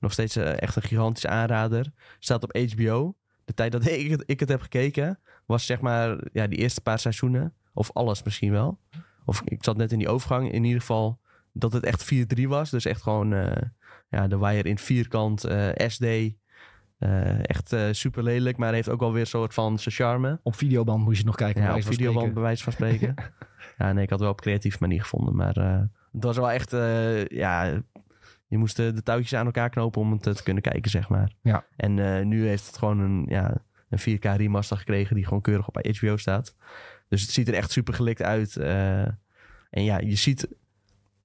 nog 0.00 0.12
steeds 0.12 0.36
echt 0.36 0.76
een 0.76 0.82
gigantische 0.82 1.28
aanrader. 1.28 1.92
Staat 2.18 2.42
op 2.42 2.56
HBO. 2.56 3.14
De 3.44 3.54
tijd 3.54 3.72
dat 3.72 3.86
ik 3.88 4.10
het, 4.10 4.22
ik 4.26 4.40
het 4.40 4.48
heb 4.48 4.60
gekeken 4.60 5.18
was 5.46 5.66
zeg 5.66 5.80
maar 5.80 6.18
ja, 6.32 6.46
die 6.46 6.58
eerste 6.58 6.80
paar 6.80 6.98
seizoenen. 6.98 7.54
Of 7.74 7.90
alles 7.92 8.22
misschien 8.22 8.52
wel. 8.52 8.78
Of 9.24 9.42
ik 9.44 9.64
zat 9.64 9.76
net 9.76 9.92
in 9.92 9.98
die 9.98 10.08
overgang. 10.08 10.52
In 10.52 10.64
ieder 10.64 10.80
geval 10.80 11.20
dat 11.52 11.72
het 11.72 11.84
echt 11.84 12.14
4-3 12.40 12.42
was. 12.42 12.70
Dus 12.70 12.84
echt 12.84 13.02
gewoon 13.02 13.28
ja, 14.08 14.28
de 14.28 14.38
Wire 14.38 14.68
in 14.68 14.78
vierkant, 14.78 15.40
SD... 15.86 16.04
Uh, 16.98 17.48
echt 17.48 17.76
super 17.90 18.22
lelijk, 18.22 18.56
maar 18.56 18.72
heeft 18.72 18.88
ook 18.88 19.00
wel 19.00 19.12
weer 19.12 19.20
een 19.20 19.26
soort 19.26 19.54
van 19.54 19.78
zijn 19.78 19.94
charme. 19.94 20.40
Op 20.42 20.54
videoband 20.54 21.04
moest 21.04 21.18
je 21.18 21.24
nog 21.24 21.36
kijken. 21.36 21.62
Ja, 21.62 21.74
op 21.74 21.82
videoband 21.82 22.34
bij 22.34 22.42
wijze 22.42 22.62
van 22.62 22.72
spreken. 22.72 23.14
ja, 23.78 23.92
nee, 23.92 24.04
ik 24.04 24.10
had 24.10 24.20
wel 24.20 24.30
op 24.30 24.40
creatieve 24.40 24.76
manier 24.80 25.02
gevonden. 25.02 25.36
Maar 25.36 25.54
het 26.12 26.24
was 26.24 26.36
wel 26.36 26.50
echt, 26.50 26.70
ja, 27.30 27.82
Je 28.46 28.58
moest 28.58 28.76
de, 28.76 28.92
de 28.92 29.02
touwtjes 29.02 29.34
aan 29.34 29.46
elkaar 29.46 29.70
knopen 29.70 30.00
om 30.00 30.12
het 30.12 30.22
te 30.22 30.42
kunnen 30.42 30.62
kijken, 30.62 30.90
zeg 30.90 31.08
maar. 31.08 31.32
Ja. 31.42 31.64
En 31.76 32.28
nu 32.28 32.46
heeft 32.46 32.66
het 32.66 32.78
gewoon 32.78 32.98
een, 32.98 33.24
ja, 33.28 33.54
een 33.88 34.18
4K 34.18 34.36
remaster 34.36 34.76
gekregen 34.76 35.14
die 35.14 35.24
gewoon 35.24 35.42
keurig 35.42 35.68
op 35.68 35.86
HBO 35.96 36.16
staat. 36.16 36.56
Dus 37.08 37.22
het 37.22 37.30
ziet 37.30 37.48
er 37.48 37.54
echt 37.54 37.70
super 37.70 37.94
gelikt 37.94 38.22
uit. 38.22 38.56
En 38.56 39.84
ja, 39.84 39.98
je 39.98 40.16
ziet 40.16 40.48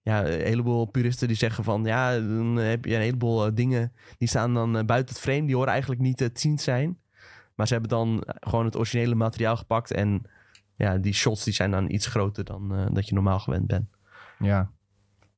ja, 0.08 0.26
een 0.26 0.46
heleboel 0.46 0.86
puristen 0.86 1.28
die 1.28 1.38
zeggen 1.38 1.64
van... 1.64 1.84
ja, 1.84 2.20
dan 2.20 2.56
heb 2.56 2.86
je 2.86 2.96
een 2.96 3.02
heleboel 3.02 3.54
dingen 3.54 3.92
die 4.18 4.28
staan 4.28 4.54
dan 4.54 4.86
buiten 4.86 5.16
het 5.16 5.24
frame. 5.24 5.46
Die 5.46 5.56
horen 5.56 5.72
eigenlijk 5.72 6.02
niet 6.02 6.18
te 6.18 6.30
zien 6.34 6.60
zijn. 6.60 6.98
Maar 7.56 7.68
ze 7.68 7.74
hebben 7.74 7.92
dan 7.92 8.24
gewoon 8.26 8.66
het 8.66 8.76
originele 8.76 9.16
materiaal 9.16 9.58
gepakt. 9.58 9.92
En 9.92 10.22
ja, 10.76 10.98
die 10.98 11.14
shots 11.14 11.44
die 11.44 11.54
zijn 11.54 11.72
dan 11.72 11.90
iets 11.92 12.06
groter 12.06 12.44
dan 12.44 12.90
dat 12.94 13.08
je 13.08 13.14
normaal 13.14 13.40
gewend 13.40 13.68
bent. 13.68 13.90
Ja, 14.40 14.72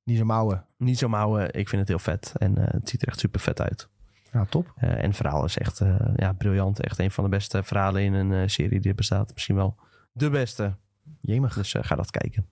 niet 0.04 0.18
zo 0.18 0.26
mouwen. 0.26 0.66
Niet 0.78 0.98
zo 0.98 1.10
mouwen. 1.10 1.54
Ik 1.54 1.70
vind 1.70 1.82
het 1.82 1.88
heel 1.88 2.00
vet. 2.00 2.34
En 2.38 2.60
het 2.60 2.90
ziet 2.90 3.02
er 3.02 3.08
echt 3.08 3.20
super 3.20 3.40
vet 3.40 3.62
uit. 3.62 3.90
Ja, 4.32 4.46
top. 4.46 4.74
En 4.76 5.08
het 5.08 5.16
verhaal 5.16 5.46
is 5.46 5.58
echt 5.58 5.82
ja, 6.16 6.34
briljant. 6.34 6.82
Echt 6.82 7.00
een 7.00 7.12
van 7.12 7.24
de 7.24 7.30
beste 7.30 7.64
verhalen 7.64 8.02
in 8.02 8.14
een 8.14 8.50
serie 8.50 8.80
die 8.80 8.90
er 8.90 8.96
bestaat. 8.96 9.34
Misschien 9.34 9.56
wel 9.56 9.76
de 10.12 10.30
beste. 10.30 10.76
Jemig. 11.22 11.54
Dus 11.54 11.76
ga 11.80 11.96
dat 11.96 12.12
kijken. 12.12 12.50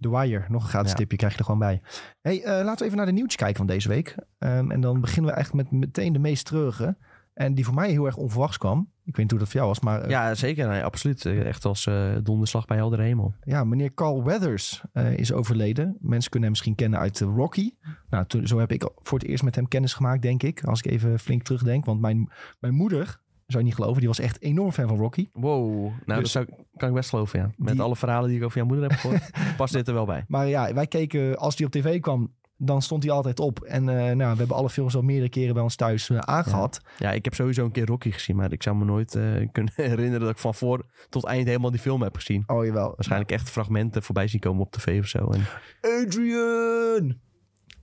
The 0.00 0.10
Wire, 0.10 0.44
nog 0.48 0.62
een 0.62 0.68
gratis 0.68 0.90
ja. 0.90 0.96
tipje 0.96 1.16
krijg 1.16 1.32
je 1.32 1.38
er 1.38 1.44
gewoon 1.44 1.60
bij. 1.60 1.80
Hey, 2.20 2.42
laten 2.44 2.78
we 2.78 2.84
even 2.84 2.96
naar 2.96 3.06
de 3.06 3.12
nieuwtjes 3.12 3.36
kijken 3.36 3.56
van 3.56 3.66
deze 3.66 3.88
week. 3.88 4.14
Um, 4.38 4.70
en 4.70 4.80
dan 4.80 5.00
beginnen 5.00 5.32
we 5.32 5.38
echt 5.38 5.52
met 5.52 5.70
meteen 5.70 6.12
de 6.12 6.18
meest 6.18 6.44
treurige. 6.44 6.96
En 7.34 7.54
die 7.54 7.64
voor 7.64 7.74
mij 7.74 7.90
heel 7.90 8.06
erg 8.06 8.16
onverwachts 8.16 8.58
kwam. 8.58 8.92
Ik 9.04 9.16
weet 9.16 9.16
niet 9.16 9.30
hoe 9.30 9.38
dat 9.38 9.48
voor 9.48 9.56
jou 9.56 9.68
was, 9.68 9.80
maar... 9.80 10.04
Uh, 10.04 10.10
ja, 10.10 10.34
zeker. 10.34 10.68
Nee, 10.68 10.84
absoluut. 10.84 11.26
Echt 11.26 11.64
als 11.64 11.86
uh, 11.86 12.16
donderslag 12.22 12.64
bij 12.64 12.76
helder 12.76 13.00
hemel. 13.00 13.34
Ja, 13.44 13.64
meneer 13.64 13.94
Carl 13.94 14.24
Weathers 14.24 14.82
uh, 14.92 15.12
is 15.12 15.32
overleden. 15.32 15.96
Mensen 16.00 16.30
kunnen 16.30 16.42
hem 16.42 16.50
misschien 16.50 16.74
kennen 16.74 16.98
uit 16.98 17.20
Rocky. 17.20 17.74
Nou, 18.10 18.26
toen, 18.26 18.46
zo 18.46 18.58
heb 18.58 18.72
ik 18.72 18.90
voor 18.96 19.18
het 19.18 19.28
eerst 19.28 19.42
met 19.42 19.54
hem 19.54 19.68
kennis 19.68 19.94
gemaakt, 19.94 20.22
denk 20.22 20.42
ik. 20.42 20.64
Als 20.64 20.78
ik 20.78 20.90
even 20.90 21.18
flink 21.18 21.42
terugdenk. 21.42 21.84
Want 21.84 22.00
mijn, 22.00 22.30
mijn 22.60 22.74
moeder, 22.74 23.20
zou 23.46 23.62
je 23.62 23.64
niet 23.64 23.74
geloven, 23.74 23.98
die 23.98 24.08
was 24.08 24.18
echt 24.18 24.42
enorm 24.42 24.72
fan 24.72 24.88
van 24.88 24.98
Rocky. 24.98 25.28
Wow, 25.32 25.92
nou 26.06 26.20
dus, 26.20 26.32
dat 26.32 26.46
zou, 26.46 26.46
kan 26.76 26.88
ik 26.88 26.94
best 26.94 27.08
geloven, 27.08 27.38
ja. 27.38 27.50
Met 27.56 27.72
die... 27.72 27.82
alle 27.82 27.96
verhalen 27.96 28.28
die 28.28 28.38
ik 28.38 28.44
over 28.44 28.56
jouw 28.56 28.66
moeder 28.66 28.88
heb 28.88 28.98
gehoord, 28.98 29.30
past 29.56 29.72
dit 29.72 29.88
er 29.88 29.94
wel 29.94 30.06
bij. 30.06 30.24
Maar 30.28 30.46
ja, 30.46 30.74
wij 30.74 30.86
keken, 30.86 31.38
als 31.38 31.56
die 31.56 31.66
op 31.66 31.72
tv 31.72 32.00
kwam, 32.00 32.32
dan 32.56 32.82
stond 32.82 33.02
hij 33.02 33.12
altijd 33.12 33.40
op. 33.40 33.60
En 33.60 33.82
uh, 33.82 33.94
nou, 33.94 34.16
we 34.16 34.38
hebben 34.38 34.56
alle 34.56 34.70
films 34.70 34.96
al 34.96 35.02
meerdere 35.02 35.28
keren 35.28 35.54
bij 35.54 35.62
ons 35.62 35.76
thuis 35.76 36.08
uh, 36.08 36.18
aangehad. 36.18 36.80
Ja. 36.82 37.08
ja. 37.08 37.14
ik 37.14 37.24
heb 37.24 37.34
sowieso 37.34 37.64
een 37.64 37.70
keer 37.70 37.86
Rocky 37.86 38.10
gezien, 38.10 38.36
maar 38.36 38.52
ik 38.52 38.62
zou 38.62 38.76
me 38.76 38.84
nooit 38.84 39.14
uh, 39.14 39.48
kunnen 39.52 39.72
herinneren 39.76 40.20
dat 40.20 40.30
ik 40.30 40.38
van 40.38 40.54
voor 40.54 40.84
tot 41.08 41.24
eind 41.24 41.46
helemaal 41.46 41.70
die 41.70 41.80
film 41.80 42.02
heb 42.02 42.16
gezien. 42.16 42.42
Oh 42.46 42.64
jawel. 42.64 42.92
Waarschijnlijk 42.94 43.30
echt 43.30 43.50
fragmenten 43.50 44.02
voorbij 44.02 44.28
zien 44.28 44.40
komen 44.40 44.62
op 44.62 44.72
tv 44.72 45.00
of 45.00 45.06
zo. 45.06 45.30
En... 45.30 45.40
Adrian! 45.80 47.18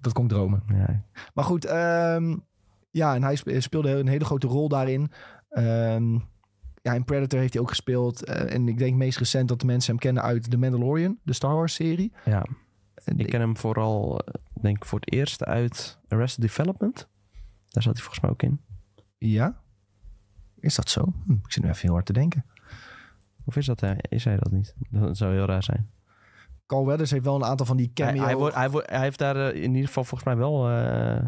Dat 0.01 0.13
kon 0.13 0.23
ik 0.23 0.29
dromen. 0.29 0.63
Ja. 0.67 1.03
Maar 1.33 1.43
goed, 1.43 1.71
um, 1.71 2.43
ja, 2.91 3.15
en 3.15 3.23
hij 3.23 3.35
speelde 3.59 3.89
een 3.89 4.07
hele 4.07 4.25
grote 4.25 4.47
rol 4.47 4.69
daarin. 4.69 5.11
Um, 5.57 6.29
ja, 6.81 6.93
in 6.93 7.05
Predator 7.05 7.39
heeft 7.39 7.53
hij 7.53 7.61
ook 7.61 7.69
gespeeld. 7.69 8.23
en 8.25 8.67
ik 8.67 8.77
denk 8.77 8.95
meest 8.95 9.17
recent 9.17 9.47
dat 9.47 9.59
de 9.59 9.65
mensen 9.65 9.91
hem 9.91 9.99
kennen 9.99 10.23
uit 10.23 10.51
The 10.51 10.57
Mandalorian, 10.57 11.19
de 11.23 11.33
Star 11.33 11.55
Wars 11.55 11.73
serie. 11.73 12.13
Ja. 12.25 12.45
Ik 13.15 13.27
ken 13.27 13.39
hem 13.39 13.57
vooral, 13.57 14.21
denk 14.61 14.75
ik, 14.75 14.85
voor 14.85 14.99
het 14.99 15.11
eerst 15.11 15.43
uit 15.43 15.99
Arrested 16.07 16.41
Development. 16.41 17.09
Daar 17.67 17.83
zat 17.83 17.93
hij 17.93 18.03
volgens 18.03 18.19
mij 18.19 18.31
ook 18.31 18.43
in. 18.43 18.59
Ja? 19.17 19.61
Is 20.59 20.75
dat 20.75 20.89
zo? 20.89 21.13
Hm, 21.25 21.31
ik 21.31 21.51
zit 21.51 21.63
nu 21.63 21.69
even 21.69 21.81
heel 21.81 21.93
hard 21.93 22.05
te 22.05 22.13
denken. 22.13 22.45
Of 23.45 23.55
is 23.55 23.65
dat, 23.65 23.83
is 24.09 24.25
hij 24.25 24.37
dat 24.37 24.51
niet? 24.51 24.75
Dat 24.89 25.17
zou 25.17 25.33
heel 25.33 25.45
raar 25.45 25.63
zijn. 25.63 25.89
Carl 26.65 26.85
Weathers 26.85 27.11
heeft 27.11 27.25
wel 27.25 27.35
een 27.35 27.43
aantal 27.43 27.65
van 27.65 27.77
die 27.77 27.91
cameo... 27.93 28.17
Hij, 28.17 28.25
hij, 28.25 28.35
wordt, 28.35 28.55
hij, 28.55 28.69
wordt, 28.69 28.89
hij 28.89 28.99
heeft 28.99 29.19
daar 29.19 29.53
in 29.55 29.73
ieder 29.73 29.87
geval 29.87 30.03
volgens 30.03 30.29
mij 30.29 30.37
wel 30.37 30.71
uh, 30.71 31.23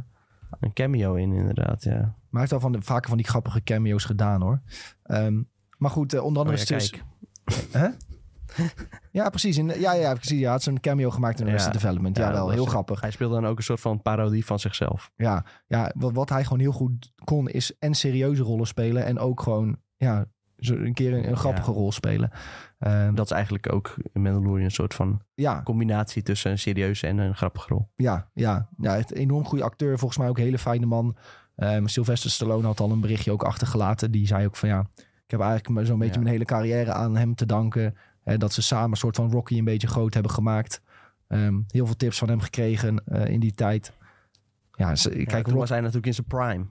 een 0.63 0.73
cameo 0.73 1.13
in, 1.13 1.33
inderdaad, 1.33 1.83
ja. 1.83 1.91
Maar 1.99 2.41
hij 2.41 2.41
heeft 2.41 2.53
al 2.53 2.59
van 2.59 2.71
de, 2.71 2.81
vaker 2.81 3.09
van 3.09 3.17
die 3.17 3.27
grappige 3.27 3.63
cameo's 3.63 4.03
gedaan, 4.03 4.41
hoor. 4.41 4.61
Um, 5.07 5.49
maar 5.77 5.91
goed, 5.91 6.13
uh, 6.13 6.23
onder 6.23 6.41
andere... 6.41 6.61
Oh, 6.61 6.67
ja, 6.67 6.77
kijk. 6.77 7.03
Huh? 7.73 7.89
ja, 9.11 9.29
precies. 9.29 9.57
In, 9.57 9.79
ja, 9.79 9.93
ja, 9.93 10.13
precies. 10.13 10.39
Ja, 10.39 10.51
had 10.51 10.63
zo'n 10.63 10.79
cameo 10.79 11.09
gemaakt 11.09 11.39
in 11.39 11.47
Arrested 11.47 11.73
ja, 11.73 11.79
Development. 11.79 12.17
Ja, 12.17 12.31
wel. 12.31 12.49
Heel 12.49 12.65
grappig. 12.65 13.01
Hij 13.01 13.11
speelde 13.11 13.33
dan 13.33 13.45
ook 13.45 13.57
een 13.57 13.63
soort 13.63 13.79
van 13.79 14.01
parodie 14.01 14.45
van 14.45 14.59
zichzelf. 14.59 15.11
Ja, 15.15 15.45
ja 15.67 15.91
wat, 15.95 16.13
wat 16.13 16.29
hij 16.29 16.43
gewoon 16.43 16.59
heel 16.59 16.71
goed 16.71 17.13
kon 17.23 17.49
is 17.49 17.77
en 17.79 17.93
serieuze 17.93 18.43
rollen 18.43 18.67
spelen 18.67 19.05
en 19.05 19.19
ook 19.19 19.41
gewoon 19.41 19.77
ja, 19.97 20.25
een 20.69 20.93
keer 20.93 21.13
een, 21.13 21.29
een 21.29 21.37
grappige 21.37 21.71
rol 21.71 21.91
spelen. 21.91 22.31
Um, 22.79 23.15
dat 23.15 23.25
is 23.25 23.31
eigenlijk 23.31 23.73
ook 23.73 23.95
in 24.13 24.21
Mandalorian 24.21 24.65
een 24.65 24.71
soort 24.71 24.93
van 24.93 25.21
ja. 25.33 25.61
combinatie 25.63 26.21
tussen 26.21 26.51
een 26.51 26.59
serieuze 26.59 27.07
en 27.07 27.17
een 27.17 27.35
grappige 27.35 27.67
rol. 27.67 27.89
Ja, 27.95 28.29
ja. 28.33 28.67
ja 28.77 28.95
het 28.95 29.13
enorm 29.13 29.45
goede 29.45 29.63
acteur. 29.63 29.97
Volgens 29.97 30.19
mij 30.19 30.29
ook 30.29 30.37
een 30.37 30.43
hele 30.43 30.57
fijne 30.57 30.85
man. 30.85 31.15
Um, 31.55 31.87
Sylvester 31.87 32.29
Stallone 32.29 32.65
had 32.65 32.79
al 32.79 32.91
een 32.91 33.01
berichtje 33.01 33.31
ook 33.31 33.43
achtergelaten. 33.43 34.11
Die 34.11 34.27
zei 34.27 34.45
ook 34.45 34.55
van 34.55 34.69
ja, 34.69 34.89
ik 34.95 35.31
heb 35.31 35.39
eigenlijk 35.39 35.87
zo'n 35.87 35.99
beetje 35.99 36.19
mijn 36.19 36.31
hele 36.31 36.45
carrière 36.45 36.91
aan 36.91 37.15
hem 37.15 37.35
te 37.35 37.45
danken. 37.45 37.97
Hè, 38.23 38.37
dat 38.37 38.53
ze 38.53 38.61
samen 38.61 38.91
een 38.91 38.97
soort 38.97 39.15
van 39.15 39.31
Rocky 39.31 39.57
een 39.57 39.65
beetje 39.65 39.87
groot 39.87 40.13
hebben 40.13 40.31
gemaakt. 40.31 40.81
Um, 41.27 41.65
heel 41.67 41.85
veel 41.85 41.95
tips 41.95 42.17
van 42.17 42.29
hem 42.29 42.39
gekregen 42.39 43.03
uh, 43.05 43.27
in 43.27 43.39
die 43.39 43.53
tijd. 43.53 43.93
Ja, 44.71 44.95
ze, 44.95 45.17
ja, 45.17 45.23
kijk, 45.23 45.47
toen 45.47 45.57
was 45.57 45.69
hij 45.69 45.79
natuurlijk 45.79 46.05
in 46.05 46.13
zijn 46.13 46.27
prime. 46.27 46.65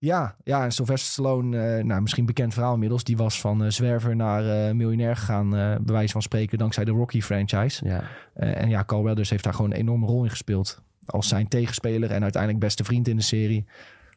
Ja, 0.00 0.36
ja 0.44 0.64
en 0.64 0.72
Sylvester 0.72 1.10
Stallone, 1.10 1.76
uh, 1.78 1.84
nou, 1.84 2.00
misschien 2.00 2.26
bekend 2.26 2.54
verhaal 2.54 2.72
inmiddels. 2.72 3.04
Die 3.04 3.16
was 3.16 3.40
van 3.40 3.64
uh, 3.64 3.70
zwerver 3.70 4.16
naar 4.16 4.76
miljonair 4.76 5.16
gegaan, 5.16 5.50
bij 5.50 5.94
wijze 5.94 6.12
van 6.12 6.22
spreken, 6.22 6.58
dankzij 6.58 6.84
de 6.84 6.90
Rocky 6.90 7.20
franchise. 7.20 7.84
Ja. 7.84 8.02
en 8.34 8.68
ja, 8.68 8.84
Carl 8.84 9.02
Weathers 9.02 9.30
heeft 9.30 9.44
daar 9.44 9.54
gewoon 9.54 9.70
een 9.70 9.76
enorme 9.76 10.06
rol 10.06 10.24
in 10.24 10.30
gespeeld. 10.30 10.82
Als 11.06 11.28
zijn 11.28 11.48
tegenspeler 11.48 12.10
en 12.10 12.22
uiteindelijk 12.22 12.62
beste 12.62 12.84
vriend 12.84 13.08
in 13.08 13.16
de 13.16 13.22
serie. 13.22 13.66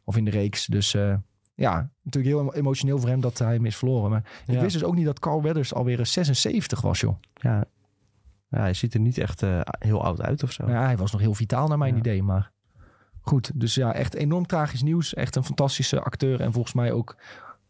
Of 0.04 0.18
in 0.18 0.26
de 0.26 0.32
reeks. 0.32 0.66
Dus 0.66 0.92
ja, 1.56 1.90
natuurlijk 2.04 2.36
heel 2.36 2.54
emotioneel 2.54 3.00
voor 3.00 3.10
hem 3.10 3.22
dat 3.22 3.38
hij 3.38 3.54
hem 3.54 3.66
is 3.66 3.76
verloren. 3.76 4.10
Maar 4.10 4.24
ik 4.46 4.60
wist 4.60 4.74
dus 4.74 4.84
ook 4.84 4.96
niet 4.96 5.06
dat 5.06 5.20
Carl 5.20 5.42
Weathers 5.42 5.74
alweer 5.74 6.06
76 6.06 6.82
was, 6.82 7.00
joh. 7.00 7.16
Ja, 7.34 7.66
ja 8.50 8.60
hij 8.60 8.74
ziet 8.74 8.94
er 8.94 9.00
niet 9.00 9.18
echt 9.18 9.44
heel 9.80 10.04
oud 10.04 10.22
uit 10.22 10.44
of 10.44 10.52
zo. 10.52 10.68
Ja, 10.68 10.86
hij 10.86 10.98
was 10.98 11.12
nog 11.12 11.22
heel 11.22 11.34
vitaal 11.34 11.68
naar 11.68 11.78
mijn 11.78 11.94
ja. 11.94 12.00
idee, 12.00 12.24
maar 12.24 12.53
goed. 13.24 13.52
Dus 13.56 13.76
ja, 13.76 13.94
echt 13.94 14.14
enorm 14.14 14.46
tragisch 14.46 14.82
nieuws. 14.82 15.14
Echt 15.14 15.36
een 15.36 15.44
fantastische 15.44 16.02
acteur 16.02 16.42
en 16.42 16.54
volgens 16.54 16.74
mij 16.74 16.92
ook, 16.92 17.18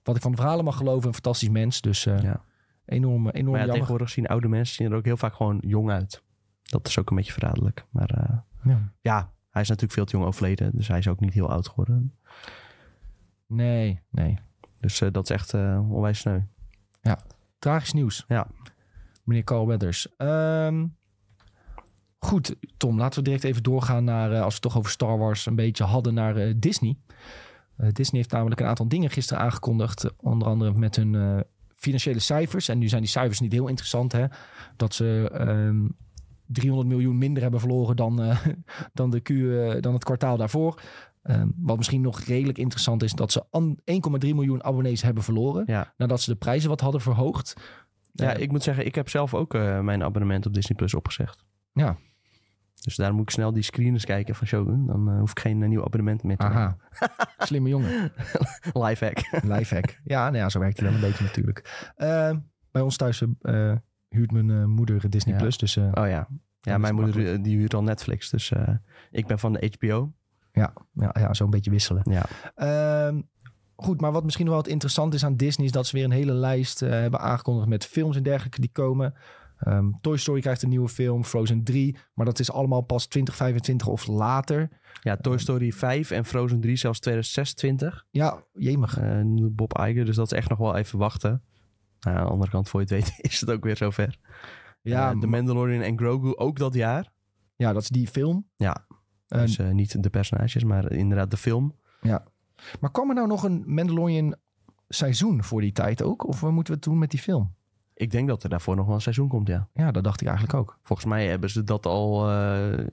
wat 0.04 0.16
ik 0.16 0.22
van 0.22 0.32
de 0.32 0.38
verhalen 0.38 0.66
mag 0.66 0.78
geloven, 0.78 1.08
een 1.08 1.14
fantastisch 1.14 1.50
mens. 1.50 1.82
Dus 1.82 2.06
uh, 2.06 2.22
ja. 2.22 2.44
enorm, 2.86 3.30
enorm 3.30 3.32
maar 3.32 3.44
ja, 3.44 3.50
jammer. 3.52 3.74
tegenwoordig 3.74 4.10
zien 4.10 4.28
oude 4.28 4.48
mensen 4.48 4.76
zien 4.76 4.92
er 4.92 4.98
ook 4.98 5.06
heel 5.06 5.18
vaak 5.18 5.34
gewoon 5.34 5.58
jong 5.66 5.90
uit. 5.90 6.24
Dat 6.62 6.88
is 6.88 7.00
ook 7.00 7.10
een 7.10 7.16
beetje 7.16 7.34
verraderlijk. 7.34 7.86
Maar 7.90 8.12
uh, 8.18 8.38
ja. 8.64 8.92
ja, 9.02 9.32
hij 9.50 9.62
is 9.62 9.68
natuurlijk 9.68 9.94
veel 9.94 10.06
te 10.06 10.18
jong 10.18 10.26
overleden. 10.26 10.72
Dus 10.76 10.88
hij 10.88 10.98
is 10.98 11.08
ook 11.08 11.20
niet 11.20 11.34
heel 11.34 11.50
oud 11.50 11.68
geworden. 11.68 12.16
Nee, 13.48 14.02
nee. 14.10 14.38
Dus 14.80 15.02
uh, 15.02 15.12
dat 15.12 15.24
is 15.24 15.30
echt 15.30 15.54
onwijs 15.54 16.20
sneu. 16.20 16.40
Ja, 17.02 17.20
tragisch 17.60 17.94
nieuws. 17.94 18.26
Ja. 18.28 18.48
Meneer 19.24 19.44
Carl 19.44 19.68
Weathers. 19.68 20.08
Um, 20.18 20.96
goed, 22.24 22.56
Tom, 22.78 22.98
laten 22.98 23.20
we 23.20 23.26
direct 23.26 23.44
even 23.44 23.64
doorgaan 23.64 24.04
naar, 24.04 24.32
uh, 24.32 24.36
als 24.36 24.48
we 24.48 24.54
het 24.54 24.62
toch 24.62 24.78
over 24.78 24.92
Star 24.92 25.18
Wars 25.18 25.46
een 25.46 25.56
beetje 25.56 25.84
hadden, 25.84 26.14
naar 26.14 26.60
Disney. 26.60 26.98
Disney 27.78 28.22
heeft 28.22 28.32
namelijk 28.32 28.62
een 28.62 28.68
aantal 28.68 28.88
dingen 28.88 29.10
gisteren 29.10 29.44
aangekondigd. 29.44 30.14
Onder 30.18 30.48
andere 30.48 30.74
met 30.74 30.96
hun 30.96 31.44
financiële 31.76 32.20
cijfers. 32.20 32.68
En 32.68 32.78
nu 32.78 32.88
zijn 32.88 33.02
die 33.02 33.10
cijfers 33.10 33.40
niet 33.40 33.52
heel 33.52 33.68
interessant, 33.68 34.12
hè. 34.12 34.26
Dat 34.76 34.94
ze... 34.94 35.32
Um, 35.42 35.96
300 36.46 36.90
miljoen 36.90 37.18
minder 37.18 37.42
hebben 37.42 37.60
verloren 37.60 37.96
dan, 37.96 38.22
dan, 38.94 39.10
de 39.10 39.20
Q, 39.20 39.28
dan 39.82 39.94
het 39.94 40.04
kwartaal 40.04 40.38
daarvoor. 40.38 40.82
Um, 41.24 41.54
wat 41.58 41.78
misschien 41.78 42.02
nog 42.02 42.20
redelijk 42.20 42.58
interessant 42.58 43.04
is, 43.04 43.12
dat 43.14 43.32
ze 43.32 43.46
1,3 44.26 44.30
miljoen 44.36 44.64
abonnees 44.64 45.02
hebben 45.02 45.24
verloren. 45.24 45.64
Ja. 45.68 45.94
Nadat 45.98 46.22
ze 46.22 46.32
de 46.32 46.38
prijzen 46.38 46.70
wat 46.70 46.82
hadden 46.82 47.02
verhoogd. 47.02 47.54
Ja, 48.12 48.36
uh, 48.36 48.42
ik 48.42 48.52
moet 48.52 48.64
zeggen, 48.64 48.86
ik 48.86 48.96
heb 48.96 49.10
zelf 49.10 49.34
ook 49.34 49.54
mijn 49.82 50.04
abonnement 50.04 50.46
op 50.46 50.54
Disney 50.54 50.78
Plus 50.78 50.94
opgezegd. 50.94 51.44
Ja. 51.74 51.98
Dus 52.84 52.96
daar 52.96 53.14
moet 53.14 53.22
ik 53.22 53.30
snel 53.30 53.54
die 53.54 53.64
screeners 53.64 54.06
kijken 54.06 54.36
van 54.36 54.48
Shogun. 54.48 54.86
Dan 54.86 55.10
uh, 55.10 55.20
hoef 55.20 55.32
ik 55.32 55.40
geen 55.40 55.68
nieuw 55.70 55.84
abonnement 55.84 56.24
meer 56.24 56.38
te 56.38 56.46
Aha. 56.46 56.78
Slimme 57.38 57.70
jongen. 57.70 58.12
Lifehack. 58.74 59.44
Lifehack. 59.44 60.00
Ja, 60.04 60.24
nou 60.24 60.38
ja, 60.38 60.50
zo 60.50 60.60
werkt 60.60 60.78
het 60.80 60.86
wel 60.86 60.96
een 60.96 61.02
beetje 61.02 61.24
natuurlijk. 61.24 61.92
Ehm, 61.96 62.38
bij 62.72 62.82
ons 62.82 62.98
thuis 62.98 63.24
huurt 64.10 64.32
mijn 64.32 64.70
moeder 64.70 65.10
Disney 65.10 65.34
ja. 65.34 65.42
Plus. 65.42 65.58
Dus, 65.58 65.78
oh 65.78 65.92
ja. 65.94 66.28
Ja, 66.62 66.78
mijn 66.78 66.96
moeder 66.96 67.42
die 67.42 67.58
huurt 67.58 67.74
al 67.74 67.84
Netflix. 67.84 68.30
Dus 68.30 68.52
ik 69.12 69.28
ben 69.28 69.40
van 69.40 69.54
de 69.54 69.74
HBO. 69.78 70.14
Ja, 70.52 70.74
ja, 70.94 71.16
ja 71.20 71.34
zo'n 71.34 71.50
beetje 71.50 71.72
wisselen. 71.72 72.04
Ja. 72.10 73.08
Um, 73.08 73.30
goed, 73.76 74.02
maar 74.02 74.12
wat 74.12 74.24
misschien 74.24 74.48
wel 74.48 74.56
wat 74.56 74.68
interessant 74.68 75.14
is 75.14 75.26
aan 75.26 75.36
Disney... 75.36 75.66
is 75.66 75.72
dat 75.72 75.88
ze 75.88 75.96
weer 75.96 76.06
een 76.06 76.12
hele 76.12 76.34
lijst 76.34 76.80
hebben 76.80 77.20
aangekondigd 77.20 77.68
met 77.68 77.86
films 77.86 78.16
en 78.16 78.24
dergelijke 78.24 78.62
die 78.62 78.72
komen. 78.72 79.14
Um, 79.68 79.98
Toy 80.02 80.18
Story 80.18 80.42
krijgt 80.42 80.64
een 80.64 80.70
nieuwe 80.70 80.90
film, 80.90 81.24
Frozen 81.24 81.64
3. 81.64 81.98
Maar 82.14 82.26
dat 82.26 82.40
is 82.40 82.52
allemaal 82.52 82.82
pas 82.82 83.06
2025 83.06 83.88
of 83.88 84.08
later. 84.08 84.70
Ja, 85.02 85.18
Toy 85.18 85.38
Story 85.38 85.72
5 85.72 86.12
en 86.12 86.26
Frozen 86.26 86.60
3 86.60 86.76
zelfs 86.76 87.00
2026. 87.00 88.06
Ja, 88.10 88.44
jemig. 88.54 89.02
Uh, 89.02 89.48
Bob 89.52 89.80
Iger, 89.80 90.06
dus 90.06 90.16
dat 90.16 90.32
is 90.32 90.38
echt 90.38 90.50
nog 90.50 90.58
wel 90.58 90.76
even 90.76 91.00
wachten. 91.00 91.44
Nou, 92.00 92.18
aan 92.18 92.26
de 92.26 92.32
andere 92.32 92.52
kant, 92.52 92.70
voor 92.70 92.82
je 92.82 92.96
het 92.96 93.06
weet, 93.06 93.20
is 93.32 93.40
het 93.40 93.52
ook 93.52 93.64
weer 93.64 93.78
zover. 93.78 94.20
Ja, 94.82 95.14
uh, 95.14 95.20
The 95.20 95.28
Mandalorian 95.28 95.82
en 95.82 95.98
Grogu 95.98 96.36
ook 96.36 96.58
dat 96.58 96.74
jaar. 96.74 97.12
Ja, 97.56 97.74
dat 97.74 97.82
is 97.82 97.90
die 97.90 98.08
film. 98.08 98.48
Ja, 98.56 98.86
dus 99.28 99.58
niet 99.58 100.04
de 100.04 100.10
personages, 100.10 100.64
maar 100.64 100.92
inderdaad 100.92 101.32
de 101.32 101.38
film. 101.38 101.76
Ja. 102.02 102.24
Maar 102.80 102.92
kwam 102.92 103.10
er 103.10 103.16
nou 103.16 103.28
nog 103.28 103.44
een 103.44 103.64
Mandalorian 103.66 104.36
seizoen 104.88 105.44
voor 105.44 105.62
die 105.62 105.72
tijd 105.72 106.04
ook? 106.04 106.28
Of 106.28 106.42
moeten 106.42 106.74
we 106.74 106.80
het 106.80 106.84
doen 106.84 106.98
met 106.98 107.12
die 107.12 107.20
film? 107.20 107.56
Ik 107.96 108.12
denk 108.12 108.28
dat 108.28 108.44
er 108.44 108.50
daarvoor 108.50 108.76
nog 108.76 108.86
wel 108.86 108.96
een 108.96 109.02
seizoen 109.02 109.28
komt, 109.28 109.48
ja. 109.48 109.68
Ja, 109.74 109.92
dat 109.92 110.04
dacht 110.04 110.22
ik 110.22 110.28
eigenlijk 110.28 110.58
ook. 110.58 110.80
Volgens 110.84 111.08
mij 111.08 111.28
hebben 111.28 111.50
ze 111.50 111.64
dat 111.64 111.86
al... 111.86 112.30
Uh, 112.30 112.88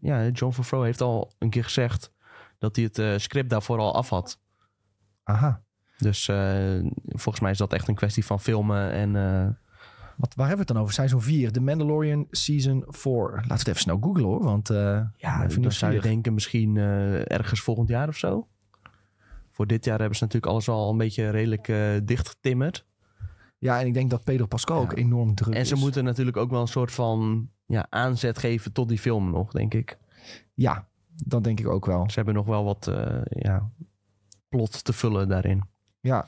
ja, 0.00 0.28
John 0.28 0.52
Favreau 0.52 0.84
heeft 0.84 1.00
al 1.00 1.32
een 1.38 1.50
keer 1.50 1.64
gezegd 1.64 2.12
dat 2.58 2.76
hij 2.76 2.84
het 2.84 2.98
uh, 2.98 3.12
script 3.16 3.50
daarvoor 3.50 3.78
al 3.78 3.94
af 3.94 4.08
had. 4.08 4.40
Aha. 5.22 5.62
Dus 5.98 6.28
uh, 6.28 6.90
volgens 7.06 7.40
mij 7.40 7.50
is 7.50 7.58
dat 7.58 7.72
echt 7.72 7.88
een 7.88 7.94
kwestie 7.94 8.24
van 8.24 8.40
filmen 8.40 8.90
en... 8.90 9.12
Wat, 10.16 10.34
waar 10.34 10.46
hebben 10.46 10.66
we 10.66 10.72
het 10.72 10.74
dan 10.74 10.82
over? 10.82 10.94
Seizoen 10.94 11.22
4, 11.22 11.52
The 11.52 11.60
Mandalorian 11.60 12.26
Season 12.30 12.84
4. 12.88 13.12
Laten 13.14 13.48
we 13.48 13.54
het 13.54 13.68
even 13.68 13.80
snel 13.80 13.98
googlen 14.00 14.24
hoor, 14.24 14.42
want... 14.42 14.68
ja, 15.16 15.46
dan 15.46 15.72
zou 15.72 15.92
je 15.92 16.00
denken 16.00 16.34
misschien 16.34 16.76
ergens 17.26 17.60
volgend 17.60 17.88
jaar 17.88 18.08
of 18.08 18.16
zo. 18.16 18.48
Voor 19.50 19.66
dit 19.66 19.84
jaar 19.84 19.98
hebben 19.98 20.16
ze 20.16 20.24
natuurlijk 20.24 20.52
alles 20.52 20.68
al 20.68 20.90
een 20.90 20.96
beetje 20.96 21.30
redelijk 21.30 21.66
dicht 22.06 22.28
getimmerd. 22.28 22.86
Ja, 23.58 23.80
en 23.80 23.86
ik 23.86 23.94
denk 23.94 24.10
dat 24.10 24.24
Pedro 24.24 24.46
Pascal 24.46 24.80
ook 24.80 24.96
enorm 24.96 25.34
druk 25.34 25.54
is. 25.54 25.60
En 25.60 25.66
ze 25.66 25.76
moeten 25.76 26.04
natuurlijk 26.04 26.36
ook 26.36 26.50
wel 26.50 26.60
een 26.60 26.68
soort 26.68 26.92
van 26.92 27.48
ja, 27.66 27.86
aanzet 27.90 28.38
geven 28.38 28.72
tot 28.72 28.88
die 28.88 28.98
film 28.98 29.30
nog, 29.30 29.50
denk 29.50 29.74
ik. 29.74 29.98
Ja, 30.54 30.88
dat 31.24 31.44
denk 31.44 31.60
ik 31.60 31.68
ook 31.68 31.86
wel. 31.86 32.10
Ze 32.10 32.14
hebben 32.14 32.34
nog 32.34 32.46
wel 32.46 32.64
wat 32.64 32.86
uh, 32.90 33.20
ja, 33.24 33.70
plot 34.48 34.84
te 34.84 34.92
vullen 34.92 35.28
daarin. 35.28 35.62
Ja. 36.00 36.26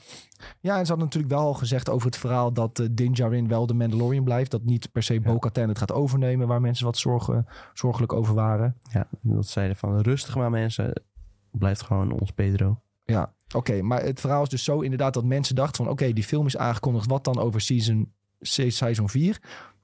ja, 0.59 0.77
en 0.77 0.85
ze 0.85 0.91
hadden 0.91 1.05
natuurlijk 1.05 1.33
wel 1.33 1.43
al 1.43 1.53
gezegd 1.53 1.89
over 1.89 2.05
het 2.05 2.17
verhaal 2.17 2.53
dat 2.53 2.79
uh, 2.79 2.87
Din 2.91 3.13
Djarin 3.13 3.47
wel 3.47 3.65
de 3.65 3.73
Mandalorian 3.73 4.23
blijft. 4.23 4.51
Dat 4.51 4.63
niet 4.63 4.91
per 4.91 5.03
se 5.03 5.13
ja. 5.13 5.19
Bo-Katan 5.19 5.69
het 5.69 5.77
gaat 5.77 5.91
overnemen, 5.91 6.47
waar 6.47 6.61
mensen 6.61 6.85
wat 6.85 6.97
zorgen, 6.97 7.47
zorgelijk 7.73 8.13
over 8.13 8.33
waren. 8.33 8.77
Ja, 8.91 9.07
dat 9.21 9.47
zeiden 9.47 9.77
van 9.77 9.99
rustig 10.01 10.35
maar 10.35 10.49
mensen, 10.49 11.03
blijft 11.51 11.81
gewoon 11.81 12.11
ons 12.11 12.31
Pedro. 12.31 12.81
Ja, 13.05 13.33
oké. 13.55 13.81
maar 13.81 14.01
het 14.01 14.19
verhaal 14.19 14.43
is 14.43 14.49
dus 14.49 14.63
zo 14.63 14.79
inderdaad 14.79 15.13
dat 15.13 15.23
mensen 15.23 15.55
dachten 15.55 15.83
van... 15.83 15.93
oké, 15.93 16.13
die 16.13 16.23
film 16.23 16.45
is 16.45 16.57
aangekondigd. 16.57 17.07
Wat 17.07 17.23
dan 17.23 17.39
over 17.39 17.61
season, 17.61 18.13
seizoen 18.39 19.09
4? 19.09 19.41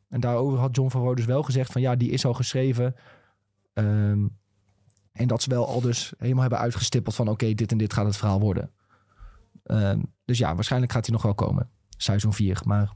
En 0.10 0.19
daarover 0.19 0.60
had 0.60 0.75
John 0.75 0.89
Favreau 0.89 1.15
dus 1.15 1.25
wel 1.25 1.43
gezegd 1.43 1.71
van... 1.71 1.82
ja, 1.82 1.95
die 1.95 2.10
is 2.10 2.25
al 2.25 2.34
geschreven. 2.34 2.95
Um, 3.73 4.38
en 5.12 5.28
dat 5.28 5.41
ze 5.41 5.49
wel 5.49 5.67
al 5.67 5.82
dus 5.82 6.13
helemaal 6.17 6.41
hebben 6.41 6.60
uitgestippeld 6.60 7.15
van... 7.15 7.28
oké, 7.28 7.54
dit 7.54 7.71
en 7.71 7.78
dit 7.78 7.93
gaat 7.93 8.06
het 8.06 8.17
verhaal 8.17 8.39
worden. 8.39 8.71
Um, 9.63 10.13
dus 10.25 10.38
ja, 10.38 10.56
waarschijnlijk 10.56 10.91
gaat 10.91 11.06
hij 11.06 11.13
nog 11.13 11.23
wel 11.23 11.36
komen. 11.36 11.69
Seizoen 11.97 12.34
4. 12.34 12.62
Maar 12.65 12.93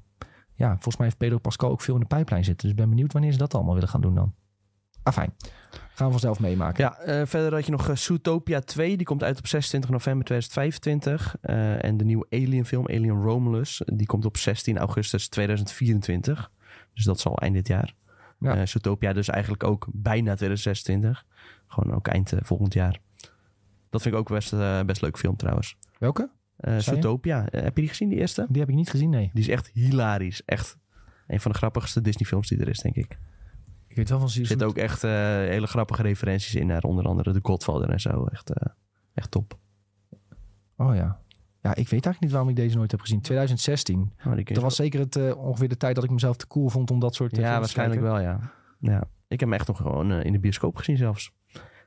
ja, 0.53 0.71
volgens 0.71 0.97
mij 0.97 1.05
heeft 1.05 1.17
Pedro 1.17 1.37
Pascal 1.37 1.69
ook 1.69 1.81
veel 1.81 1.93
in 1.93 1.99
de 1.99 2.05
pijplijn 2.05 2.43
zitten. 2.43 2.67
Dus 2.67 2.77
ben 2.77 2.89
benieuwd 2.89 3.13
wanneer 3.13 3.31
ze 3.31 3.37
dat 3.37 3.53
allemaal 3.53 3.73
willen 3.73 3.89
gaan 3.89 4.01
doen 4.01 4.15
dan. 4.15 4.33
Afijn. 5.03 5.33
Gaan 5.99 6.07
we 6.07 6.13
vanzelf 6.13 6.39
meemaken. 6.39 6.83
Ja, 6.83 7.19
uh, 7.19 7.25
verder 7.25 7.53
had 7.53 7.65
je 7.65 7.71
nog 7.71 7.89
uh, 7.89 7.95
Zootopia 7.95 8.59
2. 8.59 8.97
Die 8.97 9.05
komt 9.05 9.23
uit 9.23 9.37
op 9.37 9.47
26 9.47 9.89
november 9.89 10.25
2025. 10.25 11.35
Uh, 11.41 11.73
eh, 11.73 11.83
en 11.83 11.97
de 11.97 12.03
nieuwe 12.03 12.25
Alien 12.29 12.65
film, 12.65 12.87
Alien 12.87 13.21
Romulus, 13.21 13.81
die 13.85 14.07
komt 14.07 14.25
op 14.25 14.37
16 14.37 14.77
augustus 14.77 15.27
2024. 15.27 16.51
Dus 16.93 17.03
dat 17.03 17.19
zal 17.19 17.37
eind 17.37 17.55
dit 17.55 17.67
jaar. 17.67 17.93
Ja. 18.39 18.65
Zootopia 18.65 19.13
dus 19.13 19.29
eigenlijk 19.29 19.63
ook 19.63 19.87
bijna 19.91 20.35
2026. 20.35 21.25
Gewoon 21.67 21.95
ook 21.95 22.07
eind 22.07 22.33
volgend 22.41 22.73
jaar. 22.73 22.99
Dat 23.89 24.01
vind 24.01 24.13
ik 24.13 24.19
ook 24.19 24.29
best, 24.29 24.55
best 24.85 25.01
leuk 25.01 25.17
film 25.17 25.35
trouwens. 25.35 25.77
Welke? 25.97 26.29
Zootopia. 26.77 27.47
heb 27.51 27.75
je 27.75 27.81
die 27.81 27.89
gezien, 27.89 28.09
die 28.09 28.17
eerste? 28.17 28.45
Die 28.49 28.59
heb 28.59 28.69
ik 28.69 28.75
niet 28.75 28.89
gezien, 28.89 29.09
nee. 29.09 29.29
Die 29.33 29.43
is 29.43 29.49
echt 29.49 29.69
hilarisch. 29.73 30.41
Echt 30.45 30.77
een 31.27 31.39
van 31.39 31.51
de 31.51 31.57
grappigste 31.57 32.01
Disney 32.01 32.27
films 32.27 32.47
die 32.47 32.59
er 32.59 32.69
is, 32.69 32.79
denk 32.79 32.95
ik. 32.95 33.17
Weet 33.99 34.09
wel 34.09 34.19
van 34.19 34.27
Er 34.27 34.47
zitten 34.47 34.67
ook 34.67 34.77
echt 34.77 35.03
uh, 35.03 35.11
hele 35.11 35.67
grappige 35.67 36.01
referenties 36.01 36.55
in 36.55 36.67
naar 36.67 36.83
onder 36.83 37.05
andere 37.05 37.33
The 37.33 37.39
Godfather 37.41 37.89
en 37.89 37.99
zo. 37.99 38.25
Echt, 38.25 38.49
uh, 38.49 38.71
echt 39.13 39.31
top. 39.31 39.57
Oh 40.77 40.95
ja. 40.95 41.21
Ja, 41.61 41.69
ik 41.69 41.75
weet 41.75 41.91
eigenlijk 41.91 42.19
niet 42.19 42.31
waarom 42.31 42.49
ik 42.49 42.55
deze 42.55 42.77
nooit 42.77 42.91
heb 42.91 42.99
gezien. 43.01 43.21
2016. 43.21 44.11
Oh, 44.25 44.35
dat 44.43 44.57
was 44.57 44.75
zeker 44.75 44.99
het, 44.99 45.15
uh, 45.15 45.37
ongeveer 45.37 45.69
de 45.69 45.77
tijd 45.77 45.95
dat 45.95 46.03
ik 46.03 46.09
mezelf 46.09 46.37
te 46.37 46.47
cool 46.47 46.69
vond 46.69 46.91
om 46.91 46.99
dat 46.99 47.15
soort 47.15 47.35
Ja, 47.35 47.59
waarschijnlijk 47.59 48.01
wel, 48.01 48.19
ja. 48.19 48.39
ja. 48.79 49.03
Ik 49.27 49.39
heb 49.39 49.49
hem 49.49 49.53
echt 49.53 49.67
nog 49.67 49.77
gewoon 49.77 50.11
in 50.11 50.31
de 50.31 50.39
bioscoop 50.39 50.75
gezien 50.75 50.97
zelfs. 50.97 51.31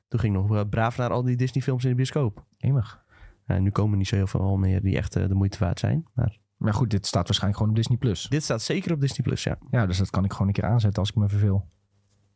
Toen 0.08 0.20
ging 0.20 0.36
ik 0.36 0.48
nog 0.48 0.68
braaf 0.68 0.96
naar 0.96 1.10
al 1.10 1.22
die 1.22 1.36
Disney 1.36 1.62
films 1.62 1.84
in 1.84 1.90
de 1.90 1.96
bioscoop. 1.96 2.44
Eemig. 2.58 3.04
nu 3.46 3.70
komen 3.70 3.98
niet 3.98 4.08
zo 4.08 4.16
heel 4.16 4.26
veel 4.26 4.56
meer 4.56 4.82
die 4.82 4.96
echt 4.96 5.12
de 5.12 5.34
moeite 5.34 5.58
waard 5.58 5.78
zijn. 5.78 6.06
Maar... 6.14 6.38
maar 6.56 6.74
goed, 6.74 6.90
dit 6.90 7.06
staat 7.06 7.24
waarschijnlijk 7.24 7.56
gewoon 7.56 7.76
op 7.76 7.76
Disney+. 7.78 7.98
Plus. 7.98 8.28
Dit 8.28 8.42
staat 8.42 8.62
zeker 8.62 8.92
op 8.92 9.00
Disney+, 9.00 9.26
Plus, 9.26 9.42
ja. 9.42 9.58
Ja, 9.70 9.86
dus 9.86 9.98
dat 9.98 10.10
kan 10.10 10.24
ik 10.24 10.32
gewoon 10.32 10.46
een 10.46 10.52
keer 10.52 10.64
aanzetten 10.64 11.00
als 11.00 11.10
ik 11.10 11.16
me 11.16 11.28
verveel. 11.28 11.70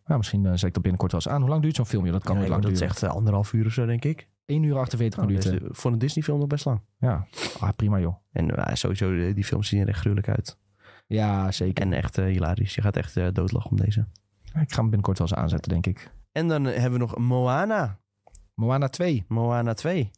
Ja, 0.07 0.17
misschien 0.17 0.45
uh, 0.45 0.51
zet 0.51 0.63
ik 0.63 0.73
dat 0.73 0.83
binnenkort 0.83 1.13
wel 1.13 1.21
eens 1.21 1.31
aan. 1.31 1.41
Hoe 1.41 1.51
lang 1.51 1.63
duurt 1.63 1.77
zo'n 1.77 1.87
film? 1.87 2.11
Dat 2.11 2.25
kan 2.25 2.35
ja, 2.35 2.49
lang 2.49 2.63
dat 2.63 2.63
duren. 2.63 2.79
Dat 2.79 2.97
is 2.97 3.03
echt 3.03 3.03
uh, 3.03 3.17
anderhalf 3.17 3.53
uur 3.53 3.67
of 3.67 3.73
zo, 3.73 3.87
denk 3.87 4.05
ik. 4.05 4.29
1 4.45 4.63
uur 4.63 4.79
48 4.79 5.19
oh, 5.19 5.27
minuten. 5.27 5.59
Dus, 5.59 5.69
voor 5.71 5.93
een 5.93 5.99
Disney 5.99 6.25
film 6.25 6.39
nog 6.39 6.49
best 6.49 6.65
lang. 6.65 6.81
Ja, 6.99 7.27
ah, 7.61 7.69
prima 7.77 8.01
joh. 8.01 8.15
En 8.33 8.77
sowieso, 8.77 9.33
die 9.33 9.45
films 9.45 9.69
zien 9.69 9.81
er 9.81 9.89
echt 9.89 9.99
gruwelijk 9.99 10.29
uit. 10.29 10.59
Ja, 11.07 11.53
zeker. 11.53 11.85
En 11.85 11.93
echt 11.93 12.17
hilarisch. 12.17 12.75
Je 12.75 12.83
gaat 12.83 12.97
echt 12.97 13.15
doodlachen 13.35 13.71
om 13.71 13.77
deze. 13.77 14.07
ik 14.43 14.73
ga 14.73 14.81
hem 14.81 14.91
binnenkort 14.91 15.19
wel 15.19 15.29
eens 15.29 15.37
aanzetten, 15.37 15.73
denk 15.73 15.87
ik. 15.87 16.11
En 16.33 16.49
dan 16.49 16.65
hebben 16.65 16.93
we 16.93 16.99
nog 16.99 17.19
Moana. 17.19 17.99
Moana 18.55 18.89
2. 18.89 19.25
Moana 19.29 19.75
2. 19.75 20.11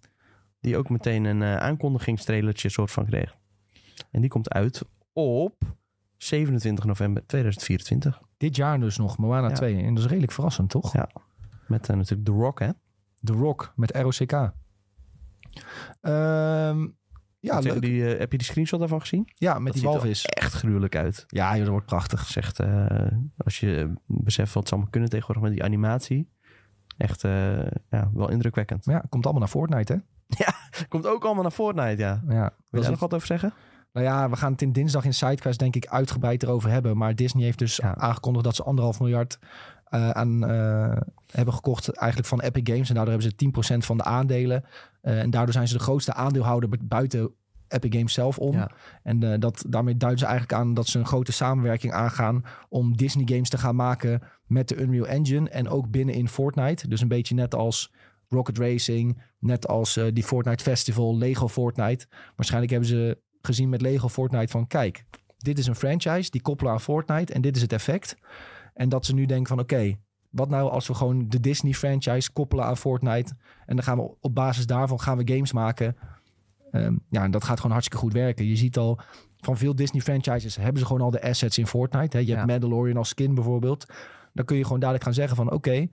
Die 0.61 0.77
ook 0.77 0.91
meteen 0.91 1.25
een 1.25 1.43
aankondigingstrailertje 1.43 2.69
soort 2.69 2.91
van 2.91 3.07
kreeg. 3.07 3.37
En 4.11 4.21
die 4.21 4.31
komt 4.31 4.51
uit 4.51 4.83
op 5.13 5.78
27 6.19 6.85
november 6.85 7.27
2024. 7.27 8.21
Dit 8.37 8.57
jaar 8.57 8.81
dus 8.81 8.97
nog, 8.97 9.19
Moana 9.19 9.51
2. 9.51 9.77
En 9.77 9.95
dat 9.95 10.05
is 10.05 10.09
redelijk 10.09 10.33
verrassend, 10.33 10.71
toch? 10.71 10.93
Ja. 10.93 11.09
Met 11.67 11.89
uh, 11.89 11.97
natuurlijk 11.97 12.29
The 12.29 12.35
Rock, 12.35 12.59
hè? 12.59 12.71
The 13.23 13.33
Rock, 13.33 13.73
met 13.77 13.97
ROCK. 13.97 14.33
Um, 14.33 14.53
ehm, 16.01 16.87
ja, 17.41 17.59
leuk. 17.59 17.81
Die, 17.81 17.93
uh, 17.93 18.19
heb 18.19 18.33
je 18.33 18.39
die 18.39 18.47
screenshot 18.47 18.79
daarvan 18.81 19.01
gezien? 19.01 19.29
Ja, 19.35 19.55
met 19.55 19.73
dat 19.73 19.83
die 19.83 19.91
walvis. 19.91 20.25
echt 20.25 20.53
gruwelijk 20.53 20.97
uit. 20.97 21.25
Ja, 21.27 21.51
joh, 21.51 21.61
dat 21.61 21.69
wordt 21.69 21.87
prachtig. 21.87 22.27
Zegt, 22.27 22.61
uh, 22.61 22.87
als 23.37 23.61
je 23.61 23.93
beseft 24.07 24.53
wat 24.53 24.67
ze 24.67 24.73
allemaal 24.73 24.91
kunnen 24.91 25.11
tegenwoordig 25.11 25.45
met 25.45 25.53
die 25.53 25.65
animatie. 25.65 26.31
Echt 26.97 27.23
ja, 27.91 28.11
wel 28.13 28.31
indrukwekkend. 28.31 28.85
Ja, 28.85 29.05
komt 29.09 29.25
allemaal 29.25 29.43
naar 29.43 29.51
Fortnite, 29.51 29.93
hè? 29.93 29.99
Ja, 30.45 30.55
komt 30.89 31.07
ook 31.07 31.25
allemaal 31.25 31.43
naar 31.43 31.53
Fortnite, 31.53 32.03
ja. 32.03 32.23
ja 32.29 32.55
Wil 32.71 32.81
je 32.81 32.87
er 32.87 32.91
nog 32.91 33.01
wat 33.01 33.15
over 33.15 33.27
zeggen? 33.27 33.53
Nou 33.93 34.07
ja, 34.07 34.31
we 34.31 34.37
gaan 34.37 34.53
het 34.53 34.63
in 34.63 34.73
dinsdag 34.73 35.05
in 35.05 35.15
Sidequest 35.15 35.59
denk 35.59 35.77
ik 35.77 35.87
uitgebreid 35.87 36.43
erover 36.43 36.71
hebben. 36.71 36.97
Maar 36.97 37.15
Disney 37.15 37.45
heeft 37.45 37.59
dus 37.59 37.81
aangekondigd 37.83 38.45
dat 38.45 38.57
ze 38.57 38.63
anderhalf 38.63 39.01
miljard 39.01 39.39
uh, 39.91 40.11
aan 40.11 40.51
uh, 40.51 40.97
hebben 41.27 41.55
gekocht 41.55 41.89
eigenlijk 41.89 42.29
van 42.29 42.41
Epic 42.41 42.63
Games. 42.73 42.89
En 42.89 42.95
daardoor 42.95 43.13
hebben 43.13 43.33
ze 43.39 43.75
10% 43.75 43.87
van 43.87 43.97
de 43.97 44.05
aandelen. 44.05 44.65
Uh, 45.03 45.21
en 45.21 45.31
daardoor 45.31 45.53
zijn 45.53 45.69
ze 45.69 45.77
de 45.77 45.83
grootste 45.83 46.15
aandeelhouder 46.15 46.69
buiten 46.83 47.31
Epic 47.69 47.93
Games 47.97 48.13
zelf 48.13 48.39
om. 48.39 48.53
Ja. 48.53 48.71
En 49.03 49.41
dat, 49.41 49.65
daarmee 49.69 49.97
duiden 49.97 50.21
ze 50.21 50.27
eigenlijk 50.27 50.61
aan 50.61 50.75
dat 50.75 50.87
ze 50.87 50.99
een 50.99 51.07
grote 51.07 51.33
samenwerking 51.33 51.93
aangaan 51.93 52.45
om 52.69 52.97
Disney 52.97 53.27
games 53.27 53.49
te 53.49 53.59
gaan 53.59 53.77
maken 53.77 54.23
met 54.47 54.69
de 54.69 54.77
Unreal 54.77 55.07
Engine. 55.07 55.51
En 55.51 55.69
ook 55.69 55.91
binnen 55.91 56.15
in 56.15 56.29
Fortnite. 56.29 56.89
Dus 56.89 57.01
een 57.01 57.09
beetje 57.09 57.35
net 57.35 57.55
als 57.55 57.93
Rocket 58.29 58.59
Racing, 58.59 59.23
net 59.39 59.69
als 59.69 60.01
die 60.13 60.25
Fortnite 60.25 60.65
Festival, 60.65 61.19
Lego 61.19 61.49
Fortnite. 61.49 62.07
Waarschijnlijk 62.37 62.73
hebben 62.73 62.89
ze 62.89 63.19
gezien 63.43 63.69
met 63.69 63.81
Lego 63.81 64.09
Fortnite 64.09 64.53
van 64.53 64.67
kijk, 64.67 65.05
dit 65.39 65.59
is 65.59 65.67
een 65.67 65.75
franchise, 65.75 66.31
die 66.31 66.43
koppelen 66.43 66.73
aan 66.73 66.81
Fortnite 66.81 67.33
en 67.33 67.41
dit 67.41 67.57
is 67.57 67.63
het 67.63 67.73
effect. 67.73 68.17
En 68.75 68.89
dat 68.89 69.07
ze 69.07 69.15
nu 69.15 69.27
denken 69.27 69.47
van 69.47 69.59
oké, 69.61 69.97
wat 70.31 70.49
nou 70.49 70.71
als 70.71 70.87
we 70.87 70.95
gewoon 70.95 71.29
de 71.29 71.41
Disney 71.41 71.73
franchise 71.73 72.33
koppelen 72.33 72.65
aan 72.65 72.77
Fortnite 72.77 73.35
en 73.67 73.77
dan 73.77 73.85
gaan 73.85 73.99
we 73.99 74.17
op 74.21 74.35
basis 74.35 74.67
daarvan 74.67 75.01
gaan 75.01 75.17
we 75.17 75.33
games 75.33 75.53
maken. 75.53 75.97
Um, 76.73 77.01
ja, 77.11 77.23
en 77.23 77.31
dat 77.31 77.45
gaat 77.45 77.57
gewoon 77.57 77.73
hartstikke 77.73 78.05
goed 78.05 78.13
werken. 78.13 78.47
Je 78.47 78.57
ziet 78.57 78.77
al 78.77 79.01
van 79.41 79.57
veel 79.57 79.75
Disney 79.75 80.03
franchises 80.03 80.57
hebben 80.57 80.79
ze 80.79 80.87
gewoon 80.87 81.03
al 81.03 81.11
de 81.11 81.23
assets 81.23 81.59
in 81.59 81.67
Fortnite. 81.67 82.17
Hè? 82.17 82.23
Je 82.23 82.35
hebt 82.35 82.47
Mandalorian 82.47 82.97
als 82.97 83.09
skin 83.09 83.35
bijvoorbeeld. 83.35 83.87
Dan 84.33 84.45
kun 84.45 84.57
je 84.57 84.65
gewoon 84.65 84.81
dadelijk 84.81 85.05
gaan 85.05 85.15
zeggen 85.15 85.37
van 85.37 85.53
oké, 85.53 85.87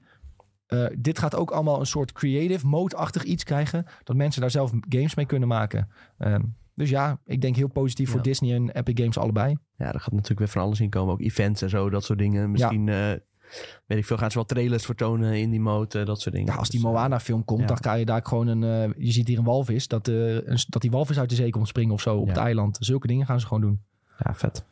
uh, 0.68 0.86
dit 0.98 1.20
gaat 1.20 1.36
ook 1.36 1.52
allemaal 1.52 1.80
een 1.80 1.86
soort 1.86 2.12
creative 2.12 2.68
mode-achtig 2.68 3.24
iets 3.24 3.44
krijgen. 3.44 3.86
Dat 4.04 4.16
mensen 4.16 4.42
daar 4.42 4.52
zelf 4.52 4.72
games 4.90 5.16
mee 5.16 5.26
kunnen 5.26 5.48
maken. 5.48 5.90
Um, 6.18 6.56
dus 6.76 6.90
ja, 6.90 7.20
ik 7.26 7.42
denk 7.42 7.56
heel 7.56 7.68
positief 7.68 8.10
voor 8.10 8.22
Disney 8.22 8.56
en 8.56 8.70
Epic 8.70 8.94
Games 8.98 9.18
allebei. 9.18 9.58
Ja, 9.78 9.94
er 9.94 10.00
gaat 10.00 10.12
natuurlijk 10.12 10.40
weer 10.40 10.48
van 10.48 10.62
alles 10.62 10.80
in 10.80 10.90
komen. 10.90 11.14
Ook 11.14 11.22
events 11.22 11.62
en 11.62 11.70
zo, 11.70 11.90
dat 11.90 12.04
soort 12.04 12.20
dingen. 12.20 12.52
Misschien, 12.52 12.86
ja. 12.86 13.14
uh, 13.14 13.20
weet 13.86 13.98
ik 13.98 14.06
veel, 14.06 14.18
gaan 14.18 14.32
ze 14.32 14.38
wel 14.38 14.46
trailers 14.46 14.86
vertonen 14.86 15.34
in 15.34 15.50
die 15.50 15.60
mode, 15.60 16.04
dat 16.04 16.22
soort 16.22 16.36
dingen. 16.36 16.54
Ja, 16.54 16.60
als 16.60 16.70
die 16.70 16.80
dus, 16.80 16.90
eh, 16.90 16.96
Moana-film 16.96 17.46
komt, 17.46 17.68
dan 17.68 17.78
kan 17.78 18.00
je 18.00 18.06
daar 18.06 18.22
gewoon 18.24 18.48
een... 18.48 18.62
Uh, 18.90 19.06
je 19.06 19.12
ziet 19.12 19.28
hier 19.28 19.38
een 19.38 19.44
walvis, 19.44 19.88
dat, 19.88 20.08
een, 20.08 20.58
dat 20.68 20.82
die 20.82 20.92
walvis 20.92 21.20
uit 21.20 21.30
de 21.30 21.36
zee 21.36 21.50
komt 21.50 21.68
springen 21.68 21.94
of 21.94 22.02
zo 22.02 22.18
op 22.18 22.28
het 22.28 22.38
eiland. 22.38 22.78
Zulke 22.80 23.08
dingen 23.08 23.26
gaan 23.26 23.40
ze 23.40 23.48
gewoon 23.48 23.62
doen. 23.62 23.82
Ja, 24.18 24.36
vet. 24.36 24.66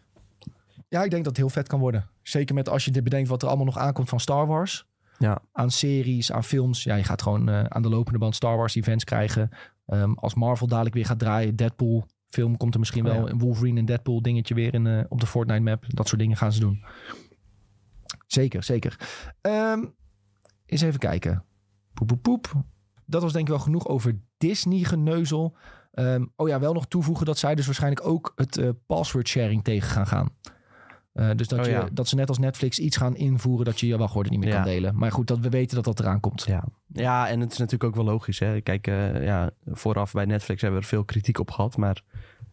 Ja, 0.87 1.03
ik 1.03 1.09
denk 1.11 1.23
dat 1.23 1.37
het 1.37 1.37
heel 1.37 1.49
vet 1.49 1.67
kan 1.67 1.79
worden. 1.79 2.07
Zeker 2.21 2.55
met 2.55 2.69
als 2.69 2.85
je 2.85 2.91
dit 2.91 3.03
bedenkt 3.03 3.29
wat 3.29 3.41
er 3.41 3.47
allemaal 3.47 3.65
nog 3.65 3.77
aankomt 3.77 4.09
van 4.09 4.19
Star 4.19 4.47
Wars. 4.47 4.85
Ja. 5.17 5.41
Aan 5.51 5.71
series, 5.71 6.31
aan 6.31 6.43
films. 6.43 6.83
Ja, 6.83 6.95
je 6.95 7.03
gaat 7.03 7.21
gewoon 7.21 7.49
aan 7.49 7.81
de 7.81 7.89
lopende 7.89 8.19
band 8.19 8.35
Star 8.35 8.57
Wars 8.57 8.75
events 8.75 9.03
krijgen. 9.03 9.49
Um, 9.87 10.13
als 10.13 10.33
Marvel 10.33 10.67
dadelijk 10.67 10.95
weer 10.95 11.05
gaat 11.05 11.19
draaien, 11.19 11.55
Deadpool 11.55 12.05
film 12.29 12.57
komt 12.57 12.73
er 12.73 12.79
misschien 12.79 13.07
oh, 13.07 13.11
wel. 13.13 13.29
Een 13.29 13.39
Wolverine 13.39 13.79
en 13.79 13.85
Deadpool 13.85 14.21
dingetje 14.21 14.53
weer 14.53 14.73
in, 14.73 14.85
uh, 14.85 15.03
op 15.09 15.19
de 15.19 15.27
Fortnite 15.27 15.61
map. 15.61 15.85
Dat 15.87 16.07
soort 16.07 16.21
dingen 16.21 16.37
gaan 16.37 16.53
ze 16.53 16.59
doen. 16.59 16.83
Zeker, 18.27 18.63
zeker. 18.63 18.99
Um, 19.41 19.95
eens 20.65 20.81
even 20.81 20.99
kijken. 20.99 21.43
Poep, 21.93 22.07
poep, 22.07 22.21
poep. 22.21 22.63
Dat 23.05 23.21
was 23.21 23.33
denk 23.33 23.45
ik 23.45 23.51
wel 23.53 23.63
genoeg 23.63 23.87
over 23.87 24.19
Disney-geneuzel. 24.37 25.55
Ehm, 25.91 26.25
oh 26.35 26.47
ja, 26.47 26.59
wel 26.59 26.73
nog 26.73 26.87
toevoegen 26.87 27.25
dat 27.25 27.37
zij 27.37 27.55
dus 27.55 27.65
waarschijnlijk 27.65 28.07
ook 28.07 28.31
het 28.35 28.57
uh, 28.57 28.69
password 28.87 29.27
sharing 29.27 29.63
tegen 29.63 29.89
gaan 29.89 30.07
gaan. 30.07 30.29
Uh, 31.13 31.29
dus 31.35 31.47
dat, 31.47 31.59
Oh, 31.59 31.65
je, 31.65 31.71
ja. 31.71 31.87
dat 31.91 32.07
ze 32.07 32.15
net 32.15 32.29
als 32.29 32.37
Netflix 32.37 32.79
iets 32.79 32.97
gaan 32.97 33.15
invoeren 33.15 33.65
dat 33.65 33.79
je 33.79 33.87
je 33.87 33.97
wachtwoorden 33.97 34.31
niet 34.31 34.41
meer 34.41 34.49
Ja. 34.49 34.55
kan 34.55 34.63
delen. 34.65 34.95
Maar 34.95 35.11
goed, 35.11 35.27
dat 35.27 35.39
we 35.39 35.49
weten 35.49 35.75
dat 35.75 35.85
dat 35.85 35.99
eraan 35.99 36.19
komt. 36.19 36.43
Ja. 36.47 36.63
ja, 36.87 37.27
en 37.29 37.39
het 37.39 37.51
is 37.51 37.57
natuurlijk 37.57 37.83
ook 37.83 37.95
wel 38.03 38.13
logisch. 38.13 38.39
Hè? 38.39 38.61
Kijk, 38.61 38.87
eh, 38.87 39.23
ja, 39.23 39.51
vooraf 39.65 40.11
bij 40.11 40.25
Netflix 40.25 40.61
hebben 40.61 40.79
we 40.79 40.85
er 40.85 40.91
veel 40.91 41.03
kritiek 41.05 41.39
op 41.39 41.51
gehad. 41.51 41.77
Maar 41.77 42.01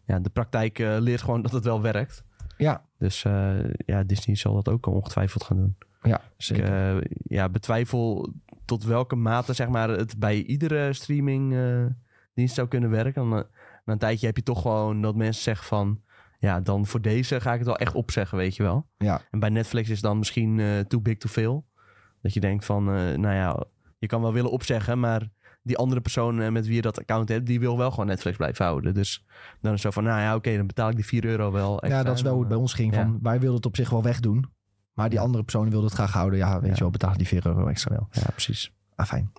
ja, 0.05 0.19
de 0.19 0.29
praktijk 0.29 0.79
eh, 0.79 0.95
leert 0.99 1.21
gewoon 1.21 1.41
dat 1.47 1.51
het 1.51 1.63
wel 1.63 1.81
werkt. 1.81 2.23
Ja, 2.57 2.85
Dus 2.97 3.23
eh, 3.23 3.53
ja, 3.85 4.03
Disney 4.03 4.35
zal 4.35 4.53
dat 4.53 4.69
ook 4.69 4.85
ongetwijfeld 4.85 5.43
gaan 5.43 5.57
doen. 5.57 5.75
ja 6.01 6.17
Ik 6.17 6.21
zeker. 6.37 6.95
eh, 6.97 7.01
ja, 7.23 7.49
betwijfel 7.49 8.33
tot 8.65 8.83
welke 8.83 9.15
mate 9.15 9.53
zeg 9.53 9.67
maar, 9.69 9.89
het 9.89 10.17
bij 10.19 10.43
iedere 10.43 10.93
streamingdienst 10.93 12.55
zou 12.55 12.67
kunnen 12.67 12.89
werken. 12.89 13.23
Eh, 13.23 13.29
na 13.85 13.93
een 13.93 13.97
tijdje 13.97 14.25
heb 14.25 14.35
je 14.35 14.43
toch 14.43 14.61
gewoon 14.61 15.01
dat 15.01 15.15
mensen 15.15 15.43
zeggen 15.43 15.65
van... 15.67 16.01
Ja, 16.41 16.59
dan 16.59 16.85
voor 16.85 17.01
deze 17.01 17.39
ga 17.41 17.51
ik 17.51 17.57
het 17.57 17.67
wel 17.67 17.77
echt 17.77 17.93
opzeggen, 17.95 18.37
weet 18.37 18.55
je 18.55 18.63
wel. 18.63 18.87
ja. 18.97 19.21
En 19.31 19.39
bij 19.39 19.49
Netflix 19.49 19.89
is 19.89 20.01
dan 20.01 20.17
misschien 20.17 20.59
eh, 20.59 20.79
too 20.79 21.01
big 21.01 21.17
to 21.17 21.29
fail. 21.29 21.65
Dat 22.21 22.33
je 22.33 22.39
denkt 22.39 22.65
van, 22.65 22.87
eh, 22.87 22.93
nou 23.17 23.35
ja, 23.35 23.63
je 23.97 24.07
kan 24.07 24.21
wel 24.21 24.33
willen 24.33 24.51
opzeggen, 24.51 24.99
maar 24.99 25.29
die 25.63 25.77
andere 25.77 26.01
persoon 26.01 26.41
eh, 26.41 26.49
met 26.51 26.65
wie 26.65 26.75
je 26.75 26.81
dat 26.81 26.99
account 26.99 27.29
hebt, 27.29 27.45
die 27.45 27.59
wil 27.59 27.77
wel 27.77 27.91
gewoon 27.91 28.05
Netflix 28.05 28.37
blijven 28.37 28.65
houden. 28.65 28.93
Dus 28.93 29.25
dan 29.61 29.73
is 29.73 29.83
het 29.83 29.93
zo 29.93 30.01
van, 30.01 30.03
nou 30.09 30.19
ja, 30.21 30.35
oké, 30.35 30.55
dan 30.57 30.67
betaal 30.67 30.89
ik 30.89 30.95
die 30.95 31.05
4 31.05 31.25
euro 31.25 31.51
wel. 31.51 31.79
Extra. 31.81 31.97
ja, 31.99 32.03
dat 32.05 32.15
is 32.15 32.21
wel 32.21 32.31
hoe 32.31 32.39
het 32.41 32.49
bij 32.49 32.57
ons 32.57 32.73
ging. 32.73 32.95
Ja. 32.95 33.01
Van, 33.01 33.19
wij 33.21 33.39
wilden 33.39 33.55
het 33.55 33.65
op 33.65 33.75
zich 33.75 33.89
wel 33.89 34.03
wegdoen. 34.03 34.45
Maar 34.93 35.09
die 35.09 35.19
andere 35.19 35.43
personen 35.43 35.69
wilden 35.71 35.89
het 35.89 35.97
graag 35.97 36.13
houden. 36.13 36.39
Ja, 36.39 36.53
weet 36.59 36.69
Ja. 36.69 36.73
je 36.75 36.79
wel, 36.81 36.89
betaal 36.89 37.17
die 37.17 37.27
4 37.27 37.45
euro 37.47 37.67
extra 37.67 37.91
wel. 37.91 38.07
Ja, 38.11 38.29
precies. 38.31 38.71
Ah, 38.95 39.05
fijn. 39.05 39.31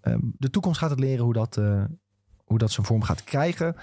Ehm, 0.00 0.18
de 0.22 0.50
toekomst 0.50 0.78
gaat 0.78 0.90
het 0.90 1.00
leren 1.00 1.24
hoe 1.24 1.32
dat, 1.32 1.54
hoe 2.44 2.58
dat 2.58 2.70
zijn 2.70 2.86
vorm 2.86 3.02
gaat 3.02 3.24
krijgen. 3.24 3.76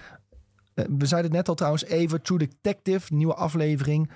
Eh, 0.76 0.86
we 0.98 1.06
zeiden 1.06 1.30
het 1.32 1.40
net 1.40 1.50
al 1.50 1.56
trouwens 1.56 1.86
even. 1.86 2.22
True 2.22 2.38
Detective, 2.38 3.14
nieuwe 3.14 3.34
aflevering. 3.34 4.12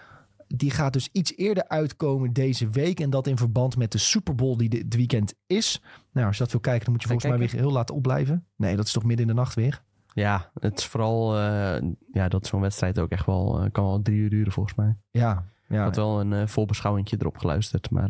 Die 0.48 0.72
gaat 0.72 0.94
dus 0.94 1.10
iets 1.12 1.38
eerder 1.38 1.68
uitkomen 1.68 2.34
deze 2.34 2.70
week. 2.70 3.00
En 3.00 3.10
dat 3.10 3.28
in 3.28 3.38
verband 3.38 3.78
met 3.78 3.92
de 3.92 3.98
Super 3.98 4.36
Bowl 4.36 4.58
die 4.58 4.70
dit 4.70 4.96
weekend 4.96 5.34
is. 5.48 5.82
Nou, 6.12 6.28
als 6.28 6.38
je 6.38 6.44
dat 6.44 6.52
wil 6.52 6.62
kijken, 6.62 6.84
dan 6.84 6.94
moet 6.94 7.02
je 7.02 7.08
volgens 7.08 7.30
mij 7.30 7.40
weer 7.40 7.52
heel 7.52 7.72
laat 7.72 7.92
opblijven. 7.92 8.46
Nee, 8.56 8.76
dat 8.76 8.86
is 8.86 8.92
toch 8.92 9.04
midden 9.04 9.28
in 9.28 9.32
de 9.36 9.40
nacht 9.40 9.54
weer? 9.56 9.82
Ja, 10.14 10.52
het 10.60 10.78
is 10.80 10.86
vooral, 10.86 11.38
eh, 11.38 11.90
ja, 12.12 12.28
dat 12.28 12.48
zo'n 12.48 12.62
wedstrijd 12.62 13.00
ook 13.00 13.10
echt 13.10 13.26
wel, 13.26 13.60
eh, 13.62 13.72
kan 13.72 13.84
wel 13.84 14.02
drie 14.02 14.18
uur 14.18 14.30
duren 14.30 14.52
volgens 14.52 14.76
mij. 14.76 14.98
Ja, 15.12 15.46
Ik 15.68 15.76
ja. 15.76 15.84
had 15.84 15.96
wel 15.96 16.20
een 16.20 16.34
eh 16.34 16.48
voorbeschouwingje 16.48 17.18
erop 17.20 17.38
geluisterd, 17.38 17.90
maar 17.90 18.10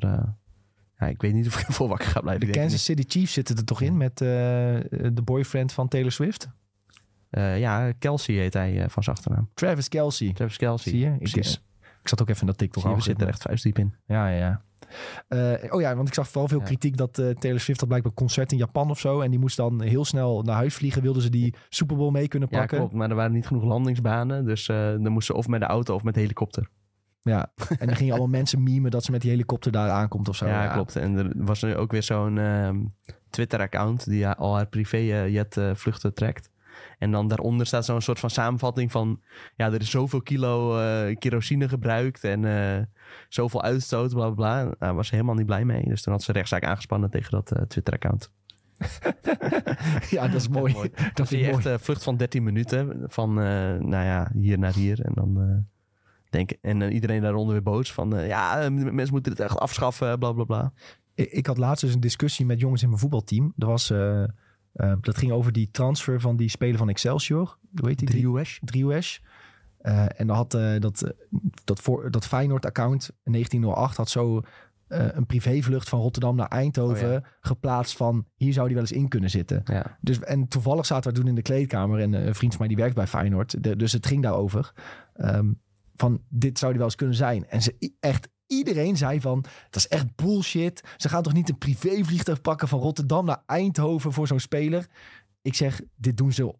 ja, 0.98 1.06
ik 1.08 1.22
weet 1.22 1.34
niet 1.34 1.48
of 1.48 1.60
ik 1.62 1.68
ervoor 1.68 1.88
wakker 1.88 2.08
ga 2.08 2.22
blijven. 2.22 2.46
De 2.46 2.52
Ik 2.52 2.60
Kansas 2.60 2.84
City 2.84 3.04
Chiefs 3.08 3.34
zitten 3.34 3.58
er 3.58 3.66
toch 3.66 3.82
in 3.82 3.98
met 3.98 4.18
de 4.18 5.22
boyfriend 5.24 5.72
van 5.72 5.88
Taylor 5.88 6.12
Swift? 6.12 6.50
Eh, 7.30 7.60
ja, 7.60 7.92
Kelsey 7.92 8.36
heet 8.36 8.54
hij 8.54 8.82
eh, 8.84 8.90
van 8.90 9.04
zijn 9.04 9.16
achternaam. 9.16 9.50
Travis 9.54 9.88
Kelsey. 9.88 10.34
Travis 10.34 10.58
Kelsey. 10.58 10.92
Zie 10.92 11.02
je? 11.02 11.12
Ik, 11.12 11.18
Precies. 11.18 11.56
eh, 11.82 11.90
ik 12.02 12.08
zat 12.08 12.22
ook 12.22 12.30
even 12.30 12.42
in 12.42 12.48
dat 12.48 12.58
TikTok 12.58 12.82
Zie 12.82 12.92
je, 12.92 12.98
we 12.98 13.02
zitten 13.04 13.24
er 13.28 13.34
echt 13.34 13.42
vuistdiep 13.42 13.78
in. 13.78 13.94
Ja, 14.06 14.28
ja, 14.30 14.38
ja. 14.38 14.62
Eh, 15.28 15.74
oh 15.74 15.82
ja, 15.82 15.96
want 15.96 16.08
ik 16.08 16.14
zag 16.14 16.28
vooral 16.28 16.48
veel 16.48 16.60
Ja. 16.60 16.66
kritiek 16.66 16.98
dat 16.98 17.14
Taylor 17.14 17.60
Swift 17.60 17.80
had 17.80 17.88
blijkbaar 17.90 18.12
een 18.12 18.18
concert 18.18 18.52
in 18.52 18.58
Japan 18.58 18.90
of 18.90 19.00
zo. 19.00 19.22
En 19.22 19.30
die 19.30 19.40
moest 19.40 19.58
dan 19.58 19.82
heel 19.82 20.06
snel 20.06 20.42
naar 20.42 20.56
huis 20.56 20.74
vliegen. 20.76 21.02
Wilden 21.02 21.22
ze 21.22 21.30
die 21.30 21.54
Super 21.70 21.96
Bowl 21.98 22.12
mee 22.12 22.28
kunnen 22.28 22.48
Ja, 22.52 22.58
pakken? 22.60 22.78
klopt. 22.78 22.94
Maar 22.94 23.10
er 23.10 23.16
waren 23.16 23.32
niet 23.32 23.48
genoeg 23.48 23.64
landingsbanen. 23.64 24.46
Dus 24.46 24.66
dan 24.66 25.08
moesten 25.12 25.34
ze 25.36 25.40
of 25.42 25.48
met 25.48 25.60
de 25.60 25.66
auto 25.66 25.96
of 25.96 26.04
met 26.04 26.14
de 26.14 26.20
helikopter. 26.20 26.70
Ja. 27.22 27.52
En 27.80 27.88
dan 27.88 27.96
gingen 27.96 28.14
allemaal 28.14 28.38
mensen 28.40 28.64
memen 28.64 28.92
dat 28.92 29.04
ze 29.04 29.12
met 29.12 29.22
die 29.22 29.30
helikopter 29.32 29.72
daar 29.72 29.90
aankomt 29.90 30.30
of 30.30 30.36
zo. 30.36 30.48
ja, 30.48 30.68
klopt. 30.68 30.96
En 30.96 31.18
er 31.18 31.32
was 31.36 31.62
nu 31.64 31.76
ook 31.76 31.92
weer 31.92 32.04
zo'n 32.04 32.38
ehm, 32.38 32.78
Twitter-account 33.30 34.06
die 34.10 34.28
al 34.28 34.56
haar 34.56 34.68
privé-jet-vluchten 34.68 36.14
trekt. 36.14 36.50
En 37.00 37.12
dan 37.12 37.28
daaronder 37.28 37.66
staat 37.66 37.86
zo'n 37.86 38.02
soort 38.02 38.20
van 38.20 38.30
samenvatting 38.30 38.92
van... 38.92 39.22
Ja, 39.56 39.66
er 39.66 39.82
is 39.82 39.90
zoveel 39.90 40.22
kilo 40.22 40.80
eh, 40.80 41.16
kerosine 41.18 41.70
gebruikt 41.70 42.24
en 42.24 42.46
eh, 42.46 42.84
zoveel 43.30 43.62
uitstoot, 43.64 44.14
bla 44.14 44.26
bla 44.30 44.34
bla. 44.34 44.64
Nou, 44.64 44.76
Daar 44.80 44.96
was 44.96 45.08
ze 45.08 45.14
helemaal 45.14 45.36
niet 45.36 45.46
blij 45.46 45.66
mee. 45.66 45.84
Dus 45.84 46.02
toen 46.02 46.14
had 46.14 46.24
ze 46.24 46.32
rechtszaak 46.32 46.64
aangespannen 46.64 47.10
tegen 47.10 47.32
dat 47.32 47.52
eh, 47.52 47.62
Twitter-account. 47.62 48.32
ja, 50.10 50.28
dat 50.28 50.42
is 50.42 50.48
mooi. 50.48 50.74
Mooi. 50.74 50.92
Dat 51.14 51.32
is 51.32 51.42
echt 51.42 51.66
een 51.66 51.80
vlucht 51.80 52.04
van 52.04 52.18
13 52.18 52.44
minuten. 52.44 53.04
Van, 53.08 53.34
nou 53.34 53.90
ja, 53.90 54.32
hier 54.34 54.60
naar 54.60 54.74
hier. 54.74 55.02
En 55.02 55.12
dan 55.14 55.66
denk 56.30 56.52
En 56.62 56.82
iedereen 56.92 57.22
daaronder 57.22 57.54
weer 57.54 57.64
boos. 57.64 57.94
Van, 57.94 58.26
ja, 58.26 58.70
mensen 58.70 59.14
moeten 59.14 59.32
het 59.32 59.42
echt 59.42 59.58
afschaffen, 59.58 60.20
bla 60.20 60.32
bla 60.32 60.44
bla. 60.44 60.74
Ik, 61.16 61.32
ik 61.32 61.46
had 61.46 61.58
laatst 61.58 61.84
dus 61.84 61.94
een 61.94 62.00
discussie 62.00 62.46
met 62.46 62.60
jongens 62.60 62.82
in 62.82 62.88
mijn 62.88 63.00
voetbalteam. 63.00 63.54
Er 63.58 63.68
was, 63.68 63.94
eh, 64.74 64.92
eh, 64.92 64.98
dat 65.02 65.18
ging 65.18 65.32
over 65.32 65.52
die 65.52 65.70
transfer 65.72 66.22
van 66.22 66.36
die 66.36 66.50
speler 66.50 66.78
van 66.78 66.90
Excelsior. 66.90 67.58
Hoe 67.76 67.88
heet 67.88 68.00
die? 68.00 68.10
Driehoes. 68.60 69.22
Eh, 69.80 70.20
en 70.20 70.28
dan 70.28 70.36
had 70.36 70.54
eh, 70.54 70.80
dat, 70.80 71.02
eh, 71.02 71.10
dat, 71.64 71.80
voor, 71.80 72.12
dat 72.12 72.26
Feyenoord-account 72.26 73.10
1908 73.24 73.98
had 73.98 74.10
zo 74.10 74.42
een 74.90 75.26
privévlucht 75.26 75.90
van 75.90 76.00
Rotterdam 76.00 76.36
naar 76.36 76.48
Eindhoven 76.48 77.16
Oh 77.16 77.26
geplaatst 77.42 77.98
van 77.98 78.26
hier 78.36 78.54
zou 78.54 78.66
die 78.66 78.76
wel 78.76 78.86
eens 78.86 78.98
in 78.98 79.08
kunnen 79.08 79.30
zitten. 79.30 79.62
Ja. 79.66 79.98
Dus, 80.02 80.20
en 80.20 80.48
toevallig 80.48 80.86
zaten 80.86 81.12
we 81.12 81.18
toen 81.20 81.28
in 81.28 81.36
de 81.36 81.42
kleedkamer 81.42 82.00
en 82.00 82.14
een 82.14 82.36
vriend 82.36 82.52
van 82.52 82.60
mij 82.60 82.68
die 82.68 82.78
werkt 82.78 82.96
bij 82.96 83.08
Feyenoord. 83.08 83.64
De- 83.64 83.76
dus 83.76 83.92
het 83.92 84.06
ging 84.06 84.24
daarover. 84.24 84.74
Ehm, 85.14 85.52
van 85.96 86.22
dit 86.30 86.58
zou 86.58 86.72
die 86.72 86.80
wel 86.80 86.90
eens 86.90 86.98
kunnen 86.98 87.16
zijn. 87.16 87.50
En 87.50 87.62
ze 87.62 87.94
echt 88.00 88.30
iedereen 88.50 88.98
zei 88.98 89.22
van 89.22 89.42
dat 89.42 89.76
is 89.76 89.88
echt 89.88 90.16
bullshit. 90.16 90.84
Ze 90.98 91.10
gaan 91.10 91.24
toch 91.24 91.34
niet 91.34 91.50
een 91.50 91.58
privévliegtuig 91.58 92.42
pakken 92.42 92.68
van 92.68 92.80
Rotterdam 92.80 93.26
naar 93.26 93.44
Eindhoven 93.46 94.14
voor 94.14 94.28
zo'n 94.28 94.40
speler. 94.40 94.88
Ik 95.42 95.56
zeg, 95.56 95.82
dit 95.96 96.18
doen 96.18 96.32
ze 96.32 96.56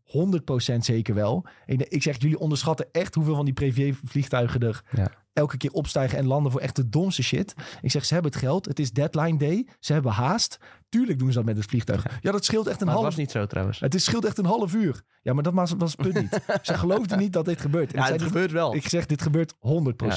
100% 0.74 0.76
zeker 0.78 1.14
wel. 1.16 1.46
Ik, 1.66 2.04
zeg, 2.04 2.22
jullie 2.22 2.40
onderschatten 2.40 2.88
echt 2.92 3.16
hoeveel 3.16 3.36
van 3.36 3.46
die 3.46 3.54
privévliegtuigen 3.54 4.60
er 4.60 4.84
Ja. 4.92 5.12
Elke 5.40 5.58
keer 5.58 5.72
opstijgen 5.72 6.18
en 6.18 6.26
landen 6.28 6.52
voor 6.52 6.62
echt 6.62 6.76
de 6.76 6.90
domste 6.90 7.24
shit. 7.24 7.54
Ik 7.82 7.92
zeg, 7.92 8.06
ze 8.06 8.14
hebben 8.14 8.32
het 8.32 8.42
geld. 8.42 8.66
Het 8.66 8.80
is 8.80 8.92
deadline 8.92 9.38
day. 9.38 9.68
Ze 9.80 9.94
hebben 9.94 10.12
haast. 10.12 10.58
Tuurlijk 10.90 11.20
doen 11.20 11.28
ze 11.28 11.34
dat 11.38 11.46
met 11.46 11.58
het 11.58 11.66
vliegtuig. 11.66 12.06
Ja, 12.22 12.32
dat 12.32 12.46
scheelt 12.46 12.68
echt 12.68 12.80
een 12.82 12.86
Maar 12.86 12.96
het 12.96 13.04
half 13.04 13.16
was 13.16 13.24
niet 13.26 13.32
zo 13.32 13.46
trouwens. 13.46 13.80
het 13.80 13.96
is 13.96 14.04
scheelt 14.04 14.26
echt 14.26 14.38
een 14.38 14.46
half 14.46 14.74
uur. 14.74 15.02
Ja, 15.22 15.34
maar 15.34 15.44
dat 15.44 15.54
was, 15.54 15.74
was 15.78 15.92
het 15.98 16.02
punt 16.02 16.22
niet. 16.22 16.42
Ze 16.62 16.74
geloofden 16.74 17.18
niet 17.20 17.34
dat 17.34 17.46
dit 17.46 17.62
gebeurt. 17.62 17.94
En 17.94 18.00
Ja, 18.02 18.06
het 18.08 18.20
zei, 18.20 18.32
gebeurt 18.32 18.52
wel. 18.52 18.76
ik 18.76 18.88
zeg, 18.88 19.06
dit 19.06 19.22
gebeurt 19.22 19.54
100%. 19.54 19.58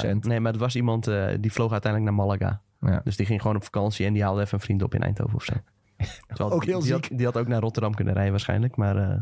Ja, 0.01 0.13
nee, 0.21 0.39
maar 0.39 0.53
er 0.53 0.59
was 0.59 0.75
iemand 0.75 1.07
eh, 1.07 1.27
die 1.39 1.51
vloog 1.51 1.71
uiteindelijk 1.71 2.15
naar 2.15 2.25
Malaga. 2.25 2.61
Ja. 2.79 3.01
Dus 3.03 3.15
die 3.15 3.25
ging 3.25 3.41
gewoon 3.41 3.55
op 3.55 3.63
vakantie 3.63 4.05
en 4.05 4.13
die 4.13 4.23
haalde 4.23 4.41
even 4.41 4.53
een 4.53 4.63
vriend 4.63 4.83
op 4.83 4.93
in 4.93 5.01
Eindhoven 5.01 5.35
of 5.35 5.43
zo. 5.43 5.53
Terwijl 6.27 6.51
Ook 6.51 6.65
heel 6.65 6.79
die, 6.79 6.87
ziek. 6.93 7.07
Had, 7.09 7.17
die 7.17 7.25
had 7.25 7.37
ook 7.37 7.47
naar 7.47 7.61
Rotterdam 7.61 7.93
kunnen 7.93 8.13
rijden 8.13 8.31
waarschijnlijk. 8.31 8.75
Maar 8.75 8.97
eh, 8.97 9.21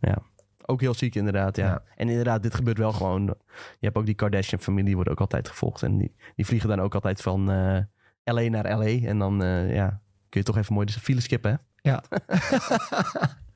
ja, 0.00 0.18
ook 0.66 0.80
heel 0.80 0.94
ziek 0.94 1.14
inderdaad. 1.14 1.56
Ja. 1.56 1.66
Ja. 1.66 1.82
En 1.96 2.08
inderdaad, 2.08 2.42
dit 2.42 2.54
gebeurt 2.54 2.78
wel 2.78 2.92
gewoon. 2.92 3.24
Je 3.54 3.86
hebt 3.86 3.96
ook 3.96 4.06
die 4.06 4.14
Kardashian-familie, 4.14 4.84
die 4.84 4.94
wordt 4.94 5.10
ook 5.10 5.20
altijd 5.20 5.48
gevolgd. 5.48 5.82
En 5.82 5.98
die, 5.98 6.14
die 6.36 6.46
vliegen 6.46 6.68
dan 6.68 6.80
ook 6.80 6.94
altijd 6.94 7.22
van 7.22 7.50
eh, 7.50 7.78
LA 8.24 8.48
naar 8.48 8.78
LA. 8.78 9.08
En 9.08 9.18
dan 9.18 9.42
eh, 9.42 9.74
ja, 9.74 10.00
kun 10.28 10.40
je 10.40 10.46
toch 10.46 10.56
even 10.56 10.74
mooi 10.74 10.86
de 10.86 10.92
file 10.92 11.20
skippen, 11.20 11.50
hè? 11.50 11.56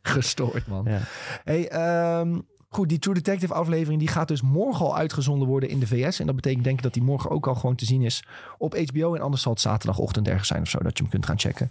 Gestoord, 0.02 0.66
man. 0.66 0.84
Ja. 0.84 1.00
Hey, 1.44 1.68
ehm, 1.68 2.38
goed, 2.68 2.88
die 2.88 2.98
True 2.98 3.14
Detective 3.14 3.54
aflevering 3.54 3.98
die 3.98 4.08
gaat 4.08 4.28
dus 4.28 4.42
morgen 4.42 4.86
al 4.86 4.96
uitgezonden 4.96 5.48
worden 5.48 5.68
in 5.68 5.78
de 5.78 5.86
VS. 5.86 6.20
En 6.20 6.26
dat 6.26 6.34
betekent 6.34 6.64
denk 6.64 6.76
ik 6.76 6.82
dat 6.82 6.94
die 6.94 7.02
morgen 7.02 7.30
ook 7.30 7.46
al 7.46 7.54
gewoon 7.54 7.74
te 7.74 7.84
zien 7.84 8.02
is 8.02 8.24
op 8.58 8.76
HBO. 8.76 9.14
En 9.14 9.20
anders 9.20 9.42
zal 9.42 9.52
het 9.52 9.60
zaterdagochtend 9.60 10.28
ergens 10.28 10.48
zijn 10.48 10.62
of 10.62 10.68
zo, 10.68 10.78
dat 10.78 10.96
je 10.96 11.02
hem 11.02 11.12
kunt 11.12 11.26
gaan 11.26 11.38
checken. 11.38 11.70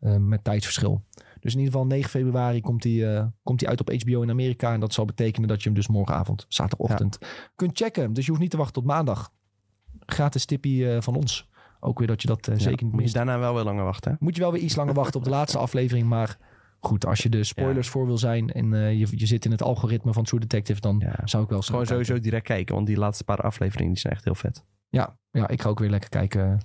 Eh, 0.00 0.16
met 0.16 0.44
tijdsverschil. 0.44 1.02
Dus 1.40 1.52
in 1.52 1.58
ieder 1.58 1.72
geval 1.72 1.86
9 1.88 2.10
februari 2.10 2.60
komt 2.60 2.84
hij 2.84 3.16
eh, 3.16 3.26
komt 3.42 3.60
hij 3.60 3.68
uit 3.70 3.80
op 3.80 3.90
HBO 4.02 4.22
in 4.22 4.30
Amerika. 4.30 4.72
En 4.72 4.80
dat 4.80 4.92
zal 4.92 5.04
betekenen 5.04 5.48
dat 5.48 5.58
je 5.62 5.64
hem 5.68 5.74
dus 5.74 5.88
morgenavond, 5.88 6.44
zaterdagochtend, 6.48 7.18
kunt 7.56 7.76
checken. 7.78 8.12
Dus 8.12 8.24
je 8.24 8.30
hoeft 8.30 8.42
niet 8.42 8.50
te 8.50 8.56
wachten 8.56 8.74
tot 8.74 8.84
maandag. 8.84 9.30
Gratis 10.06 10.44
tippie 10.44 10.92
eh, 10.92 11.00
van 11.02 11.16
ons. 11.16 11.48
Ook 11.80 11.98
weer 11.98 12.08
dat 12.08 12.22
je 12.22 12.28
dat 12.28 12.48
eh, 12.48 12.54
Ja, 12.56 12.60
zeker 12.62 12.84
niet 12.86 12.94
mist. 12.94 13.14
daarna 13.14 13.38
wel 13.38 13.54
weer 13.54 13.64
langer 13.64 13.84
wachten, 13.84 14.10
hè? 14.12 14.16
Moet 14.20 14.34
je 14.36 14.40
wel 14.42 14.52
weer 14.52 14.62
iets 14.62 14.76
langer 14.76 14.94
wachten 14.94 15.16
op 15.18 15.24
de 15.24 15.30
laatste 15.30 15.58
aflevering. 15.68 16.06
Maar 16.08 16.38
goed, 16.80 17.06
als 17.06 17.20
je 17.22 17.28
de 17.28 17.44
spoilers 17.44 17.88
voor 17.88 18.06
wil 18.06 18.18
zijn 18.18 18.52
en 18.52 18.70
je, 18.98 19.06
je 19.10 19.26
zit 19.26 19.44
in 19.44 19.50
het 19.50 19.62
algoritme 19.62 20.12
van 20.12 20.24
True 20.24 20.40
Detective, 20.40 20.80
dan 20.80 20.96
Ja. 20.98 21.20
zou 21.24 21.42
ik 21.42 21.48
wel 21.48 21.60
Gewoon 21.62 21.80
kijken. 21.80 22.04
sowieso 22.04 22.22
direct 22.24 22.46
kijken, 22.46 22.74
want 22.74 22.86
die 22.86 22.96
laatste 22.98 23.24
paar 23.24 23.40
afleveringen 23.40 23.92
die 23.92 24.00
zijn 24.00 24.12
echt 24.12 24.24
heel 24.24 24.34
vet. 24.34 24.64
Ja, 24.88 25.18
ja, 25.30 25.48
ik 25.48 25.62
ga 25.62 25.68
ook 25.68 25.78
weer 25.78 25.90
lekker 25.90 26.08
kijken 26.08 26.60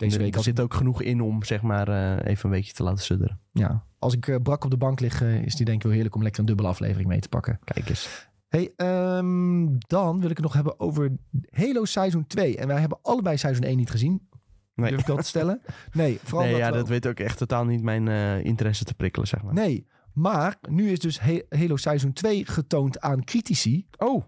deze 0.00 0.16
er, 0.16 0.22
week. 0.22 0.34
er 0.34 0.42
zit 0.42 0.60
ook 0.60 0.74
genoeg 0.74 1.02
in 1.02 1.20
om 1.20 1.44
zeg 1.44 1.62
maar 1.62 1.88
eh, 1.88 2.30
even 2.30 2.44
een 2.44 2.50
weekje 2.50 2.72
te 2.72 2.82
laten 2.82 3.04
sudderen. 3.04 3.40
ja, 3.52 3.84
als 3.98 4.14
ik 4.14 4.28
eh, 4.28 4.36
brak 4.42 4.64
op 4.64 4.70
de 4.70 4.76
bank 4.76 5.00
lig, 5.00 5.22
eh, 5.22 5.42
is 5.42 5.54
die 5.54 5.64
denk 5.64 5.76
ik 5.76 5.82
wel 5.82 5.92
heerlijk 5.92 6.14
om 6.14 6.22
lekker 6.22 6.40
een 6.40 6.46
dubbele 6.46 6.68
aflevering 6.68 7.08
mee 7.08 7.20
te 7.20 7.28
pakken. 7.28 7.58
Kijk 7.64 7.88
eens. 7.88 8.28
Hey, 8.48 8.72
ehm, 8.76 9.66
dan 9.78 10.20
wil 10.20 10.30
ik 10.30 10.36
het 10.36 10.44
nog 10.46 10.52
hebben 10.52 10.80
over 10.80 11.10
Halo 11.50 11.84
Seizoen 11.84 12.26
2. 12.26 12.56
En 12.56 12.66
wij 12.66 12.80
hebben 12.80 12.98
allebei 13.02 13.36
Seizoen 13.36 13.64
1 13.64 13.76
niet 13.76 13.90
gezien. 13.90 14.28
Nee. 14.74 14.88
Durf 14.88 15.00
ik 15.00 15.06
dat 15.06 15.16
te 15.16 15.24
stellen? 15.24 15.60
Nee, 15.92 16.18
vooral 16.24 16.46
Nee, 16.46 16.56
ja, 16.56 16.70
dat 16.70 16.88
weet 16.88 17.06
ook 17.06 17.18
echt 17.20 17.38
totaal 17.38 17.64
niet 17.64 17.82
mijn 17.82 18.08
interesse 18.44 18.84
te 18.84 18.94
prikkelen, 18.94 19.28
zeg 19.28 19.42
maar. 19.42 19.54
Nee, 19.54 19.86
maar 20.12 20.58
nu 20.68 20.90
is 20.90 20.98
dus 20.98 21.20
He- 21.20 21.42
Halo 21.48 21.76
Seizoen 21.76 22.12
2 22.12 22.46
getoond 22.46 23.00
aan 23.00 23.24
critici. 23.24 23.86
Oh, 23.98 24.24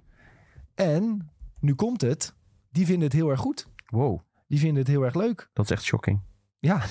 En 0.74 1.30
nu 1.60 1.74
komt 1.74 2.00
het. 2.00 2.34
Die 2.70 2.86
vinden 2.86 3.04
het 3.04 3.12
heel 3.12 3.30
erg 3.30 3.40
goed. 3.40 3.66
wow. 3.86 4.20
Die 4.53 4.61
vinden 4.61 4.78
het 4.78 4.88
heel 4.88 5.03
erg 5.03 5.14
leuk. 5.14 5.50
Dat 5.53 5.64
is 5.64 5.70
echt 5.70 5.82
shocking. 5.82 6.20
Ja. 6.59 6.82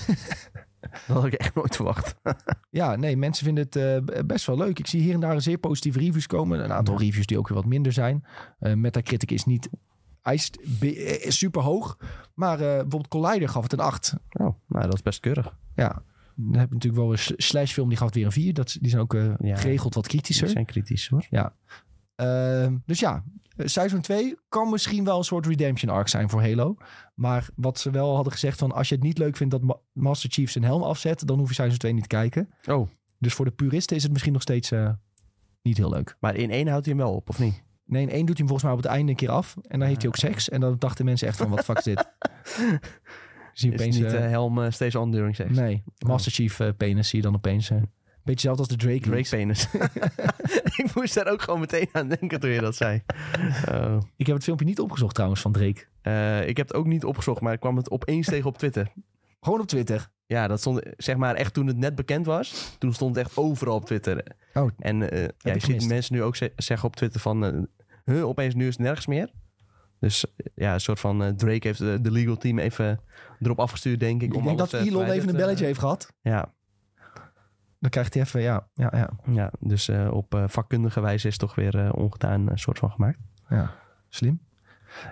Dat 1.08 1.16
had 1.18 1.26
ik 1.26 1.34
echt 1.34 1.56
nooit 1.56 1.76
verwacht. 1.76 2.16
ja, 2.70 2.96
nee, 2.96 3.18
mensen 3.18 3.46
vinden 3.46 3.64
het 3.64 3.76
uh, 3.76 4.24
best 4.26 4.46
wel 4.46 4.58
leuk. 4.58 4.80
Ik 4.80 4.88
zie 4.88 5.02
hier 5.02 5.14
en 5.14 5.20
daar 5.20 5.42
zeer 5.42 5.58
positieve 5.58 6.00
reviews 6.00 6.28
komen. 6.28 6.64
Een 6.64 6.74
aantal 6.74 6.98
reviews 6.98 7.26
die 7.26 7.38
ook 7.38 7.48
weer 7.48 7.58
wat 7.58 7.66
minder 7.66 7.94
zijn. 7.94 8.26
Uh, 8.60 8.74
Metacritic 8.74 9.32
is 9.32 9.46
niet 9.46 9.70
is 10.22 11.38
super 11.38 11.62
hoog. 11.62 11.98
Maar 12.34 12.54
uh, 12.54 12.66
bijvoorbeeld 12.66 13.08
Collider 13.08 13.50
gaf 13.50 13.64
het 13.64 13.74
een 13.74 13.80
8. 13.80 14.14
Oh, 14.32 14.56
nou, 14.68 14.86
dat 14.86 14.94
is 14.94 15.02
best 15.02 15.20
keurig. 15.20 15.58
Ja, 15.76 16.04
dan 16.36 16.60
heb 16.60 16.68
je 16.68 16.74
natuurlijk 16.74 17.04
wel 17.04 17.12
een 17.12 17.36
slash 17.38 17.74
film 17.74 17.90
die 17.90 17.98
gaf 17.98 18.08
het 18.08 18.16
weer 18.16 18.26
een 18.26 18.32
4. 18.32 18.54
Dat, 18.54 18.78
die 18.80 18.90
zijn 18.90 19.02
ook 19.02 19.14
uh, 19.14 19.34
ja, 19.40 19.56
geregeld 19.56 19.96
wat 19.96 20.08
kritischer. 20.08 20.46
Die 20.46 20.54
zijn 20.54 20.66
kritisch 20.66 21.08
hoor. 21.08 21.28
Ja. 21.30 21.56
Uh, 22.22 22.68
dus 22.86 23.00
ja, 23.00 23.24
seizoen 23.58 24.02
2 24.02 24.38
kan 24.50 24.70
misschien 24.70 25.04
wel 25.04 25.18
een 25.18 25.24
soort 25.24 25.46
redemption 25.46 25.94
arc 25.94 26.08
zijn 26.08 26.30
voor 26.30 26.42
Halo. 26.42 26.76
Maar 27.16 27.50
wat 27.56 27.80
ze 27.80 27.90
wel 27.90 28.16
hadden 28.16 28.34
gezegd 28.34 28.58
van 28.58 28.72
als 28.72 28.90
je 28.90 28.96
het 28.96 29.04
niet 29.04 29.18
leuk 29.18 29.38
vindt 29.38 29.60
dat 29.60 29.80
Master 29.94 30.30
Chief 30.30 30.52
zijn 30.52 30.64
helm 30.64 30.84
afzet, 30.84 31.28
dan 31.28 31.40
hoef 31.40 31.48
je 31.48 31.54
seizoen 31.54 31.78
2 31.78 31.94
niet 31.94 32.02
te 32.02 32.08
kijken. 32.08 32.50
Oh. 32.66 32.90
Dus 33.18 33.34
voor 33.34 33.46
de 33.46 33.52
puristen 33.52 33.96
is 33.96 34.04
het 34.04 34.12
misschien 34.12 34.34
nog 34.34 34.42
steeds 34.42 34.72
uh, 34.72 34.90
niet 35.62 35.78
heel 35.78 35.90
leuk. 35.90 36.16
Maar 36.20 36.36
in 36.36 36.52
één 36.52 36.68
houdt 36.68 36.86
hij 36.86 36.96
hem 36.96 37.04
wel 37.04 37.16
op, 37.16 37.30
of 37.30 37.40
niet? 37.40 37.64
Nee, 37.86 38.02
in 38.02 38.10
één 38.10 38.26
doet 38.26 38.38
hij 38.38 38.46
hem 38.46 38.48
volgens 38.48 38.64
mij 38.64 38.72
op 38.72 38.78
het 38.78 38.88
einde 38.88 39.12
een 39.12 39.18
keer 39.18 39.30
af. 39.30 39.56
En 39.68 39.80
dan 39.80 39.88
heeft 39.88 40.02
hij 40.02 40.10
ook 40.10 40.16
seks. 40.16 40.50
En 40.50 40.60
dan 40.60 40.76
dachten 40.80 41.06
mensen 41.06 41.28
echt 41.28 41.38
van, 41.38 41.50
wat 41.50 41.64
fuck 41.64 41.78
is 41.78 41.84
dit? 41.84 42.06
zie 43.54 43.70
je 43.70 43.76
opeens, 43.76 43.98
niet 43.98 44.14
uh, 44.14 44.20
helm 44.20 44.58
uh, 44.58 44.70
steeds 44.70 44.96
on 44.96 45.12
during 45.12 45.36
sex? 45.36 45.50
Nee, 45.56 45.84
Master 46.06 46.32
Chief 46.32 46.60
penis 46.78 47.10
zie 47.10 47.18
je 47.18 47.26
dan 47.26 47.36
opeens. 47.36 47.72
Beetje 48.24 48.50
hetzelfde 48.50 48.62
als 48.62 48.68
de 48.68 48.76
Drake 48.76 49.10
Drake 49.10 49.30
penis. 49.30 49.68
ik 50.84 50.96
moest 50.96 51.14
daar 51.14 51.28
ook 51.28 51.42
gewoon 51.42 51.60
meteen 51.60 51.88
aan 51.92 52.08
denken 52.08 52.40
toen 52.40 52.50
je 52.50 52.62
dat 52.62 52.76
zei. 52.76 53.04
Oh. 53.72 53.98
Ik 54.16 54.26
heb 54.26 54.36
het 54.36 54.44
filmpje 54.44 54.66
niet 54.66 54.80
opgezocht 54.80 55.14
trouwens 55.14 55.42
van 55.42 55.52
Drake. 55.52 56.46
ik 56.48 56.58
heb 56.58 56.68
het 56.68 56.74
ook 56.74 56.86
niet 56.86 57.06
opgezocht, 57.06 57.42
maar 57.42 57.54
ik 57.54 57.60
kwam 57.60 57.78
het 57.78 57.92
opeens 57.92 58.28
tegen 58.28 58.50
op 58.50 58.58
Twitter. 58.58 58.92
Gewoon 59.40 59.60
op 59.60 59.68
Twitter? 59.68 60.10
Ja, 60.26 60.48
dat 60.48 60.60
stond 60.60 60.82
zeg 60.98 61.16
maar 61.16 61.36
echt 61.36 61.54
toen 61.54 61.68
het 61.68 61.78
net 61.78 61.96
bekend 61.96 62.26
was. 62.26 62.76
Toen 62.78 62.94
stond 62.94 63.16
het 63.16 63.26
echt 63.26 63.38
overal 63.38 63.76
op 63.76 63.86
Twitter. 63.86 64.24
Oh, 64.54 64.70
en 64.80 64.98
ja, 65.38 65.54
je 65.54 65.60
ziet 65.60 65.88
mensen 65.88 66.16
nu 66.16 66.24
ook 66.24 66.36
zeggen 66.56 66.88
op 66.88 66.96
Twitter 66.96 67.22
van 67.22 67.68
huh, 68.06 68.28
opeens 68.28 68.56
nu 68.56 68.68
is 68.68 68.74
het 68.74 68.86
nergens 68.86 69.08
meer. 69.08 69.32
Dus 70.00 70.26
ja, 70.56 70.74
een 70.74 70.82
soort 70.82 71.00
van 71.00 71.24
uh, 71.24 71.30
Drake 71.30 71.68
heeft 71.68 71.80
de, 71.80 72.02
de, 72.02 72.12
legal 72.12 72.38
team 72.38 72.60
even 72.60 73.00
erop 73.40 73.60
afgestuurd, 73.60 74.00
denk 74.00 74.22
ik. 74.22 74.34
Ik 74.34 74.44
denk 74.44 74.58
dat 74.58 74.74
Elon 74.74 75.10
even 75.10 75.30
een 75.30 75.36
belletje 75.36 75.66
heeft 75.66 75.80
gehad. 75.80 76.14
Ja. 76.22 76.54
Dan 77.82 77.90
krijgt 77.90 78.14
hij 78.14 78.24
even, 78.24 78.42
ja. 78.42 78.68
Ja, 78.74 78.92
ja. 78.96 79.10
ja 79.32 79.52
dus 79.60 79.90
uh, 79.90 80.12
op 80.12 80.36
uh, 80.36 80.44
vakkundige 80.48 81.02
wijze 81.02 81.28
is 81.28 81.38
toch 81.38 81.56
weer 81.56 81.94
ongedaan 81.94 82.50
een 82.50 82.60
soort 82.60 82.80
van 82.80 82.92
gemaakt. 82.92 83.18
Ja, 83.50 83.74
slim. 84.10 84.42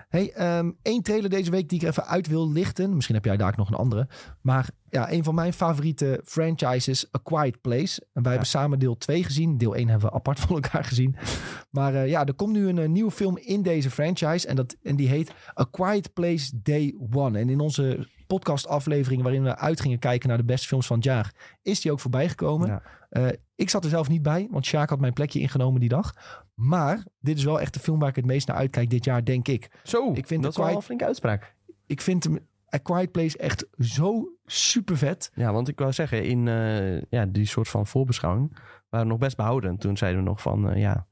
Hey, 0.08 0.58
um, 0.58 0.76
één 0.82 1.02
trailer 1.02 1.30
deze 1.30 1.50
week 1.50 1.68
die 1.68 1.80
ik 1.80 1.88
even 1.88 2.06
uit 2.06 2.26
wil 2.26 2.52
lichten. 2.52 2.94
Misschien 2.94 3.14
heb 3.14 3.24
jij 3.24 3.36
daar 3.36 3.48
ook 3.48 3.56
nog 3.56 3.68
een 3.68 3.74
andere. 3.74 4.08
Maar 4.40 4.68
ja, 4.88 5.12
een 5.12 5.24
van 5.24 5.34
mijn 5.34 5.52
favoriete 5.52 6.20
franchises, 6.24 7.06
A 7.16 7.20
Quiet 7.22 7.60
Place. 7.60 8.06
En 8.12 8.22
wij 8.22 8.30
hebben 8.30 8.48
samen 8.48 8.78
deel 8.78 8.96
2 8.96 9.24
gezien. 9.24 9.58
Deel 9.58 9.74
1 9.76 9.88
hebben 9.88 10.08
we 10.08 10.14
apart 10.14 10.40
van 10.40 10.54
elkaar 10.54 10.84
gezien. 10.84 11.16
Maar 11.70 11.94
uh, 11.94 12.08
ja, 12.08 12.24
er 12.24 12.34
komt 12.34 12.52
nu 12.52 12.68
een, 12.68 12.76
een, 12.76 12.92
nieuwe 12.92 13.10
film 13.10 13.38
in 13.38 13.62
deze 13.62 13.90
franchise. 13.90 14.46
En, 14.46 14.56
dat, 14.56 14.76
en 14.82 14.96
die 14.96 15.08
heet 15.08 15.32
A 15.60 15.64
Quiet 15.70 16.12
Place 16.12 16.60
Day 16.62 16.94
One. 17.12 17.38
En 17.38 17.48
in 17.48 17.60
onze 17.60 18.08
podcastaflevering 18.30 19.22
waarin 19.22 19.42
we 19.42 19.56
uit 19.56 19.80
gingen 19.80 19.98
kijken 19.98 20.28
naar 20.28 20.38
de 20.38 20.44
beste 20.44 20.66
films 20.66 20.86
van 20.86 20.96
het 20.96 21.04
jaar, 21.04 21.32
is 21.62 21.80
die 21.80 21.92
ook 21.92 22.00
voorbij 22.00 22.28
gekomen. 22.28 22.68
Ja. 22.68 22.82
Uh, 23.10 23.28
ik 23.54 23.70
zat 23.70 23.84
er 23.84 23.90
zelf 23.90 24.08
niet 24.08 24.22
bij, 24.22 24.48
want 24.50 24.66
Sjaak 24.66 24.90
had 24.90 25.00
mijn 25.00 25.12
plekje 25.12 25.40
ingenomen 25.40 25.80
die 25.80 25.88
dag. 25.88 26.14
Maar 26.54 27.04
dit 27.18 27.38
is 27.38 27.44
wel 27.44 27.60
echt 27.60 27.74
de 27.74 27.80
film 27.80 27.98
waar 27.98 28.08
ik 28.08 28.16
het 28.16 28.24
meest 28.24 28.46
naar 28.48 28.56
uitkijk 28.56 28.90
dit 28.90 29.04
jaar, 29.04 29.24
denk 29.24 29.48
ik. 29.48 29.70
Zo, 29.82 30.12
ik 30.12 30.26
vind 30.26 30.42
dat 30.42 30.50
is 30.50 30.58
wel 30.58 30.76
een 30.76 30.82
flinke 30.82 31.04
uitspraak. 31.04 31.54
Ik 31.86 32.00
vind 32.00 32.24
hem, 32.24 32.38
A 32.74 32.78
Quiet 32.78 33.12
Place 33.12 33.38
echt 33.38 33.66
zo 33.78 34.32
super 34.46 34.96
vet. 34.96 35.30
Ja, 35.34 35.52
want 35.52 35.68
ik 35.68 35.78
wou 35.78 35.92
zeggen, 35.92 36.24
in 36.24 36.46
uh, 36.46 37.02
ja, 37.02 37.26
die 37.26 37.46
soort 37.46 37.68
van 37.68 37.86
voorbeschouwing 37.86 38.56
waren 38.88 39.06
we 39.06 39.12
nog 39.12 39.20
best 39.20 39.36
behouden. 39.36 39.78
Toen 39.78 39.96
zeiden 39.96 40.22
we 40.22 40.28
nog 40.28 40.40
van, 40.40 40.70
uh, 40.70 40.76
ja, 40.76 40.94
een 40.96 41.04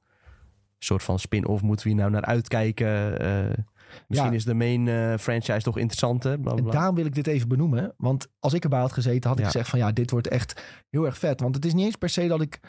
soort 0.78 1.02
van 1.02 1.18
spin-off 1.18 1.62
moeten 1.62 1.86
we 1.86 1.92
hier 1.92 2.00
nou 2.00 2.12
naar 2.12 2.24
uitkijken. 2.24 3.66
Misschien 4.06 4.32
is 4.32 4.44
de 4.44 4.54
main 4.54 5.18
franchise 5.18 5.62
toch 5.62 5.78
interessanter. 5.78 6.40
Bla, 6.40 6.54
bla. 6.54 6.64
En 6.64 6.70
daarom 6.70 6.94
wil 6.94 7.06
ik 7.06 7.14
dit 7.14 7.26
even 7.26 7.48
benoemen. 7.48 7.94
Want 7.96 8.28
als 8.38 8.52
ik 8.52 8.62
erbij 8.62 8.80
had 8.80 8.92
gezeten, 8.92 9.30
had 9.30 9.38
ik 9.38 9.44
gezegd 9.44 9.68
van 9.68 9.78
ja, 9.78 9.92
dit 9.92 10.10
wordt 10.10 10.28
echt 10.28 10.62
heel 10.90 11.06
erg 11.06 11.18
vet. 11.18 11.40
Want 11.40 11.54
het 11.54 11.64
is 11.64 11.74
niet 11.74 11.84
eens 11.84 11.96
per 11.96 12.08
se 12.08 12.26
dat 12.26 12.40
ik 12.40 12.60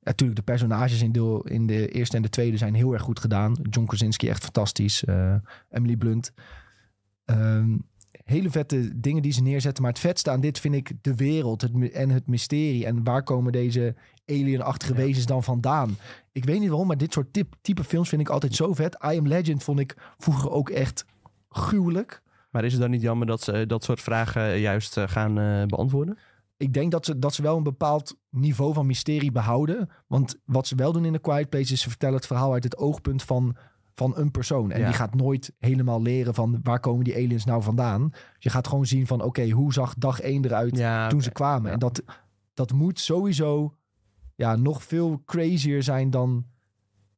natuurlijk, 0.00 0.38
de 0.38 0.44
personages 0.44 1.02
in, 1.02 1.12
deel, 1.12 1.46
in 1.46 1.66
de 1.66 1.88
eerste 1.88 2.16
en 2.16 2.22
de 2.22 2.28
tweede 2.28 2.56
zijn 2.56 2.74
heel 2.74 2.92
erg 2.92 3.02
goed 3.02 3.20
gedaan. 3.20 3.56
John 3.62 3.86
Krasinski 3.86 4.28
echt 4.28 4.42
fantastisch. 4.42 5.02
Uh, 5.08 5.34
Emily 5.70 5.96
Blunt. 5.96 6.32
Um, 7.24 7.88
hele 8.26 8.50
vette 8.50 9.00
dingen 9.00 9.22
die 9.22 9.32
ze 9.32 9.42
neerzetten. 9.42 9.82
Maar 9.82 9.92
het 9.92 10.00
vetste 10.00 10.30
aan 10.30 10.40
dit 10.40 10.58
vind 10.58 10.74
ik 10.74 10.92
de 11.00 11.14
wereld 11.14 11.60
het, 11.60 11.92
en 11.92 12.10
het 12.10 12.26
mysterie. 12.26 12.86
En 12.86 13.04
waar 13.04 13.22
komen 13.22 13.52
deze 13.52 13.94
alienachtige 14.26 14.92
ja. 14.92 14.98
wezens 14.98 15.26
dan 15.26 15.42
vandaan? 15.42 15.96
Ik 16.32 16.44
weet 16.44 16.60
niet 16.60 16.68
waarom, 16.68 16.86
maar 16.86 16.98
dit 16.98 17.12
soort 17.12 17.32
type, 17.32 17.56
type 17.60 17.84
films 17.84 18.08
vind 18.08 18.20
ik 18.20 18.28
altijd 18.28 18.54
zo 18.54 18.74
vet. 18.74 18.94
I 18.94 19.18
Am 19.18 19.26
Legend 19.26 19.62
vond 19.62 19.78
ik 19.78 19.96
vroeger 20.18 20.50
ook 20.50 20.70
echt 20.70 21.04
gruwelijk. 21.48 22.22
Maar 22.50 22.64
is 22.64 22.72
het 22.72 22.80
dan 22.80 22.90
niet 22.90 23.02
jammer 23.02 23.26
dat 23.26 23.42
ze 23.42 23.64
dat 23.66 23.84
soort 23.84 24.00
vragen 24.00 24.58
juist 24.58 24.96
eh, 24.96 25.08
gaan 25.08 25.38
uh, 25.38 25.64
beantwoorden? 25.64 26.18
ik 26.56 26.72
denk 26.72 26.90
dat 26.90 27.04
ze, 27.04 27.18
dat 27.18 27.34
ze 27.34 27.42
wel 27.42 27.56
een 27.56 27.62
bepaald 27.62 28.16
niveau 28.30 28.72
van 28.72 28.86
mysterie 28.86 29.32
behouden. 29.32 29.90
Want 30.06 30.36
wat 30.44 30.66
ze 30.66 30.74
wel 30.74 30.92
doen 30.92 31.04
in 31.04 31.12
The 31.12 31.18
Quiet 31.18 31.48
Place 31.48 31.72
is 31.72 31.80
ze 31.80 31.88
vertellen 31.88 32.14
het 32.14 32.26
verhaal 32.26 32.52
uit 32.52 32.64
het 32.64 32.76
oogpunt 32.76 33.22
van, 33.22 33.56
van 33.96 34.16
een 34.16 34.30
persoon. 34.30 34.70
En 34.70 34.84
die 34.84 34.94
gaat 34.94 35.14
nooit 35.14 35.52
helemaal 35.58 36.02
leren 36.02 36.34
van 36.34 36.60
waar 36.62 36.80
komen 36.80 37.04
die 37.04 37.14
aliens 37.14 37.44
nou 37.44 37.62
vandaan. 37.62 38.10
Je 38.38 38.50
gaat 38.50 38.68
gewoon 38.68 38.86
zien 38.86 39.06
van 39.06 39.22
oké, 39.22 39.50
hoe 39.50 39.72
zag 39.72 39.94
dag 39.94 40.20
één 40.20 40.44
eruit 40.44 40.76
ja, 40.76 41.08
toen 41.08 41.22
ze 41.22 41.30
kwamen. 41.30 41.72
En 41.72 41.78
dat, 41.78 42.02
dat 42.54 42.72
moet 42.72 43.00
sowieso 43.00 43.74
ja, 44.34 44.56
nog 44.56 44.82
veel 44.82 45.22
crazier 45.24 45.82
zijn 45.82 46.10
dan 46.10 46.46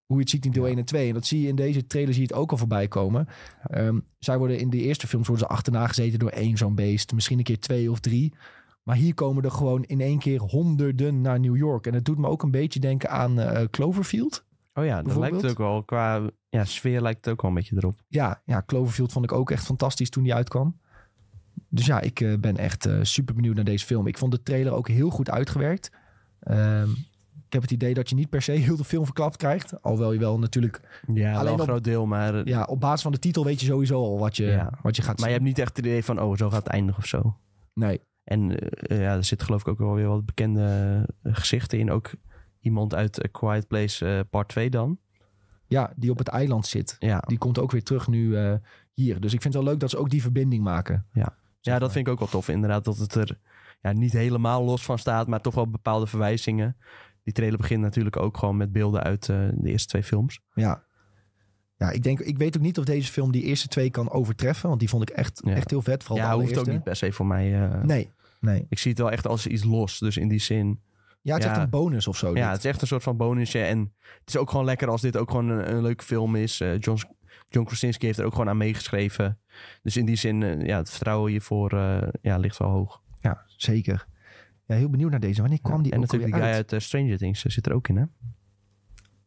hoe 0.07 0.17
je 0.17 0.23
het 0.23 0.31
ziet 0.31 0.45
in 0.45 0.53
deel 0.53 0.67
1 0.67 0.79
en 0.79 0.85
2. 0.85 1.09
En 1.09 1.15
dat 1.15 1.27
zie 1.27 1.41
je 1.41 1.49
in 1.49 1.57
deze 1.57 1.87
trailer 1.87 2.15
zie 2.15 2.23
je 2.23 2.29
het 2.29 2.39
ook 2.39 2.51
al 2.51 2.57
voorbij 2.57 2.89
komen. 2.89 3.29
Um, 3.75 4.05
zij 4.19 4.39
worden 4.39 4.59
in 4.59 4.71
de 4.71 4.81
eerste 4.81 5.07
films 5.07 5.27
worden 5.27 5.47
ze 5.47 5.53
achterna 5.53 5.87
gezeten 5.87 6.19
door 6.19 6.31
één 6.31 6.57
zo'n 6.57 6.75
beest. 6.75 7.13
Misschien 7.13 7.39
een 7.39 7.45
keer 7.45 7.61
twee 7.61 7.91
of 7.91 8.01
drie. 8.01 8.35
Maar 8.83 8.97
hier 8.97 9.15
komen 9.15 9.45
er 9.45 9.51
gewoon 9.51 9.85
in 9.85 10.01
één 10.01 10.19
keer 10.19 10.41
honderden 10.41 11.21
naar 11.21 11.41
New 11.41 11.57
York. 11.57 11.87
En 11.87 11.95
het 11.95 12.05
doet 12.05 12.19
me 12.19 12.29
ook 12.29 12.43
een 12.43 12.51
beetje 12.51 12.81
denken 12.81 13.11
aan 13.11 13.39
uh, 13.41 13.61
Cloverfield. 13.71 14.45
Oh 14.79 14.85
ja, 14.85 15.03
dat 15.03 15.17
lijkt 15.17 15.43
het 15.43 15.51
ook 15.51 15.59
wel. 15.59 15.83
Qua 15.83 16.21
ja, 16.49 16.65
sfeer 16.65 17.01
lijkt 17.01 17.25
het 17.25 17.35
ook 17.35 17.43
wel 17.43 17.51
een 17.51 17.57
beetje 17.57 17.77
erop. 17.77 17.95
Ja, 18.09 18.43
ja, 18.45 18.63
Cloverfield 18.67 19.13
vond 19.13 19.25
ik 19.25 19.33
ook 19.33 19.51
echt 19.51 19.65
fantastisch 19.65 20.11
toen 20.11 20.23
die 20.23 20.35
uitkwam. 20.35 20.81
Dus 21.69 21.87
ja, 21.87 22.01
ik 22.01 22.21
uh, 22.21 22.39
ben 22.39 22.57
echt 22.57 22.87
uh, 22.87 22.99
super 23.03 23.35
benieuwd 23.35 23.55
naar 23.55 23.65
deze 23.65 23.87
film. 23.87 24.07
Ik 24.07 24.19
vond 24.19 24.33
de 24.33 24.43
trailer 24.43 24.73
ook 24.73 24.89
heel 24.89 25.11
goed 25.11 25.31
uitgewerkt. 25.31 25.91
Ehm, 26.41 26.91
ik 27.47 27.53
heb 27.53 27.63
het 27.63 27.71
idee 27.71 27.95
dat 27.95 28.09
je 28.09 28.15
niet 28.15 28.29
per 28.31 28.43
se 28.43 28.53
heel 28.53 28.77
de 28.77 28.85
film 28.85 29.05
verklapt 29.05 29.37
krijgt. 29.37 29.83
Alhoewel 29.83 30.13
je 30.13 30.19
wel 30.19 30.39
natuurlijk... 30.39 31.03
Ja, 31.15 31.35
alleen 31.35 31.53
een 31.53 31.61
groot 31.61 31.85
deel, 31.85 32.07
maar... 32.07 32.49
Ja, 32.49 32.63
op 32.63 32.81
basis 32.81 33.03
van 33.03 33.13
de 33.13 33.19
titel 33.19 33.45
weet 33.45 33.61
je 33.61 33.67
sowieso 33.67 34.03
al 34.03 34.19
wat 34.19 34.37
je, 34.37 34.47
ja. 34.47 34.79
wat 34.83 34.97
je 34.97 35.03
gaat 35.03 35.19
Maar 35.19 35.29
zien. 35.29 35.29
je 35.29 35.35
hebt 35.35 35.45
niet 35.45 35.59
echt 35.59 35.77
het 35.77 35.87
idee 35.87 36.05
van, 36.05 36.21
oh, 36.21 36.37
zo 36.37 36.51
gaat 36.51 36.65
het 36.65 36.73
eindigen 36.73 37.03
of 37.03 37.09
zo. 37.09 37.37
Nee. 37.75 38.01
En 38.25 38.51
uh, 38.51 39.01
ja, 39.01 39.15
er 39.15 39.25
zit 39.25 39.43
geloof 39.43 39.61
ik 39.61 39.69
ook 39.69 39.79
wel 39.79 39.95
weer 39.95 40.09
wat 40.09 40.27
bekende 40.27 41.09
gezichten 41.23 41.79
in. 41.79 41.91
Ook 41.91 42.11
iemand 42.61 42.95
uit 42.95 43.25
A 43.25 43.29
Quiet 43.33 43.67
Place 43.67 44.07
uh, 44.07 44.21
part 44.31 44.49
2 44.49 44.71
dan. 44.71 44.99
Ja, 45.67 45.93
die 45.97 46.11
op 46.11 46.19
het 46.19 46.29
eiland 46.29 46.67
zit. 46.67 46.97
Ja. 46.99 47.19
Die 47.27 47.39
komt 47.39 47.59
ook 47.59 47.71
weer 47.71 47.83
terug 47.83 48.09
nu 48.09 48.37
hier. 48.93 49.21
Dus 49.21 49.33
ik 49.33 49.43
vind 49.43 49.55
het 49.55 49.63
wel 49.63 49.73
leuk 49.73 49.81
dat 49.81 49.91
ze 49.91 49.99
ook 49.99 50.11
die 50.11 50.23
verbinding 50.23 50.63
maken. 50.63 51.07
Ja, 51.13 51.37
ja 51.61 51.79
dat 51.79 51.93
vind 51.93 52.07
ik 52.07 52.13
ook 52.13 52.19
wel 52.19 52.29
tof. 52.29 52.49
Inderdaad, 52.49 52.85
dat 52.85 52.97
het 52.97 53.15
er 53.15 53.39
ja, 53.81 53.93
niet 53.93 54.13
helemaal 54.13 54.65
los 54.65 54.85
van 54.85 54.99
staat, 54.99 55.27
maar 55.27 55.41
toch 55.41 55.55
wel 55.55 55.71
bepaalde 55.71 56.07
verwijzingen. 56.07 56.77
Die 57.23 57.33
trailer 57.33 57.59
begint 57.59 57.81
natuurlijk 57.81 58.17
ook 58.17 58.37
gewoon 58.37 58.57
met 58.57 58.73
beelden 58.73 59.03
uit 59.03 59.27
de 59.27 59.59
eerste 59.63 59.89
twee 59.89 60.03
films. 60.03 60.41
Ja, 60.55 60.87
ja, 61.79 61.91
ik 61.91 62.03
denk, 62.03 62.21
ik 62.21 62.39
weet 62.39 62.57
ook 62.57 62.63
niet 62.63 62.79
of 62.79 62.85
deze 62.85 63.13
film 63.13 63.33
die 63.33 63.43
eerste 63.43 63.69
twee 63.69 63.91
kan 63.91 64.11
overtreffen. 64.11 64.69
Want 64.69 64.81
die 64.81 64.89
vond 64.89 65.03
ik 65.03 65.17
echt, 65.17 65.41
ja. 65.45 65.55
echt 65.55 65.71
heel 65.71 65.83
vet. 65.83 66.05
Vooral 66.05 66.27
ja, 66.27 66.35
hoeft 66.35 66.59
ook 66.59 66.67
niet 66.67 66.83
per 66.83 66.97
se 66.97 67.13
voor 67.13 67.27
mij. 67.27 67.69
Nee, 67.83 68.11
nee. 68.41 68.67
Ik 68.69 68.79
zie 68.79 68.91
het 68.91 69.01
wel 69.01 69.11
echt 69.11 69.27
als 69.27 69.47
iets 69.47 69.65
los. 69.65 69.99
Dus 69.99 70.17
in 70.17 70.29
die 70.29 70.41
zin. 70.41 70.81
Ja, 71.29 71.35
het 71.35 71.45
is 71.45 71.51
echt 71.51 71.61
een 71.61 71.71
bonus 71.71 72.07
of 72.07 72.17
zo. 72.17 72.27
Ja, 72.27 72.35
dit. 72.35 72.45
het 72.45 72.59
is 72.59 72.65
echt 72.65 72.81
een 72.81 72.87
soort 72.87 73.03
van 73.03 73.17
bonusje. 73.17 73.63
En 73.63 73.95
het 74.01 74.29
is 74.29 74.37
ook 74.37 74.51
gewoon 74.51 74.65
lekker 74.65 74.89
als 74.89 75.01
dit 75.01 75.17
ook 75.17 75.31
gewoon 75.31 75.49
een, 75.49 75.75
een 75.75 75.83
leuke 75.83 76.05
film 76.05 76.37
is. 76.37 76.61
Uh, 76.61 76.79
John, 76.79 77.01
John 77.49 77.67
Krasinski 77.67 78.07
heeft 78.07 78.19
er 78.19 78.25
ook 78.25 78.33
gewoon 78.33 78.49
aan 78.49 78.57
meegeschreven. 78.57 79.41
Dus 79.83 79.97
in 79.97 80.05
die 80.05 80.17
zin, 80.17 80.41
uh, 80.41 80.67
ja, 80.67 80.77
het 80.77 80.91
vertrouwen 80.91 81.31
hiervoor 81.31 81.75
ja, 82.23 82.37
ligt 82.37 82.59
wel 82.59 82.71
hoog. 82.71 83.03
Ja, 83.21 83.45
zeker. 83.47 84.07
Ja, 84.67 84.75
heel 84.75 84.91
benieuwd 84.91 85.11
naar 85.11 85.21
deze. 85.21 85.41
Wanneer 85.41 85.61
kwam 85.61 85.83
die 85.83 85.93
En 85.93 86.01
natuurlijk 86.01 86.33
die 86.33 86.43
guy 86.43 86.53
uit, 86.53 86.73
uit 86.73 86.83
Stranger 86.83 87.19
Things 87.19 87.43
zit 87.43 87.67
er 87.67 87.73
ook 87.73 87.89
in, 87.89 87.97
hè? 87.97 88.05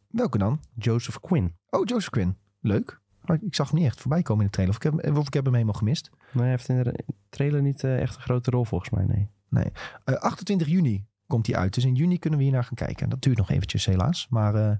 Welke 0.07 0.37
dan? 0.37 0.59
Joseph 0.75 1.19
Quinn. 1.19 1.55
Oh, 1.69 1.85
Joseph 1.85 2.09
Quinn. 2.09 2.37
Leuk. 2.59 2.99
ik 3.41 3.55
zag 3.55 3.69
hem 3.69 3.79
niet 3.79 3.87
echt 3.87 4.01
voorbij 4.01 4.21
komen 4.21 4.45
in 4.45 4.45
de 4.45 4.51
trailer. 4.51 4.75
Of 4.75 4.85
ik 4.85 5.03
heb, 5.03 5.17
of 5.17 5.27
ik 5.27 5.33
heb 5.33 5.43
hem 5.43 5.53
helemaal 5.53 5.73
gemist. 5.73 6.09
Nee, 6.31 6.43
hij 6.43 6.51
heeft 6.51 6.69
in 6.69 6.83
de 6.83 7.03
trailer 7.29 7.61
niet 7.61 7.83
echt 7.83 8.15
een 8.15 8.21
grote 8.21 8.51
rol 8.51 8.65
volgens 8.65 8.89
mij, 8.89 9.05
nee. 9.05 9.29
Nee. 9.49 9.71
Uh, 10.05 10.15
28 10.15 10.67
juni 10.67 11.05
komt 11.31 11.47
hij 11.47 11.55
uit. 11.55 11.73
Dus 11.73 11.85
in 11.85 11.95
juni 11.95 12.19
kunnen 12.19 12.39
we 12.39 12.45
hier 12.45 12.53
naar 12.53 12.63
gaan 12.63 12.75
kijken. 12.75 13.09
Dat 13.09 13.21
duurt 13.21 13.37
nog 13.37 13.49
eventjes 13.49 13.85
helaas. 13.85 14.27
Maar 14.29 14.55
uh, 14.55 14.71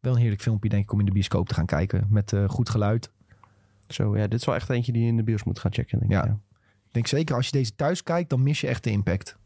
wel 0.00 0.12
een 0.12 0.20
heerlijk 0.20 0.42
filmpje 0.42 0.68
denk 0.68 0.82
ik 0.82 0.92
om 0.92 0.98
in 0.98 1.06
de 1.06 1.12
bioscoop 1.12 1.48
te 1.48 1.54
gaan 1.54 1.66
kijken. 1.66 2.06
Met 2.10 2.34
goed 2.46 2.68
geluid. 2.68 3.10
Zo, 3.88 4.16
ja. 4.16 4.26
Dit 4.26 4.40
is 4.40 4.46
wel 4.46 4.54
echt 4.54 4.70
eentje 4.70 4.92
die 4.92 5.02
je 5.02 5.08
in 5.08 5.16
de 5.16 5.22
bios 5.22 5.44
moet 5.44 5.58
gaan 5.58 5.72
checken, 5.72 5.98
denk 5.98 6.10
ja. 6.10 6.22
ik. 6.22 6.28
Ja. 6.28 6.38
Ik 6.86 6.96
denk 6.96 7.06
zeker 7.06 7.36
als 7.36 7.46
je 7.46 7.52
deze 7.52 7.74
thuis 7.74 8.02
kijkt, 8.02 8.30
dan 8.30 8.42
mis 8.42 8.60
je 8.60 8.66
echt 8.66 8.84
de 8.84 8.90
impact. 8.90 9.38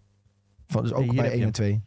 Van, 0.66 0.82
dus 0.82 0.92
ook 0.92 1.14
bij 1.14 1.24
heb 1.24 1.24
je 1.24 1.30
1 1.30 1.42
en 1.42 1.52
2. 1.52 1.84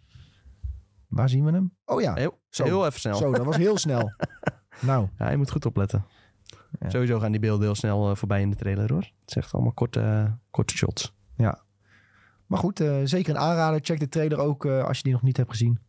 Waar 1.07 1.29
zien 1.29 1.45
we 1.45 1.51
hem? 1.51 1.75
Oh 1.85 2.01
ja, 2.01 2.13
Heel, 2.13 2.39
Zo. 2.49 2.63
heel 2.63 2.85
even 2.85 2.99
snel. 2.99 3.15
zo, 3.15 3.31
dat 3.31 3.45
was 3.45 3.57
heel 3.57 3.77
snel. 3.77 4.11
nou, 4.79 5.07
Ja, 5.17 5.29
je 5.29 5.37
moet 5.37 5.51
goed 5.51 5.65
opletten. 5.65 6.05
Ja. 6.79 6.89
Sowieso 6.89 7.19
gaan 7.19 7.31
die 7.31 7.39
beelden 7.39 7.65
heel 7.65 7.75
snel 7.75 8.09
eh, 8.09 8.15
voorbij 8.15 8.41
in 8.41 8.49
de 8.49 8.55
trailer 8.55 8.91
hoor. 8.91 9.01
Het 9.01 9.29
is 9.29 9.35
echt 9.35 9.53
allemaal 9.53 9.71
korte, 9.71 10.01
eh, 10.01 10.31
korte 10.51 10.77
shots. 10.77 11.15
Maar 12.47 12.59
goed, 12.59 12.79
eh, 12.79 12.99
zeker 13.03 13.35
een 13.35 13.41
aanrader. 13.41 13.79
Check 13.83 13.99
de 13.99 14.09
trailer 14.09 14.37
ook 14.37 14.65
eh, 14.65 14.83
als 14.83 14.97
je 14.97 15.03
die 15.03 15.11
nog 15.13 15.21
niet 15.21 15.37
hebt 15.37 15.49
gezien. 15.49 15.79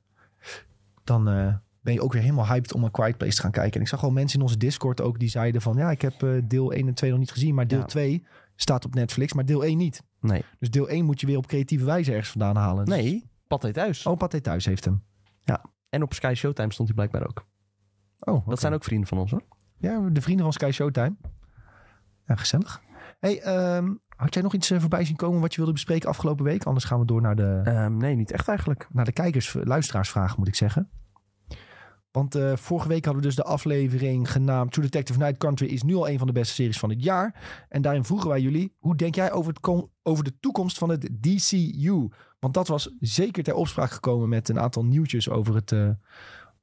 Dan 1.04 1.28
eh, 1.28 1.54
ben 1.80 1.92
je 1.94 2.02
ook 2.02 2.12
weer 2.12 2.22
helemaal 2.22 2.46
hyped 2.46 2.74
om 2.74 2.84
een 2.84 2.90
Quiet 2.90 3.16
Place 3.16 3.34
te 3.36 3.42
gaan 3.42 3.50
kijken. 3.50 3.74
En 3.74 3.80
ik 3.80 3.88
zag 3.88 4.02
al 4.02 4.10
mensen 4.10 4.38
in 4.38 4.44
onze 4.44 4.56
Discord 4.56 5.00
ook 5.00 5.18
die 5.18 5.28
zeiden 5.28 5.60
van... 5.62 5.76
ja, 5.76 5.90
ik 5.90 6.02
heb 6.02 6.26
deel 6.44 6.72
1 6.72 6.86
en 6.86 6.94
2 6.94 7.10
nog 7.10 7.18
niet 7.18 7.30
gezien, 7.30 7.54
maar 7.54 7.66
deel 7.66 7.78
Ja. 7.78 7.84
2 7.84 8.26
staat 8.56 8.84
op 8.84 8.94
Netflix, 8.94 9.32
maar 9.32 9.44
deel 9.44 9.64
1 9.64 9.76
niet. 9.78 10.02
Nee. 10.20 10.44
Dus 10.58 10.70
deel 10.70 10.88
1 10.88 11.04
moet 11.04 11.20
je 11.20 11.26
weer 11.26 11.36
op 11.36 11.46
creatieve 11.46 11.84
wijze 11.84 12.10
ergens 12.10 12.30
vandaan 12.30 12.56
halen. 12.56 12.84
Dus- 12.84 12.94
Nee, 12.94 13.30
Pathé 13.46 13.72
thuis. 13.72 14.06
Oh, 14.06 14.16
Pathé 14.16 14.40
Thuis 14.40 14.64
heeft 14.64 14.84
hem. 14.84 15.02
En 15.88 16.02
op 16.02 16.14
Sky 16.14 16.32
Showtime 16.36 16.72
stond 16.72 16.88
hij 16.88 16.96
blijkbaar 16.96 17.28
ook. 17.28 17.46
Oh. 18.18 18.48
Dat 18.48 18.60
zijn 18.60 18.72
ook 18.72 18.84
vrienden 18.84 19.08
van 19.08 19.18
ons 19.18 19.30
hoor. 19.30 19.42
Ja, 19.78 20.08
de 20.08 20.20
vrienden 20.20 20.44
van 20.44 20.52
Sky 20.52 20.70
Showtime. 20.70 21.16
Ja, 22.26 22.34
gezellig. 22.34 22.82
Hey, 23.20 23.40
ehm, 23.40 23.94
had 24.18 24.34
jij 24.34 24.42
nog 24.42 24.54
iets 24.54 24.70
eh, 24.70 24.80
voorbij 24.80 25.04
zien 25.04 25.16
komen 25.16 25.40
wat 25.40 25.50
je 25.50 25.56
wilde 25.56 25.72
bespreken 25.72 26.08
afgelopen 26.08 26.44
week? 26.44 26.64
Anders 26.64 26.84
gaan 26.84 26.98
we 26.98 27.06
door 27.06 27.20
naar 27.20 27.36
de, 27.36 27.60
Ehm, 27.64 27.96
nee, 27.96 28.14
niet 28.14 28.30
echt 28.30 28.48
eigenlijk. 28.48 28.88
naar 28.92 29.04
de 29.04 29.12
kijkers, 29.12 29.56
luisteraarsvragen 29.64 30.38
moet 30.38 30.48
ik 30.48 30.54
zeggen. 30.54 30.90
Want 32.10 32.34
eh, 32.34 32.56
vorige 32.56 32.88
week 32.88 33.04
hadden 33.04 33.22
we 33.22 33.28
dus 33.28 33.36
de 33.36 33.42
aflevering 33.42 34.30
genaamd 34.30 34.72
True 34.72 34.84
Detective 34.84 35.18
Night 35.18 35.38
Country 35.38 35.66
is 35.66 35.82
nu 35.82 35.94
al 35.94 36.08
een 36.08 36.18
van 36.18 36.26
de 36.26 36.32
beste 36.32 36.54
series 36.54 36.78
van 36.78 36.90
het 36.90 37.02
jaar. 37.02 37.34
En 37.68 37.82
daarin 37.82 38.04
vroegen 38.04 38.28
wij 38.28 38.40
jullie, 38.40 38.74
hoe 38.78 38.96
denk 38.96 39.14
jij 39.14 39.32
over, 39.32 39.52
het 39.52 39.86
over 40.02 40.24
de 40.24 40.38
toekomst 40.40 40.78
van 40.78 40.88
het 40.88 41.08
DCU? 41.20 42.08
Want 42.38 42.54
dat 42.54 42.68
was 42.68 42.94
zeker 43.00 43.42
ter 43.42 43.54
opspraak 43.54 43.90
gekomen 43.90 44.28
met 44.28 44.48
een 44.48 44.60
aantal 44.60 44.84
nieuwtjes 44.84 45.28
over, 45.28 45.54
het, 45.54 45.72
eh, 45.72 45.88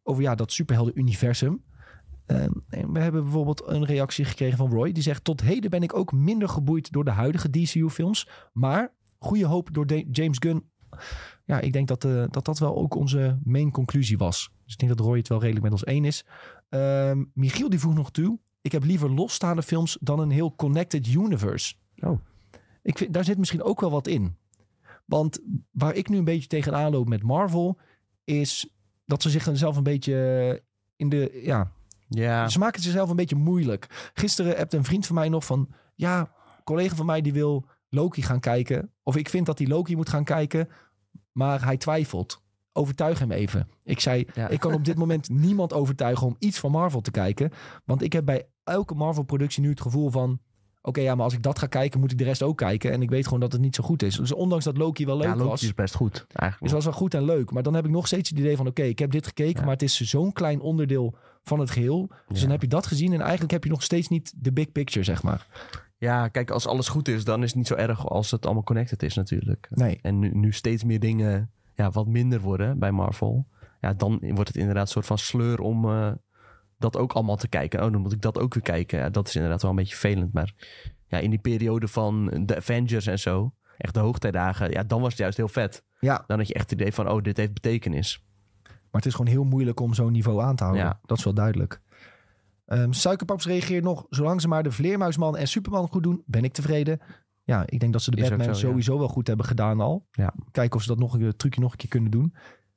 over 0.03 0.21
ja, 0.21 0.35
dat 0.35 0.51
superhelden-universum. 0.51 1.51
Ehm, 1.51 1.74
en 2.25 2.63
we 2.93 2.99
hebben 2.99 3.23
bijvoorbeeld 3.23 3.63
een 3.67 3.85
reactie 3.85 4.25
gekregen 4.25 4.57
van 4.57 4.71
Roy. 4.71 4.91
Die 4.91 5.03
zegt, 5.03 5.23
tot 5.23 5.41
heden 5.41 5.69
ben 5.69 5.83
ik 5.83 5.95
ook 5.95 6.11
minder 6.11 6.49
geboeid 6.49 6.91
door 6.91 7.03
de 7.05 7.11
huidige 7.11 7.49
DCU-films. 7.49 8.29
Maar 8.53 8.93
goede 9.17 9.45
hoop 9.45 9.73
door 9.73 9.87
de- 9.87 10.07
James 10.11 10.37
Gunn. 10.39 10.69
Ja, 11.45 11.59
ik 11.59 11.73
denk 11.73 11.87
dat, 11.87 12.03
eh, 12.03 12.23
dat 12.29 12.45
dat 12.45 12.59
wel 12.59 12.75
ook 12.75 12.95
onze 12.95 13.39
main 13.43 13.71
conclusie 13.71 14.17
was. 14.17 14.49
Dus 14.63 14.73
ik 14.73 14.79
denk 14.79 14.97
dat 14.97 15.05
Roy 15.05 15.17
het 15.17 15.27
wel 15.27 15.39
redelijk 15.39 15.63
met 15.63 15.71
ons 15.73 15.83
één 15.83 16.05
is. 16.05 16.25
Ehm, 16.69 17.23
Michiel 17.33 17.69
die 17.69 17.79
voegt 17.79 17.95
nog 17.95 18.11
toe. 18.11 18.39
Ik 18.61 18.71
heb 18.71 18.83
liever 18.83 19.11
losstaande 19.11 19.63
films 19.63 19.97
dan 20.01 20.19
een 20.19 20.29
heel 20.29 20.55
connected 20.55 21.07
universe. 21.07 21.75
Oh. 21.99 22.19
Ik 22.81 22.97
vind, 22.97 23.13
daar 23.13 23.23
zit 23.23 23.37
misschien 23.37 23.63
ook 23.63 23.81
wel 23.81 23.91
wat 23.91 24.07
in. 24.07 24.35
Want 25.05 25.39
waar 25.71 25.95
ik 25.95 26.09
nu 26.09 26.17
een 26.17 26.23
beetje 26.23 26.47
tegenaan 26.47 26.91
loop 26.91 27.09
met 27.09 27.23
Marvel... 27.23 27.77
is 28.23 28.69
dat 29.05 29.21
ze 29.21 29.29
zichzelf 29.29 29.77
een 29.77 29.83
beetje 29.83 30.63
in 30.95 31.09
de... 31.09 31.39
Ja, 31.43 31.71
Ja, 32.09 32.49
ze 32.49 32.59
maken 32.59 32.75
het 32.75 32.83
zichzelf 32.83 33.09
een 33.09 33.15
beetje 33.15 33.35
moeilijk. 33.35 34.11
Gisteren 34.13 34.55
hebt 34.57 34.73
een 34.73 34.83
vriend 34.83 35.05
van 35.05 35.15
mij 35.15 35.29
nog 35.29 35.45
van... 35.45 35.69
Ja, 35.95 36.19
een 36.19 36.63
collega 36.63 36.95
van 36.95 37.05
mij 37.05 37.21
die 37.21 37.33
wil 37.33 37.65
Loki 37.89 38.21
gaan 38.21 38.39
kijken. 38.39 38.91
Of 39.03 39.15
ik 39.15 39.29
vind 39.29 39.45
dat 39.45 39.57
hij 39.57 39.67
Loki 39.67 39.95
moet 39.95 40.09
gaan 40.09 40.23
kijken. 40.23 40.69
Maar 41.31 41.63
hij 41.65 41.77
twijfelt. 41.77 42.43
Overtuig 42.73 43.19
hem 43.19 43.31
even. 43.31 43.67
Ik 43.83 43.99
zei, 43.99 44.25
Ja. 44.33 44.47
ik 44.47 44.59
kan 44.59 44.73
op 44.73 44.85
dit 44.85 44.97
moment 44.97 45.29
niemand 45.29 45.73
overtuigen 45.73 46.27
om 46.27 46.35
iets 46.39 46.59
van 46.59 46.71
Marvel 46.71 47.01
te 47.01 47.11
kijken. 47.11 47.51
Want 47.85 48.01
ik 48.01 48.13
heb 48.13 48.25
bij 48.25 48.47
elke 48.63 48.95
Marvel-productie 48.95 49.61
nu 49.61 49.69
het 49.69 49.81
gevoel 49.81 50.09
van... 50.09 50.39
Oké, 50.87 51.01
ja, 51.01 51.15
maar 51.15 51.23
als 51.23 51.33
ik 51.33 51.43
dat 51.43 51.59
ga 51.59 51.67
kijken, 51.67 51.99
moet 51.99 52.11
ik 52.11 52.17
de 52.17 52.23
rest 52.23 52.43
ook 52.43 52.57
kijken. 52.57 52.91
En 52.91 53.01
ik 53.01 53.09
weet 53.09 53.23
gewoon 53.25 53.39
dat 53.39 53.51
het 53.51 53.61
niet 53.61 53.75
zo 53.75 53.83
goed 53.83 54.03
is. 54.03 54.15
Dus 54.15 54.33
ondanks 54.33 54.65
dat 54.65 54.77
Loki 54.77 55.05
wel 55.05 55.17
leuk 55.17 55.25
ja 55.27 55.35
Loki 55.35 55.49
was... 55.49 55.63
is 55.63 55.73
best 55.73 55.95
goed. 55.95 56.13
Dus 56.13 56.23
Eigenlijk. 56.35 56.73
was 56.73 56.83
wel 56.83 56.93
goed 56.93 57.13
en 57.13 57.25
leuk. 57.25 57.51
Maar 57.51 57.63
dan 57.63 57.73
heb 57.73 57.85
ik 57.85 57.91
nog 57.91 58.07
steeds 58.07 58.29
het 58.29 58.39
idee 58.39 58.57
van... 58.57 58.67
oké, 58.67 58.81
ik 58.83 58.99
heb 58.99 59.11
dit 59.11 59.27
gekeken, 59.27 59.59
Ja. 59.59 59.61
maar 59.61 59.73
het 59.73 59.81
is 59.81 59.99
zo'n 60.01 60.33
klein 60.33 60.59
onderdeel 60.61 61.15
van 61.43 61.59
het 61.59 61.69
geheel. 61.71 62.07
Dus 62.27 62.37
Ja. 62.37 62.41
dan 62.43 62.51
heb 62.51 62.61
je 62.61 62.67
dat 62.67 62.87
gezien 62.87 63.13
en 63.13 63.21
eigenlijk 63.21 63.51
heb 63.51 63.63
je 63.63 63.69
nog 63.69 63.83
steeds 63.83 64.07
niet 64.07 64.33
de 64.35 64.51
big 64.53 64.71
picture, 64.71 65.05
zeg 65.05 65.23
maar. 65.23 65.47
Ja, 65.97 66.27
kijk, 66.27 66.49
als 66.51 66.67
alles 66.67 66.87
goed 66.87 67.07
is, 67.07 67.23
dan 67.23 67.41
is 67.43 67.47
het 67.47 67.57
niet 67.57 67.67
zo 67.67 67.75
erg 67.75 68.07
als 68.07 68.31
het 68.31 68.45
allemaal 68.45 68.63
connected 68.63 69.03
is 69.03 69.15
natuurlijk. 69.15 69.67
Nee. 69.69 69.99
En 70.01 70.19
nu, 70.19 70.29
nu 70.33 70.51
steeds 70.51 70.83
meer 70.83 70.99
dingen 70.99 71.51
ja, 71.73 71.91
wat 71.91 72.07
minder 72.07 72.39
worden 72.41 72.79
bij 72.79 72.91
Marvel. 72.91 73.47
Ja, 73.81 73.93
dan 73.93 74.19
wordt 74.21 74.47
het 74.47 74.57
inderdaad 74.57 74.85
een 74.85 74.91
soort 74.91 75.05
van 75.05 75.17
sleur 75.17 75.59
om 75.59 75.85
eh, 75.89 76.11
dat 76.77 76.97
ook 76.97 77.13
allemaal 77.13 77.35
te 77.35 77.47
kijken. 77.47 77.83
Oh, 77.83 77.91
dan 77.91 78.01
moet 78.01 78.11
ik 78.11 78.21
dat 78.21 78.39
ook 78.39 78.53
weer 78.53 78.63
kijken. 78.63 78.99
Ja, 78.99 79.09
dat 79.09 79.27
is 79.27 79.35
inderdaad 79.35 79.61
wel 79.61 79.71
een 79.71 79.77
beetje 79.77 79.95
vervelend. 79.95 80.33
Maar 80.33 80.53
ja, 81.07 81.17
in 81.17 81.29
die 81.29 81.39
periode 81.39 81.87
van 81.87 82.43
de 82.45 82.55
Avengers 82.55 83.07
en 83.07 83.19
zo, 83.19 83.53
echt 83.77 83.93
de 83.93 83.99
hoogtijdagen, 83.99 84.71
ja, 84.71 84.83
dan 84.83 84.99
was 85.01 85.09
het 85.09 85.17
juist 85.17 85.37
heel 85.37 85.47
vet. 85.47 85.83
Ja, 85.99 86.23
Dan 86.27 86.37
had 86.37 86.47
je 86.47 86.53
echt 86.53 86.69
het 86.69 86.79
idee 86.79 86.93
van, 86.93 87.09
oh, 87.09 87.21
dit 87.21 87.37
heeft 87.37 87.53
betekenis. 87.53 88.23
maar 88.63 88.75
het 88.91 89.05
is 89.05 89.13
gewoon 89.13 89.31
heel 89.31 89.43
moeilijk 89.43 89.79
om 89.79 89.93
zo'n 89.93 90.11
niveau 90.11 90.41
aan 90.41 90.55
te 90.55 90.63
houden. 90.63 90.85
Ja. 90.85 90.99
Dat 91.05 91.17
is 91.17 91.23
wel 91.23 91.33
duidelijk. 91.33 91.81
Ehm 92.65 92.91
Suikerpaps 92.91 93.45
reageert 93.45 93.83
nog... 93.83 94.05
zolang 94.09 94.41
ze 94.41 94.47
maar 94.47 94.63
de 94.63 94.71
Vleermuisman 94.71 95.37
en 95.37 95.47
Superman 95.47 95.87
goed 95.87 96.03
doen, 96.03 96.23
ben 96.25 96.43
ik 96.43 96.53
tevreden. 96.53 96.99
Ja, 97.43 97.63
ik 97.65 97.79
denk 97.79 97.93
dat 97.93 98.01
ze 98.01 98.11
de 98.11 98.17
Is 98.17 98.29
Batman 98.29 98.45
zo, 98.45 98.51
ja. 98.51 98.57
sowieso 98.57 98.97
wel 98.97 99.07
goed 99.07 99.27
hebben 99.27 99.45
gedaan 99.45 99.79
al. 99.79 100.07
Ja. 100.11 100.33
Kijken 100.51 100.75
of 100.75 100.81
ze 100.81 100.87
dat 100.87 100.99
nog 100.99 101.13
een 101.13 101.35
trucje 101.35 101.61
nog 101.61 101.71
een 101.71 101.77
keer 101.77 101.89
kunnen 101.89 102.11
doen. 102.11 102.35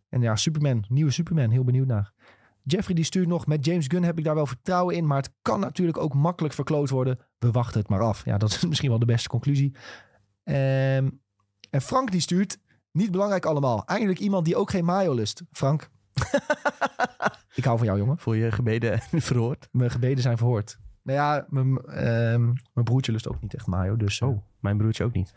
En 0.09 0.21
ja, 0.21 0.37
Superman, 0.37 0.85
nieuwe 0.89 1.11
Superman, 1.11 1.51
heel 1.51 1.65
benieuwd 1.65 1.87
naar. 1.87 2.13
Jeffrey 2.73 2.95
die 2.95 3.05
stuurt 3.05 3.29
nog, 3.29 3.47
met 3.47 3.65
James 3.65 3.87
Gunn 3.87 4.05
heb 4.05 4.19
ik 4.19 4.25
daar 4.25 4.35
wel 4.35 4.47
vertrouwen 4.47 4.95
in, 4.95 5.07
maar 5.07 5.17
het 5.17 5.33
kan 5.43 5.61
natuurlijk 5.61 5.99
ook 5.99 6.15
makkelijk 6.15 6.55
verkloot 6.55 6.91
worden. 6.91 7.19
We 7.39 7.51
wachten 7.51 7.81
het 7.81 7.89
maar 7.89 8.01
af. 8.01 8.25
Ja, 8.25 8.39
dat 8.39 8.51
is 8.51 8.67
misschien 8.69 8.89
wel 8.91 8.99
de 8.99 9.07
beste 9.07 9.29
conclusie. 9.29 9.75
Ehm, 10.45 11.09
en 11.71 11.81
Frank 11.81 12.11
die 12.11 12.21
stuurt, 12.21 12.59
niet 12.93 13.11
belangrijk 13.11 13.45
allemaal. 13.47 13.85
Eindelijk 13.87 14.19
iemand 14.19 14.45
die 14.45 14.57
ook 14.57 14.71
geen 14.71 14.85
mayo 14.85 15.15
lust. 15.15 15.43
Frank, 15.51 15.89
ik 17.55 17.65
hou 17.65 17.79
van 17.79 17.87
jou 17.87 17.99
jongen. 17.99 18.19
Voel 18.19 18.35
je 18.35 18.53
gebeden 18.53 19.01
verhoord? 19.31 19.69
Mijn 19.73 19.91
gebeden 19.91 20.23
zijn 20.23 20.37
verhoord. 20.37 20.79
Nou 21.03 21.19
ja, 21.19 21.47
mijn, 21.49 21.79
ehm, 21.79 22.45
mijn 22.73 22.85
broertje 22.85 23.13
lust 23.13 23.29
ook 23.29 23.41
niet 23.41 23.55
echt 23.55 23.67
mayo. 23.67 23.97
Dus, 23.97 24.21
eh, 24.21 24.29
Oh, 24.29 24.43
mijn 24.61 24.77
broertje 24.77 25.05
ook 25.05 25.13
niet. 25.13 25.35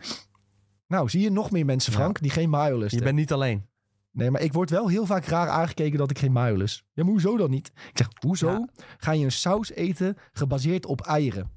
Nou, 0.88 1.10
zie 1.10 1.22
je 1.22 1.32
nog 1.32 1.52
meer 1.52 1.66
mensen, 1.66 1.94
Frank, 1.94 2.22
die 2.22 2.32
geen 2.32 2.50
mayo 2.50 2.78
lusten. 2.78 2.98
Je 2.98 3.04
bent 3.04 3.18
niet 3.18 3.32
alleen. 3.34 3.70
Nee, 4.12 4.32
maar 4.32 4.42
ik 4.42 4.54
word 4.54 4.70
wel 4.70 4.88
heel 4.88 5.06
vaak 5.06 5.26
raar 5.26 5.48
aangekeken 5.50 5.98
dat 5.98 6.10
ik 6.12 6.20
geen 6.20 6.32
mayo 6.32 6.56
lust. 6.56 6.84
Ja, 6.94 7.04
maar 7.04 7.12
hoezo 7.12 7.38
dan 7.38 7.50
niet? 7.50 7.68
Ik 7.68 7.98
zeg, 7.98 8.08
hoezo 8.20 8.50
Ja. 8.50 8.68
ga 8.98 9.12
je 9.12 9.26
een 9.26 9.32
saus 9.32 9.72
eten 9.72 10.18
gebaseerd 10.34 10.86
op 10.86 11.02
eieren? 11.02 11.50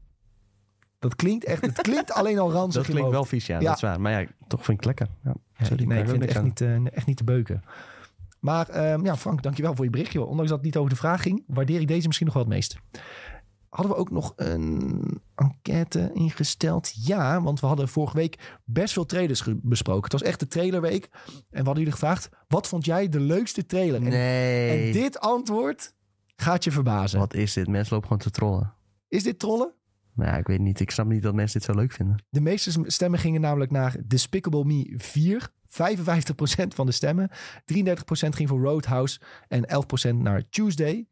Dat 0.99 1.17
klinkt 1.17 1.45
echt, 1.45 1.61
het 1.67 1.81
klinkt 1.81 2.13
alleen 2.19 2.39
al 2.39 2.53
ranzig 2.53 2.75
Dat 2.81 2.85
in 2.87 2.95
klinkt 2.95 3.11
wel 3.11 3.25
vies, 3.25 3.47
ja, 3.47 3.59
Ja. 3.61 3.65
dat 3.67 3.75
is 3.75 3.81
waar. 3.83 4.01
Maar 4.01 4.21
ja, 4.21 4.27
toch 4.47 4.65
vind 4.65 4.79
ik 4.81 4.85
het 4.85 4.99
lekker. 4.99 5.17
Ja, 5.25 5.35
sorry, 5.67 5.85
nee, 5.85 5.99
ik 6.03 6.09
vind 6.09 6.19
wil 6.19 6.21
het 6.21 6.29
echt 6.29 6.39
aan. 6.39 6.45
niet, 6.45 6.61
eh, 6.61 6.97
echt 6.97 7.07
niet 7.07 7.17
te 7.17 7.25
beuken. 7.25 7.63
Maar 8.41 8.69
ehm, 8.69 9.05
ja, 9.05 9.17
Frank, 9.17 9.43
dankjewel 9.43 9.75
voor 9.75 9.85
je 9.85 9.91
berichtje. 9.91 10.25
Ondanks 10.25 10.49
dat 10.51 10.57
het 10.59 10.67
niet 10.67 10.77
over 10.77 10.91
de 10.91 10.97
vraag 10.97 11.23
ging, 11.23 11.45
waardeer 11.47 11.81
ik 11.81 11.89
deze 11.89 12.07
misschien 12.07 12.27
nog 12.27 12.35
wel 12.37 12.45
het 12.45 12.53
meest. 12.53 12.77
Hadden 13.75 13.93
we 13.95 13.99
ook 14.01 14.11
nog 14.11 14.33
een 14.37 15.21
enquête 15.35 16.11
ingesteld? 16.13 17.07
Ja, 17.07 17.43
want 17.43 17.61
we 17.61 17.67
hadden 17.67 17.89
vorige 17.89 18.17
week 18.17 18.59
best 18.65 18.93
veel 18.93 19.07
trailers 19.07 19.45
besproken. 19.63 20.03
Het 20.03 20.13
was 20.13 20.23
echt 20.23 20.41
de 20.41 20.47
trailerweek. 20.47 21.09
En 21.15 21.41
we 21.51 21.57
hadden 21.57 21.77
jullie 21.77 21.93
gevraagd, 21.93 22.29
wat 22.49 22.69
vond 22.69 22.85
jij 22.85 23.09
de 23.09 23.21
leukste 23.21 23.67
trailer? 23.67 24.03
En- 24.03 24.09
Nee. 24.09 24.87
En, 24.87 24.93
dit 24.93 25.19
antwoord 25.21 25.95
gaat 26.37 26.65
je 26.65 26.71
verbazen. 26.71 27.19
Wat 27.19 27.35
is 27.35 27.53
dit? 27.53 27.69
Mensen 27.69 27.93
lopen 27.93 28.09
gewoon 28.09 28.23
te 28.23 28.31
trollen. 28.31 28.75
Is 29.09 29.23
dit 29.23 29.39
trollen? 29.39 29.73
Nou 30.15 30.39
ik 30.39 30.47
weet 30.47 30.61
niet. 30.61 30.81
Ik 30.81 30.91
snap 30.91 31.07
niet 31.07 31.23
dat 31.23 31.35
mensen 31.35 31.59
dit 31.61 31.69
zo 31.69 31.75
leuk 31.81 31.93
vinden. 31.93 32.25
De 32.31 32.41
meeste 32.41 32.73
stemmen 32.87 33.19
gingen 33.19 33.41
namelijk 33.41 33.71
naar 33.71 33.97
Despicable 34.07 34.65
Me 34.65 34.95
4. 34.97 35.49
55% 35.69 36.75
van 36.75 36.87
de 36.87 36.93
stemmen. 36.93 37.31
33% 37.65 38.35
ging 38.35 38.49
voor 38.49 38.61
Roadhouse. 38.61 39.21
En 39.49 39.65
11% 39.69 40.15
naar 40.15 40.49
Tuesday. 40.49 41.07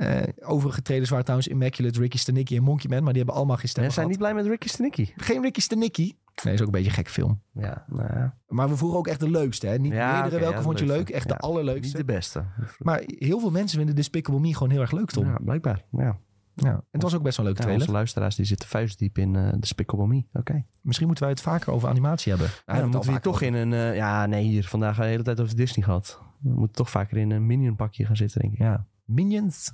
Eh, 0.00 0.22
overige 0.40 0.82
trailers 0.82 1.10
waren 1.10 1.24
trouwens 1.24 1.52
Immaculate, 1.52 1.98
Ricky 2.00 2.18
Stenicki 2.18 2.56
en 2.56 2.62
Monkey 2.62 2.90
Man. 2.90 2.98
Maar 3.02 3.08
die 3.12 3.18
hebben 3.22 3.34
allemaal 3.38 3.56
geen 3.56 3.70
Mensen 3.74 3.92
zijn 3.94 4.08
niet 4.08 4.18
blij 4.18 4.34
met 4.34 4.46
Ricky 4.46 4.68
Stenicki. 4.68 5.12
Geen 5.16 5.42
Ricky 5.42 5.60
Stenicki. 5.60 6.18
Nee, 6.44 6.54
is 6.54 6.60
ook 6.60 6.66
een 6.66 6.72
beetje 6.72 6.88
een 6.88 6.94
gek 6.94 7.08
film. 7.08 7.40
Ja, 7.52 7.84
nou 7.88 8.08
ja. 8.14 8.36
Maar 8.48 8.68
we 8.68 8.76
vroegen 8.76 8.98
ook 8.98 9.06
echt 9.06 9.20
de 9.20 9.30
leukste. 9.30 9.66
Hè? 9.66 9.76
Niet 9.78 9.92
Ja, 9.92 10.20
meerdere 10.20 10.40
welke 10.40 10.56
ja, 10.56 10.62
vond 10.62 10.78
je 10.78 10.84
de 10.86 10.92
leuk. 10.92 11.08
Echt 11.10 11.28
de 11.28 11.34
Ja. 11.34 11.38
allerleukste. 11.40 11.96
Niet 11.96 12.06
de 12.06 12.12
beste. 12.12 12.44
Maar 12.78 13.02
heel 13.06 13.40
veel 13.40 13.50
mensen 13.50 13.76
vinden 13.76 13.94
Despicable 13.96 14.40
Me 14.40 14.52
gewoon 14.54 14.70
heel 14.70 14.80
erg 14.80 14.90
leuk, 14.92 15.10
Tom. 15.10 15.24
Ja. 15.24 15.30
Ja, 15.30 15.38
blijkbaar. 15.44 15.84
Ja. 15.92 16.18
En 16.54 16.82
het 16.90 17.02
was 17.02 17.14
ook 17.14 17.22
best 17.22 17.36
wel 17.36 17.46
een 17.46 17.52
leuke 17.52 17.58
Ja, 17.60 17.66
trailer. 17.66 17.80
onze 17.80 17.92
luisteraars 17.92 18.36
die 18.36 18.44
zitten 18.44 18.68
vuistdiep 18.68 19.18
in 19.18 19.36
eh 19.36 19.52
Despicable 19.58 20.06
Me. 20.06 20.24
Oké. 20.32 20.64
Misschien 20.82 21.06
moeten 21.06 21.24
wij 21.24 21.32
het 21.32 21.42
vaker 21.42 21.72
over 21.72 21.88
animatie 21.88 22.32
hebben. 22.32 22.50
Ja, 22.66 22.78
dan 22.80 22.88
moeten 22.88 23.12
we 23.12 23.20
toch 23.20 23.40
in 23.40 23.54
een... 23.54 23.72
eh, 23.72 23.96
ja, 23.96 24.26
nee, 24.26 24.42
hier 24.44 24.64
vandaag 24.68 24.96
de 24.96 25.04
hele 25.04 25.22
tijd 25.22 25.40
over 25.40 25.56
Disney 25.56 25.84
gehad. 25.84 26.20
We 26.40 26.48
moeten 26.54 26.76
toch 26.76 26.90
vaker 26.90 27.16
in 27.16 27.30
een 27.30 27.46
Minion 27.46 27.76
pakje 27.76 28.06
gaan 28.06 28.16
zitten, 28.16 28.40
denk 28.40 28.52
ik. 28.52 28.58
Ja. 28.58 28.86
Minions. 29.04 29.72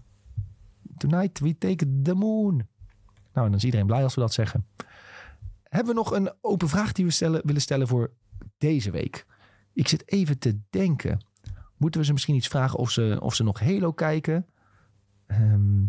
Tonight 0.96 1.38
we 1.38 1.58
take 1.58 2.00
the 2.02 2.14
moon. 2.14 2.56
Nou, 3.32 3.48
dan 3.48 3.54
is 3.54 3.64
iedereen 3.64 3.86
blij 3.86 4.02
als 4.02 4.14
we 4.14 4.20
dat 4.20 4.32
zeggen. 4.32 4.66
Hebben 5.62 5.94
we 5.94 6.00
nog 6.00 6.12
een 6.12 6.32
open 6.40 6.68
vraag 6.68 6.92
die 6.92 7.04
we 7.04 7.10
stellen, 7.10 7.40
willen 7.44 7.60
stellen 7.60 7.88
voor 7.88 8.10
deze 8.58 8.90
week? 8.90 9.26
Ik 9.72 9.88
zit 9.88 10.10
even 10.10 10.38
te 10.38 10.58
denken. 10.70 11.24
Moeten 11.76 12.00
we 12.00 12.06
ze 12.06 12.12
misschien 12.12 12.34
iets 12.34 12.48
vragen 12.48 12.78
of 12.78 12.90
ze, 12.90 13.18
of 13.20 13.34
ze 13.34 13.42
nog 13.44 13.60
Halo 13.60 13.92
kijken? 13.92 14.46
Ehm, 15.26 15.84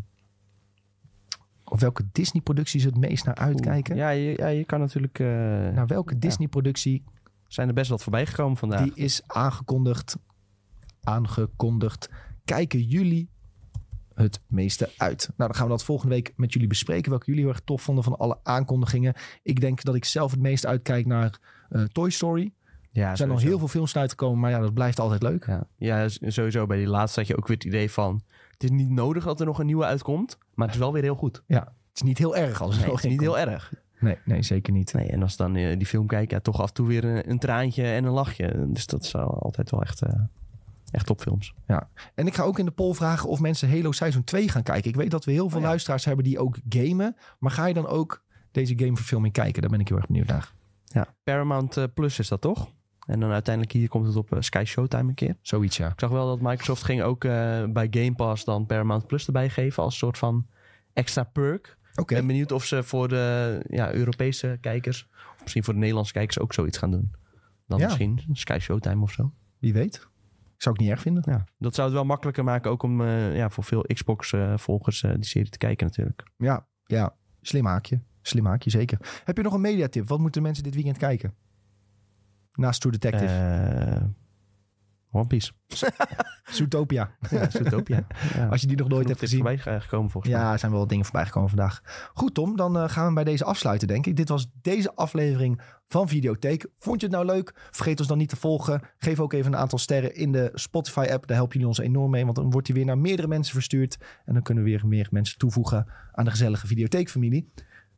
of 1.64 1.80
welke 1.80 2.04
Disney-productie 2.12 2.80
ze 2.80 2.88
het 2.88 2.98
meest 2.98 3.26
naar 3.26 3.36
uitkijken? 3.36 3.96
Ja, 3.96 4.10
je, 4.10 4.34
ja, 4.38 4.48
je 4.48 4.66
kan 4.66 4.80
natuurlijk... 4.80 5.20
eh, 5.20 5.28
Naar 5.28 5.88
welke 5.88 6.18
Disney-productie 6.18 7.04
zijn 7.48 7.68
er 7.68 7.74
best 7.74 7.90
wat 7.90 8.04
voorbij 8.04 8.26
gekomen 8.26 8.58
vandaag. 8.58 8.82
Die 8.84 8.96
is 8.96 9.22
aangekondigd. 9.28 10.18
Aangekondigd. 11.04 12.10
Kijken 12.46 12.82
jullie 12.84 13.30
het 14.18 14.42
meeste 14.48 14.90
uit? 14.98 15.30
Nou, 15.36 15.50
dan 15.50 15.56
gaan 15.56 15.66
we 15.66 15.72
dat 15.72 15.84
volgende 15.84 16.14
week 16.14 16.34
met 16.36 16.54
jullie 16.54 16.68
bespreken. 16.68 17.10
Welke 17.10 17.26
jullie 17.26 17.42
heel 17.42 17.52
erg 17.52 17.62
tof 17.64 17.82
vonden 17.82 18.04
van 18.04 18.18
alle 18.18 18.38
aankondigingen. 18.44 19.14
Ik 19.44 19.62
denk 19.62 19.84
dat 19.84 19.96
ik 19.96 20.06
zelf 20.06 20.32
het 20.32 20.40
meest 20.40 20.66
uitkijk 20.66 21.06
naar 21.06 21.40
uh, 21.70 21.84
Toy 21.84 22.10
Story. 22.10 22.52
Ja, 22.92 23.10
er 23.10 23.18
zijn 23.18 23.30
nog 23.30 23.42
heel 23.42 23.58
veel 23.58 23.68
films 23.68 23.96
uitgekomen, 23.96 24.40
maar 24.40 24.52
ja, 24.52 24.60
dat 24.60 24.74
blijft 24.74 25.00
altijd 25.00 25.22
leuk. 25.22 25.46
Ja. 25.46 25.68
ja, 25.76 26.08
sowieso 26.08 26.66
bij 26.66 26.78
die 26.78 26.88
laatste 26.88 27.20
had 27.20 27.28
je 27.28 27.38
ook 27.38 27.48
weer 27.48 27.58
het 27.58 27.66
idee 27.66 27.92
van... 27.92 28.22
het 28.52 28.64
is 28.64 28.70
niet 28.70 28.90
nodig 28.90 29.24
dat 29.24 29.40
er 29.40 29.46
nog 29.46 29.60
een 29.60 29.66
nieuwe 29.66 29.86
uitkomt, 29.86 30.38
maar 30.54 30.66
het 30.66 30.76
is 30.76 30.82
wel 30.82 30.94
weer 30.94 31.04
heel 31.04 31.16
goed. 31.16 31.44
Ja, 31.48 31.60
het 31.60 31.96
is 31.96 32.02
niet 32.02 32.18
heel 32.18 32.36
erg 32.36 32.62
als 32.62 32.76
het 32.76 32.86
nee, 32.86 32.96
het 32.96 33.04
is 33.04 33.12
niet 33.12 33.22
heel 33.22 33.40
erg. 33.40 33.74
Nee, 34.00 34.18
nee, 34.26 34.44
zeker 34.44 34.74
niet. 34.74 34.94
Nee, 34.94 35.08
en 35.08 35.22
als 35.22 35.36
dan 35.36 35.56
uh, 35.56 35.78
die 35.78 35.88
film 35.88 36.08
kijkt, 36.08 36.32
ja, 36.32 36.40
toch 36.40 36.62
af 36.62 36.68
en 36.68 36.74
toe 36.74 36.88
weer 36.88 37.04
een, 37.04 37.30
een, 37.30 37.40
traantje 37.40 37.84
en 37.84 38.04
een 38.04 38.12
lachje. 38.12 38.66
Dus 38.68 38.86
dat 38.86 39.04
is 39.04 39.16
altijd 39.16 39.72
wel 39.72 39.82
echt, 39.82 40.04
uh, 40.04 40.10
echt 40.92 41.06
topfilms. 41.06 41.54
Ja, 41.68 41.90
en 42.16 42.28
ik 42.28 42.36
ga 42.36 42.44
ook 42.44 42.60
in 42.60 42.66
de 42.66 42.72
poll 42.72 42.94
vragen 42.94 43.30
of 43.30 43.40
mensen 43.40 43.70
Halo 43.70 43.92
Seizoen 43.92 44.24
2 44.24 44.50
gaan 44.50 44.64
kijken. 44.64 44.90
Ik 44.90 44.96
weet 44.96 45.12
dat 45.12 45.26
we 45.26 45.32
heel 45.32 45.50
veel 45.50 45.60
oh, 45.60 45.66
luisteraars 45.66 46.06
hebben 46.06 46.24
die 46.24 46.40
ook 46.40 46.58
gamen. 46.70 47.16
Maar 47.40 47.52
ga 47.52 47.66
je 47.66 47.74
dan 47.74 47.88
ook 47.88 48.24
deze 48.52 48.74
gameverfilming 48.78 49.34
kijken? 49.34 49.62
Daar 49.62 49.72
ben 49.72 49.80
ik 49.80 49.88
heel 49.88 49.98
erg 49.98 50.08
benieuwd 50.08 50.28
naar. 50.28 50.54
Ja, 50.86 51.08
Paramount 51.24 51.78
uh, 51.78 51.84
Plus 51.94 52.20
is 52.20 52.28
dat 52.28 52.42
toch? 52.42 52.70
En 53.06 53.20
dan 53.20 53.32
uiteindelijk 53.32 53.74
hier 53.74 53.90
komt 53.90 54.06
het 54.06 54.16
op 54.16 54.36
Sky 54.40 54.64
Showtime 54.66 55.10
een 55.10 55.16
keer. 55.16 55.38
Zoiets, 55.42 55.78
ja. 55.78 55.88
Ik 55.88 56.00
zag 56.00 56.10
wel 56.10 56.28
dat 56.28 56.42
Microsoft 56.42 56.84
ging 56.84 57.02
ook 57.02 57.20
bij 57.20 57.88
Game 57.90 58.16
Pass 58.16 58.44
dan 58.44 58.66
Paramount 58.66 59.08
Plus 59.08 59.26
erbij 59.26 59.50
geven 59.50 59.84
als 59.84 59.98
soort 59.98 60.18
van 60.18 60.48
extra 60.94 61.24
perk. 61.24 61.78
Ik 61.96 62.08
ben 62.08 62.28
benieuwd 62.28 62.52
of 62.52 62.66
ze 62.66 62.84
voor 62.84 63.08
de 63.08 63.60
ja, 63.70 63.94
Europese 63.94 64.58
kijkers, 64.62 65.08
of 65.36 65.42
misschien 65.42 65.64
voor 65.64 65.74
de 65.74 65.80
Nederlandse 65.80 66.14
kijkers 66.14 66.40
ook 66.40 66.54
zoiets 66.54 66.78
gaan 66.78 66.92
doen. 66.92 67.12
Dan 67.68 67.82
misschien 67.82 68.24
Sky 68.32 68.58
Showtime 68.62 69.02
of 69.02 69.12
zo. 69.12 69.32
Wie 69.60 69.74
weet. 69.74 70.08
Zou 70.58 70.76
ik 70.76 70.82
niet 70.82 70.90
erg 70.90 71.02
vinden. 71.02 71.24
Ja, 71.26 71.44
dat 71.58 71.76
zou 71.76 71.88
het 71.88 71.96
wel 71.96 72.06
makkelijker 72.06 72.44
maken, 72.44 72.72
ook 72.72 72.84
om 72.84 73.02
uh, 73.02 73.36
ja, 73.36 73.50
voor 73.50 73.64
veel 73.64 73.82
Xbox-volgers 73.82 75.04
uh, 75.04 75.14
die 75.14 75.26
serie 75.26 75.50
te 75.50 75.58
kijken 75.58 75.88
natuurlijk. 75.88 76.24
Ja, 76.38 76.68
ja. 76.86 77.16
slim 77.42 77.66
haakje. 77.66 78.02
Slim 78.22 78.46
haakje, 78.46 78.70
zeker. 78.70 79.22
Heb 79.24 79.38
je 79.38 79.44
nog 79.44 79.54
een 79.54 79.62
mediatip? 79.62 80.08
Wat 80.08 80.20
moeten 80.20 80.42
mensen 80.42 80.64
dit 80.64 80.74
weekend 80.74 80.98
kijken? 80.98 81.34
Naast 82.54 82.82
True 82.82 82.92
Detective. 82.92 83.34
One 85.12 85.28
Piece. 85.28 85.52
Zootopia. 86.52 87.12
Ja, 87.30 87.50
Zootopia. 87.50 88.08
Ja. 88.36 88.48
Als 88.52 88.62
je 88.62 88.68
die 88.68 88.78
nog 88.78 88.88
nooit 88.88 89.08
hebt 89.08 89.20
gezien. 89.20 89.40
voorbij 89.40 89.80
gekomen 89.80 90.12
volgens 90.12 90.34
mij. 90.34 90.42
Ja, 90.42 90.52
er 90.52 90.60
zijn 90.60 90.72
wel 90.72 90.88
dingen 90.88 91.06
voorbij 91.06 91.26
gekomen 91.26 91.50
vandaag. 91.50 91.82
Goed 92.14 92.34
Tom, 92.34 92.56
dan 92.56 92.78
uh, 92.78 92.90
gaan 92.90 93.08
we 93.08 93.14
bij 93.14 93.24
deze 93.24 93.44
afsluiten 93.44 93.88
denk 93.88 94.06
ik. 94.06 94.16
Dit 94.16 94.30
was 94.30 94.48
deze 94.62 94.96
aflevering 94.96 95.62
van 95.88 96.08
Videotheek. 96.08 96.68
Vond 96.78 97.02
je 97.02 97.08
het 97.08 97.16
nou 97.16 97.28
leuk? 97.28 97.54
Vergeet 97.72 98.00
ons 98.00 98.08
dan 98.08 98.18
niet 98.18 98.30
te 98.30 98.36
volgen. 98.36 98.82
Geef 98.98 99.20
ook 99.20 99.34
even 99.34 99.54
een 99.54 99.60
aantal 99.60 99.80
sterren 99.80 100.16
in 100.16 100.32
de 100.32 100.52
Spotify 100.54 101.08
app. 101.12 101.28
Daar 101.28 101.38
helpen 101.38 101.54
jullie 101.54 101.68
ons 101.68 101.80
enorm 101.80 102.12
mee. 102.12 102.24
Want 102.24 102.36
dan 102.36 102.50
wordt 102.50 102.68
hij 102.68 102.76
weer 102.76 102.86
naar 102.86 102.98
meerdere 102.98 103.28
mensen 103.28 103.54
verstuurd. 103.54 103.98
En 104.26 104.34
dan 104.34 104.44
kunnen 104.44 104.64
we 104.64 104.70
weer 104.70 104.88
meer 104.88 105.08
mensen 105.12 105.38
toevoegen 105.38 105.88
aan 106.12 106.26
de 106.26 106.32
gezellige 106.32 106.68
Videotheekfamilie. 106.68 107.52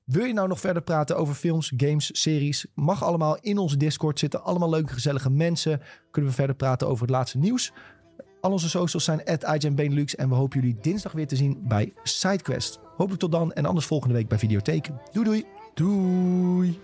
Wil 0.10 0.26
je 0.26 0.34
nou 0.34 0.48
nog 0.48 0.60
verder 0.60 0.82
praten 0.82 1.18
over 1.18 1.36
films, 1.36 1.74
games, 1.78 2.22
series? 2.22 2.66
Mag 2.76 3.04
allemaal 3.04 3.38
in 3.42 3.58
onze 3.58 3.78
Discord 3.78 4.20
zitten. 4.20 4.44
Allemaal 4.44 4.70
leuke, 4.70 4.94
gezellige 4.94 5.30
mensen. 5.30 5.82
Kunnen 6.12 6.32
we 6.32 6.38
verder 6.38 6.56
praten 6.56 6.88
over 6.88 7.02
het 7.02 7.10
laatste 7.10 7.38
nieuws. 7.38 7.72
Al 8.42 8.52
onze 8.52 8.70
socials 8.70 9.04
zijn 9.04 9.26
at. 9.26 9.44
En 9.44 10.30
we 10.30 10.36
hopen 10.36 10.60
jullie 10.60 10.78
dinsdag 10.82 11.12
weer 11.12 11.28
te 11.28 11.36
zien 11.36 11.62
bij 11.68 11.94
SideQuest. 12.04 12.80
Hopelijk 12.98 13.20
tot 13.20 13.32
dan 13.32 13.54
en 13.54 13.66
anders 13.66 13.86
volgende 13.86 14.14
week 14.14 14.28
bij 14.28 14.38
Videotheek. 14.38 14.90
Doei 15.12 15.26
doei. 15.26 15.46
Doei. 15.74 16.80